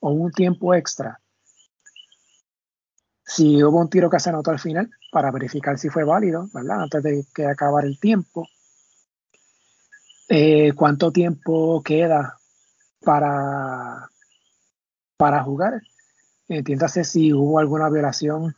[0.00, 1.20] o un tiempo extra?
[3.24, 6.82] Si hubo un tiro que se anotó al final para verificar si fue válido, ¿verdad?
[6.82, 8.48] Antes de que acabar el tiempo.
[10.28, 12.38] Eh, ¿Cuánto tiempo queda
[13.00, 14.10] para,
[15.16, 15.82] para jugar.
[16.48, 18.54] Entiéndase si hubo alguna violación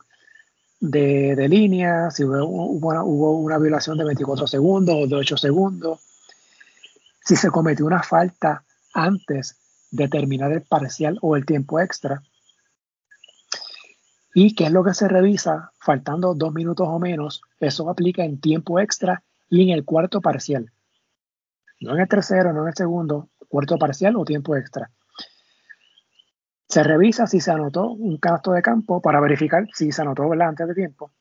[0.79, 5.99] de, de línea, si hubo, hubo, una, violación de 24 segundos o de 8 segundos,
[7.23, 9.57] si se cometió una falta antes
[9.91, 12.23] de terminar el parcial o el tiempo extra.
[14.33, 15.73] ¿Y qué es lo que se revisa?
[15.79, 20.71] Faltando dos minutos o menos, eso aplica en tiempo extra y en el cuarto parcial.
[21.81, 24.89] No en el tercero, no en el segundo, cuarto parcial o tiempo extra.
[26.69, 30.67] Se revisa si se anotó un canasto de campo para verificar si se anotó antes
[30.67, 31.11] de tiempo.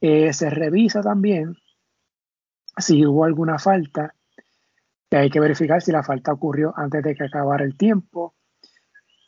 [0.00, 1.54] Eh, se revisa también
[2.76, 4.14] si hubo alguna falta,
[5.08, 8.34] que hay que verificar si la falta ocurrió antes de que acabara el tiempo,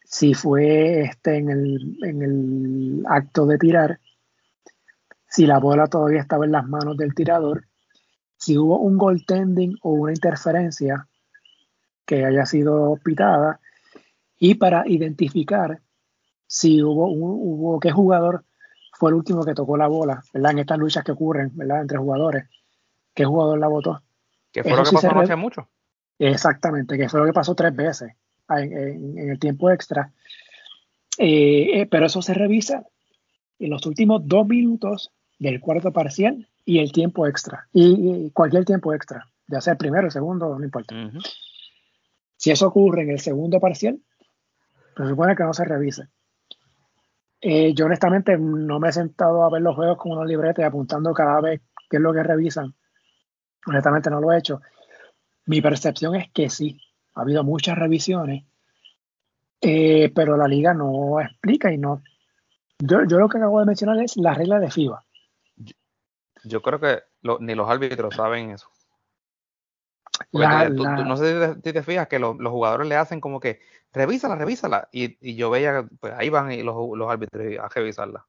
[0.05, 4.01] si fue este en el, en el acto de tirar,
[5.29, 7.68] si la bola todavía estaba en las manos del tirador,
[8.39, 11.07] si hubo un goaltending o una interferencia
[12.07, 13.61] que haya sido pitada
[14.39, 15.81] y para identificar
[16.47, 18.45] si hubo, hubo qué jugador
[18.93, 20.53] fue el último que tocó la bola, ¿verdad?
[20.53, 21.83] En estas luchas que ocurren, ¿verdad?
[21.83, 22.49] Entre jugadores,
[23.15, 24.03] qué jugador la votó.
[24.51, 25.69] Que fue lo que pasó no hace mucho.
[26.19, 28.13] Exactamente, que fue lo que pasó tres veces
[28.49, 30.13] en, el tiempo extra.
[31.17, 32.87] Eh, eh, pero eso se revisa
[33.59, 37.67] en los últimos dos minutos del cuarto parcial y el tiempo extra.
[37.73, 40.95] Y, cualquier tiempo extra, ya sea el primero, el segundo, no importa.
[42.37, 43.99] Si eso ocurre en el segundo parcial,
[44.95, 46.09] se supone que no se revise.
[47.41, 50.65] Eh, yo honestamente no me he sentado a ver los juegos con una libreta y
[50.67, 52.75] apuntando cada vez qué es lo que revisan.
[53.67, 54.61] Honestamente no lo he hecho.
[55.47, 56.79] Mi percepción es que sí,
[57.15, 58.45] ha habido muchas revisiones,
[59.63, 62.03] eh, pero la liga no explica y no...
[62.79, 65.08] Yo, lo que acabo de mencionar es la regla de FIBA.
[66.45, 67.03] Yo creo que
[67.41, 68.69] ni los árbitros saben eso
[70.33, 73.61] no sé si te, fijas que los jugadores le hacen como que
[73.93, 74.89] revísala, revísala.
[74.93, 78.27] Y, y yo veía, pues ahí van los, los árbitros a revisarla.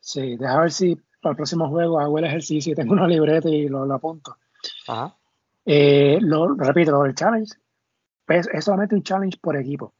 [0.00, 3.48] Sí, deja ver si para el próximo juego hago el ejercicio y tengo una libreta
[3.48, 4.36] y lo, apunto.
[4.88, 5.16] Ajá.
[5.64, 7.54] Eh, lo, repito, el challenge
[8.28, 9.94] es, solamente un challenge por equipo.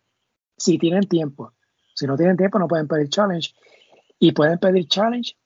[0.56, 1.52] Si tienen tiempo.
[1.94, 3.54] Si no tienen tiempo, no pueden pedir challenge.
[4.18, 5.36] Y pueden pedir challenge.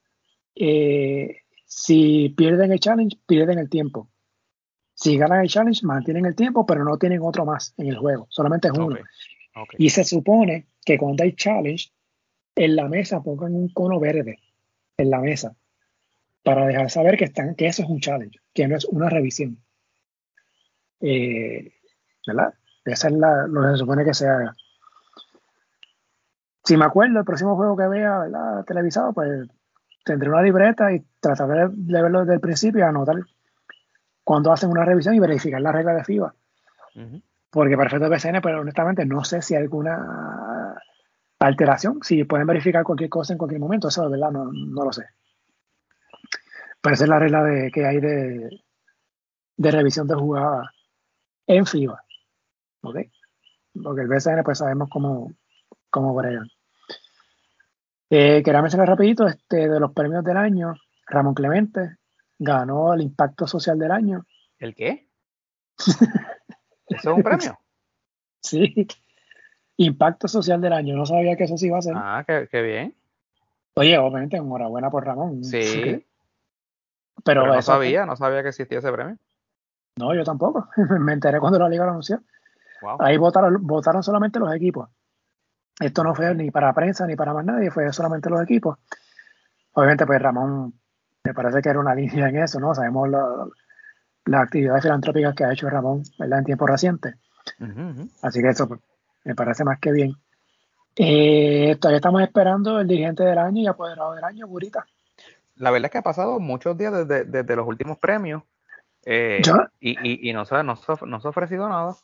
[0.59, 4.09] Eh, si pierden el challenge, pierden el tiempo.
[4.93, 8.27] Si ganan el challenge, mantienen el tiempo, pero no tienen otro más en el juego.
[8.29, 8.97] Solamente es uno.
[9.77, 11.91] Y se supone que cuando hay challenge,
[12.55, 14.39] en la mesa pongan un cono verde
[14.97, 15.55] en la mesa
[16.41, 19.63] para dejar saber que, están, que eso es un challenge, que no es una revisión.
[21.01, 21.73] Eh,
[22.25, 22.53] ¿Verdad?
[22.85, 24.55] Esa es lo que se supone que se haga.
[26.63, 28.65] Si me acuerdo, el próximo juego que vea ¿verdad?
[28.65, 29.47] televisado, pues
[30.07, 33.15] tendré una libreta y trataré de, verlo desde el principio y anotar
[34.23, 36.33] cuando hacen una revisión y verificar la regla de FIBA.
[37.51, 40.75] Porque para efectos de BCN, pero honestamente no sé si hay alguna
[41.39, 44.91] alteración, si pueden verificar cualquier cosa en cualquier momento, eso de verdad no, no lo
[44.91, 45.05] sé.
[46.81, 48.49] Pero esa es la regla de, que hay de,
[49.57, 50.71] de revisión de jugada
[51.45, 52.03] en FIBA.
[52.81, 52.97] ¿Ok?
[53.83, 55.31] Porque el BCN pues sabemos cómo,
[55.89, 56.47] cómo bregan.
[58.09, 60.75] Eh, quería mencionar rapidito este, de los premios del año.
[61.05, 61.97] Ramón Clemente
[62.39, 64.25] ganó el impacto social del año.
[64.59, 65.09] ¿El qué?
[65.77, 65.97] ¿Eso
[66.89, 67.59] es un premio?
[68.41, 68.87] sí.
[69.77, 70.95] Impacto social del año.
[70.95, 71.93] No sabía que eso sí iba a ser.
[71.95, 72.95] Ah, qué, bien.
[73.75, 75.43] Oye, obviamente, enhorabuena por Ramón.
[75.43, 76.03] Sí.
[77.23, 79.17] Pero, no sabía, no sabía que existía ese premio.
[79.97, 80.69] No, yo tampoco.
[80.99, 82.21] Me enteré cuando la liga lo anunció.
[82.99, 84.89] Ahí votaron, votaron solamente los equipos.
[85.79, 88.77] Esto no fue ni para prensa ni para más nadie, fue solamente los equipos.
[89.73, 90.73] Obviamente, pues Ramón,
[91.23, 92.73] me parece que era una línea en eso, ¿no?
[92.73, 93.09] Sabemos
[94.25, 96.39] las actividades filantrópicas que ha hecho Ramón, ¿verdad?
[96.39, 97.15] En tiempo reciente.
[98.21, 98.81] Así que eso pues,
[99.23, 100.15] me parece más que bien.
[100.95, 104.85] Eh, todavía estamos esperando el dirigente del año y apoderado del año, Burita.
[105.55, 108.43] La verdad es que ha pasado muchos días desde, los últimos premios
[109.05, 109.41] eh,
[109.79, 111.95] y, no, se, no, ha ofrecido nada.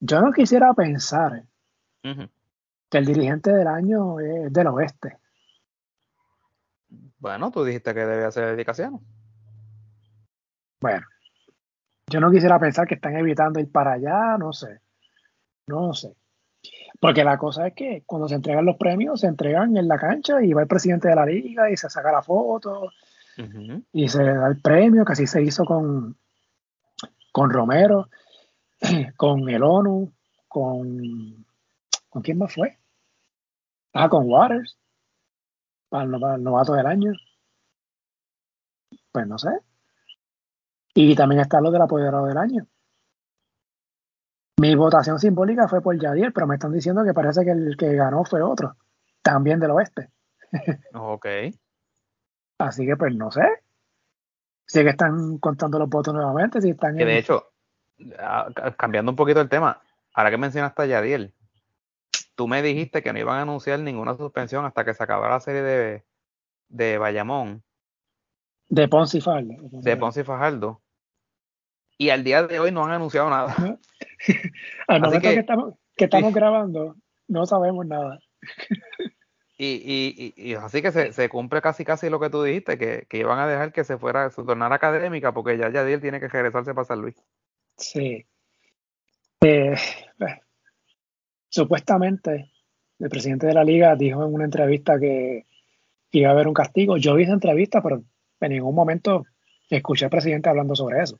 [0.00, 1.42] Yo no quisiera pensar
[2.90, 5.18] que el dirigente del año es del oeste.
[7.18, 9.00] Bueno, tú dijiste que debe hacer dedicación.
[10.80, 11.06] Bueno,
[12.06, 14.80] yo no quisiera pensar que están evitando ir para allá, no sé.
[15.66, 16.14] No sé.
[17.00, 20.42] Porque la cosa es que cuando se entregan los premios, se entregan en la cancha
[20.42, 22.90] y va el presidente de la liga y se saca la foto
[23.92, 26.16] y se da el premio, que así se hizo con,
[27.30, 28.08] con Romero,
[29.16, 30.12] con el ONU,
[30.48, 31.46] con
[32.18, 32.76] ¿Con quién más fue?
[33.92, 34.76] Ah, con Waters.
[35.88, 37.12] Para el, novato del año.
[39.12, 39.50] Pues no sé.
[40.94, 42.66] Y también está lo del apoderado del año.
[44.60, 47.94] Mi votación simbólica fue por Yadier, pero me están diciendo que parece que el que
[47.94, 48.74] ganó fue otro.
[49.22, 50.10] También del oeste.
[50.94, 51.26] ok.
[52.58, 53.46] Así que pues no sé.
[54.66, 56.96] Si que están contando los votos nuevamente, si están...
[56.96, 57.52] Que de hecho,
[58.18, 59.80] ah, cambiando un poquito el tema,
[60.14, 61.32] ahora que mencionaste a Yadiel,
[62.38, 65.40] tú me dijiste que no iban a anunciar ninguna suspensión hasta que se acabara la
[65.40, 66.04] serie de,
[66.68, 67.64] de Bayamón.
[68.68, 69.56] De Ponce y Fajardo.
[69.60, 70.80] De Ponce y Fajardo.
[71.96, 73.56] Y al día de hoy no han anunciado nada.
[74.86, 75.44] al momento que,
[75.96, 76.94] que estamos, grabando,
[77.26, 78.20] no sabemos nada.
[79.58, 83.40] y, y, así que se, cumple casi casi lo que tú dijiste, que, que iban
[83.40, 86.84] a dejar que se fuera, su tornara académica, porque ya Yadiel tiene que regresarse para
[86.84, 87.20] San Luis.
[87.76, 88.24] Sí.
[89.40, 89.74] Eh,
[91.48, 92.52] Supuestamente,
[92.98, 95.46] el presidente de la liga dijo en una entrevista que
[96.12, 96.96] iba a haber un castigo.
[96.96, 98.02] Yo vi esa entrevista, pero
[98.40, 99.24] en ningún momento
[99.70, 101.18] escuché al presidente hablando sobre eso.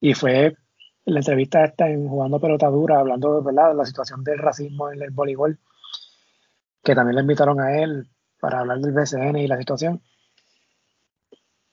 [0.00, 0.56] Y fue
[1.04, 3.70] la entrevista esta en Jugando Pelota Dura, hablando ¿verdad?
[3.70, 5.58] de la situación del racismo en el voleibol,
[6.82, 8.08] que también le invitaron a él
[8.40, 10.02] para hablar del BCN y la situación.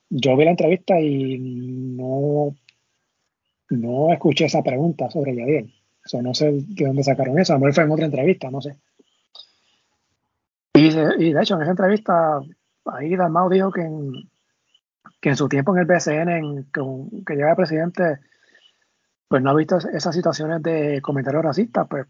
[0.09, 2.55] Yo vi la entrevista y no,
[3.69, 5.73] no escuché esa pregunta sobre Yadiel.
[6.03, 7.53] O sea, no sé de dónde sacaron eso.
[7.53, 8.77] A lo mejor fue en otra entrevista, no sé.
[10.73, 10.89] Y,
[11.33, 12.39] de hecho, en esa entrevista,
[12.85, 14.11] ahí Dalmau dijo que en,
[15.19, 16.81] que en su tiempo en el BCN, en, que,
[17.25, 18.19] que llega presidente,
[19.27, 22.07] pues no ha visto esas situaciones de comentarios racistas, pues,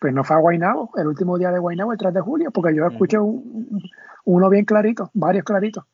[0.00, 2.74] pues no fue a Guaynabo, el último día de Guaynabo, el 3 de julio, porque
[2.74, 5.84] yo escuché uno bien clarito, varios claritos,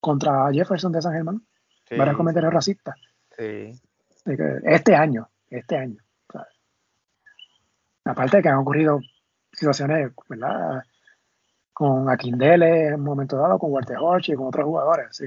[0.00, 1.42] contra Jefferson de San Germán,
[1.96, 2.96] varios comentarios racistas.
[3.36, 3.72] Sí.
[4.64, 5.28] Este año,
[5.58, 6.02] este año.
[8.04, 9.00] Aparte de que han ocurrido
[9.52, 10.82] situaciones, ¿verdad?
[11.72, 15.22] Con Aquindele en un momento dado, con Walter Hodge y con otros jugadores.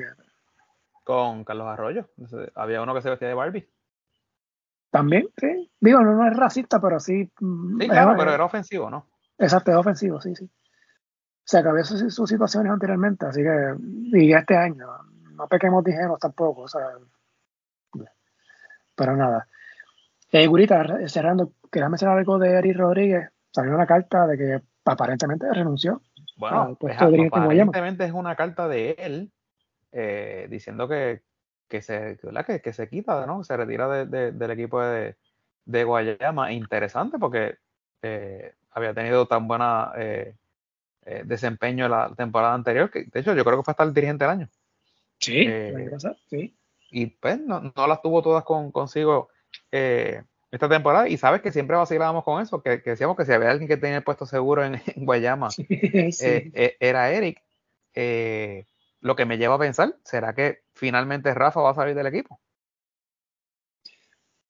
[1.04, 2.10] Con Carlos Arroyo.
[2.56, 3.68] Había uno que se vestía de Barbie.
[4.92, 5.70] También, sí.
[5.80, 7.30] Digo, no, es racista, pero sí.
[7.40, 9.08] Mm, sí, claro, pero era ofensivo, ¿no?
[9.38, 10.46] Exacto, es ofensivo, sí, sí.
[10.46, 13.76] O sea, que había sus, situaciones anteriormente, así que.
[14.14, 14.88] Y este año,
[15.34, 16.82] no pequemos dijeron tampoco, o sea.
[18.96, 19.48] Pero nada.
[20.32, 23.30] Eh, Gurita, cerrando, quería mencionar algo de Eric Rodríguez.
[23.52, 26.02] salió una carta de que aparentemente renunció.
[26.36, 26.78] Bueno,
[27.32, 29.32] aparentemente es una carta de él
[29.92, 31.22] eh, diciendo que,
[31.68, 33.44] que se, Que, que, se quita, ¿no?
[33.44, 35.16] Se retira del equipo de,
[35.66, 36.52] de, Guayama.
[36.52, 37.58] Interesante porque
[38.02, 40.36] eh, había tenido tan buena eh,
[41.26, 44.26] desempeño en la temporada anterior, que de hecho yo creo que fue hasta el dirigente
[44.26, 44.50] del año.
[45.20, 45.48] Sí,
[46.30, 46.56] sí.
[46.92, 49.30] Y pues no, no las tuvo todas con, consigo
[49.72, 53.68] esta temporada y sabes que siempre vacilábamos con eso, que, decíamos que si había alguien
[53.68, 55.50] que tenía el puesto seguro en, Guayama,
[56.80, 57.42] era Eric.
[57.94, 58.66] Eh,
[59.02, 62.40] lo que me lleva a pensar, ¿será que finalmente Rafa va a salir del equipo?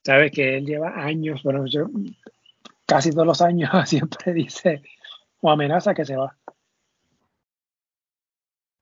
[0.04, 1.88] Sabes que él lleva años, bueno, yo
[2.86, 4.82] casi todos los años siempre dice
[5.42, 6.36] o amenaza que se va.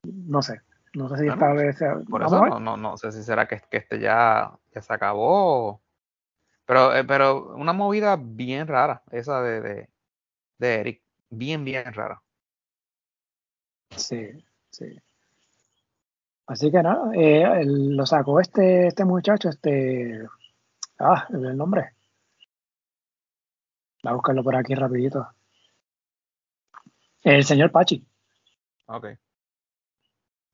[0.04, 0.60] No sé,
[0.94, 1.78] no sé si esta vez.
[2.08, 5.80] Por eso no, no, sé si será que, que este ya, se acabó.
[6.66, 9.88] Pero, eh, pero una movida bien rara, esa de, de,
[10.58, 11.02] de Eric.
[11.30, 12.22] Bien, bien rara.
[13.96, 15.00] Sí, sí.
[16.46, 20.26] Así que nada, eh, lo sacó este, este muchacho, este.
[20.98, 21.92] Ah, el nombre.
[24.02, 25.28] Voy a buscarlo por aquí rapidito.
[27.22, 28.06] El señor Pachi.
[28.86, 29.06] Ok.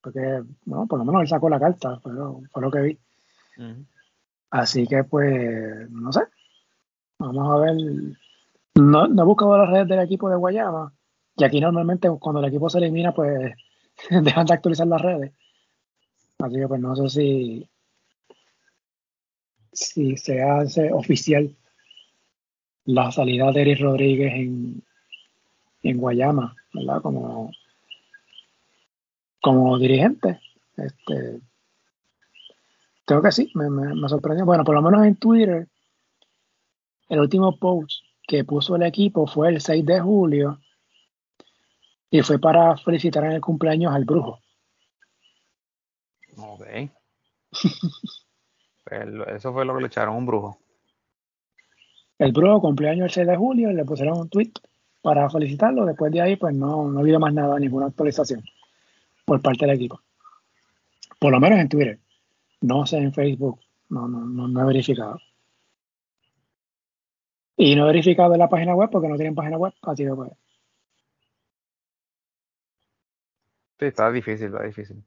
[0.01, 2.98] Porque, bueno, por lo menos él sacó la carta, fue lo, que vi.
[4.53, 6.20] Así que, pues, no sé.
[7.19, 7.74] Vamos a ver.
[8.74, 10.93] No, no he buscado las redes del equipo de Guayama.
[11.39, 13.55] Y aquí normalmente cuando el equipo se elimina, pues
[14.11, 15.33] dejan de actualizar las redes.
[16.39, 17.69] Así que pues no sé si,
[19.73, 21.57] si se hace oficial
[22.85, 24.83] la salida de Eric Rodríguez en,
[25.83, 27.01] en Guayama, ¿verdad?
[27.01, 27.53] Como,
[29.41, 30.41] como dirigente.
[30.77, 31.41] Este,
[33.05, 34.45] creo que sí, me, me, sorprendió.
[34.45, 35.69] Bueno, por lo menos en Twitter,
[37.09, 40.61] el último post que puso el equipo fue el 6 de julio
[42.11, 44.39] y fue para felicitar en el cumpleaños al brujo.
[46.37, 46.62] Ok.
[48.85, 50.59] Pues, eso fue lo que le echaron, un brujo.
[52.19, 54.51] El brujo cumpleaños el 6 de julio y le pusieron un tweet
[55.03, 55.87] para felicitarlo.
[55.87, 58.43] Después de ahí, pues no, no ha habido más nada, ninguna actualización
[59.24, 60.01] por parte del equipo.
[61.19, 62.01] Por lo menos en Twitter.
[62.62, 63.60] No sé en Facebook.
[63.89, 65.18] No, no, no, he verificado.
[67.56, 70.14] Y no he verificado en la página web porque no tienen página web, así que
[70.14, 70.30] pues.
[73.78, 75.05] Sí, está difícil, está difícil.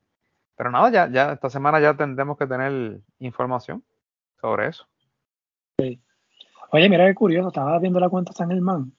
[0.56, 3.84] Pero nada, ya, ya esta semana ya tendremos que tener información
[4.40, 4.86] sobre eso.
[5.80, 5.99] Sí.
[6.72, 8.94] Oye, mira qué curioso, estaba viendo la cuenta San Germán,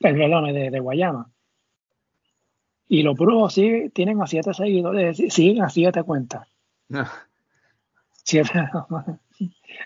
[0.00, 1.30] el de, de Guayama.
[2.88, 6.48] Y los brujos sí, tienen a siete seguidores, siguen a siete cuentas.
[8.30, 8.52] siete,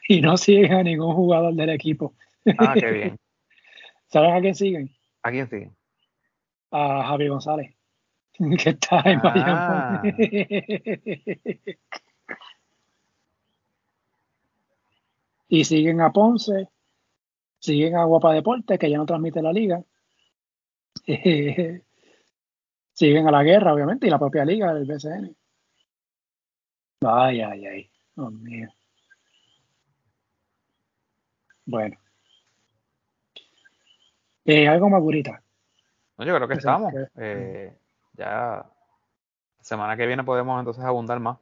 [0.08, 2.14] y no siguen a ningún jugador del equipo.
[2.58, 3.18] Ah, qué bien.
[4.08, 4.90] ¿Sabes a quién siguen?
[5.22, 5.74] ¿A quién siguen?
[6.70, 7.74] A Javi González.
[8.62, 10.02] que está en ah.
[15.48, 16.68] y siguen a Ponce,
[17.60, 19.82] siguen a Guapa Deporte, que ya no transmite la liga.
[22.92, 25.34] siguen a la guerra, obviamente, y la propia liga del BCN.
[27.06, 27.93] Ay, ay, ay.
[28.16, 28.68] Dios mío.
[31.66, 31.96] Bueno.
[34.44, 35.42] Eh, algo más burita.
[36.18, 36.92] No, yo creo que estamos.
[37.16, 37.76] Eh,
[38.12, 38.66] ya la
[39.60, 41.38] semana que viene podemos entonces abundar más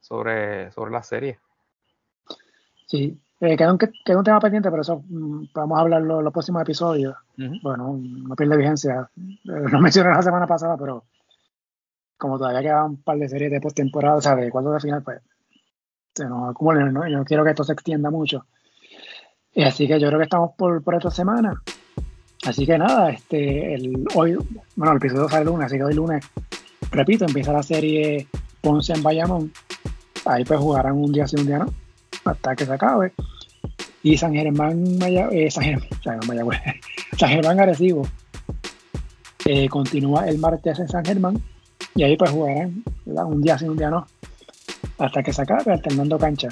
[0.00, 1.38] sobre, sobre la serie.
[2.86, 6.24] Sí, eh, queda, un, queda, un, tema pendiente, pero eso mm, vamos a hablarlo en
[6.24, 7.14] los próximos episodios.
[7.62, 9.10] Bueno, no pierde vigencia.
[9.16, 11.04] Eh, lo mencioné la semana pasada, pero
[12.16, 15.02] como todavía quedan un par de series de postemporada, o sea, de cuartos de final,
[15.02, 15.20] pues
[16.14, 17.06] se nos acumulan, ¿no?
[17.06, 18.46] Y no quiero que esto se extienda mucho.
[19.52, 21.60] Y así que yo creo que estamos por, por esta semana.
[22.44, 24.36] Así que nada, este, el, hoy,
[24.76, 26.24] bueno, el episodio sale lunes, así que hoy lunes,
[26.90, 28.26] repito, empieza la serie
[28.60, 29.52] Ponce en Bayamón.
[30.26, 31.72] Ahí pues jugarán un día sí, un día no,
[32.24, 33.12] hasta que se acabe.
[34.02, 35.88] Y San Germán, Maya, eh, San Germán,
[37.16, 37.58] San Germán,
[39.46, 41.42] eh, continúa el martes en San Germán.
[41.94, 44.06] Y ahí pues jugarán un día sí, un día no,
[44.98, 46.48] hasta que se acabe, alternando cancha.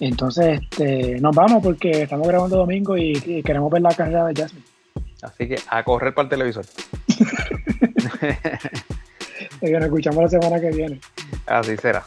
[0.00, 4.34] Entonces, este, nos vamos porque estamos grabando domingo y, y queremos ver la carrera de
[4.34, 4.66] Jasmine.
[5.22, 6.66] Así que a correr para el televisor.
[9.62, 11.00] nos escuchamos la semana que viene.
[11.46, 12.04] Así será.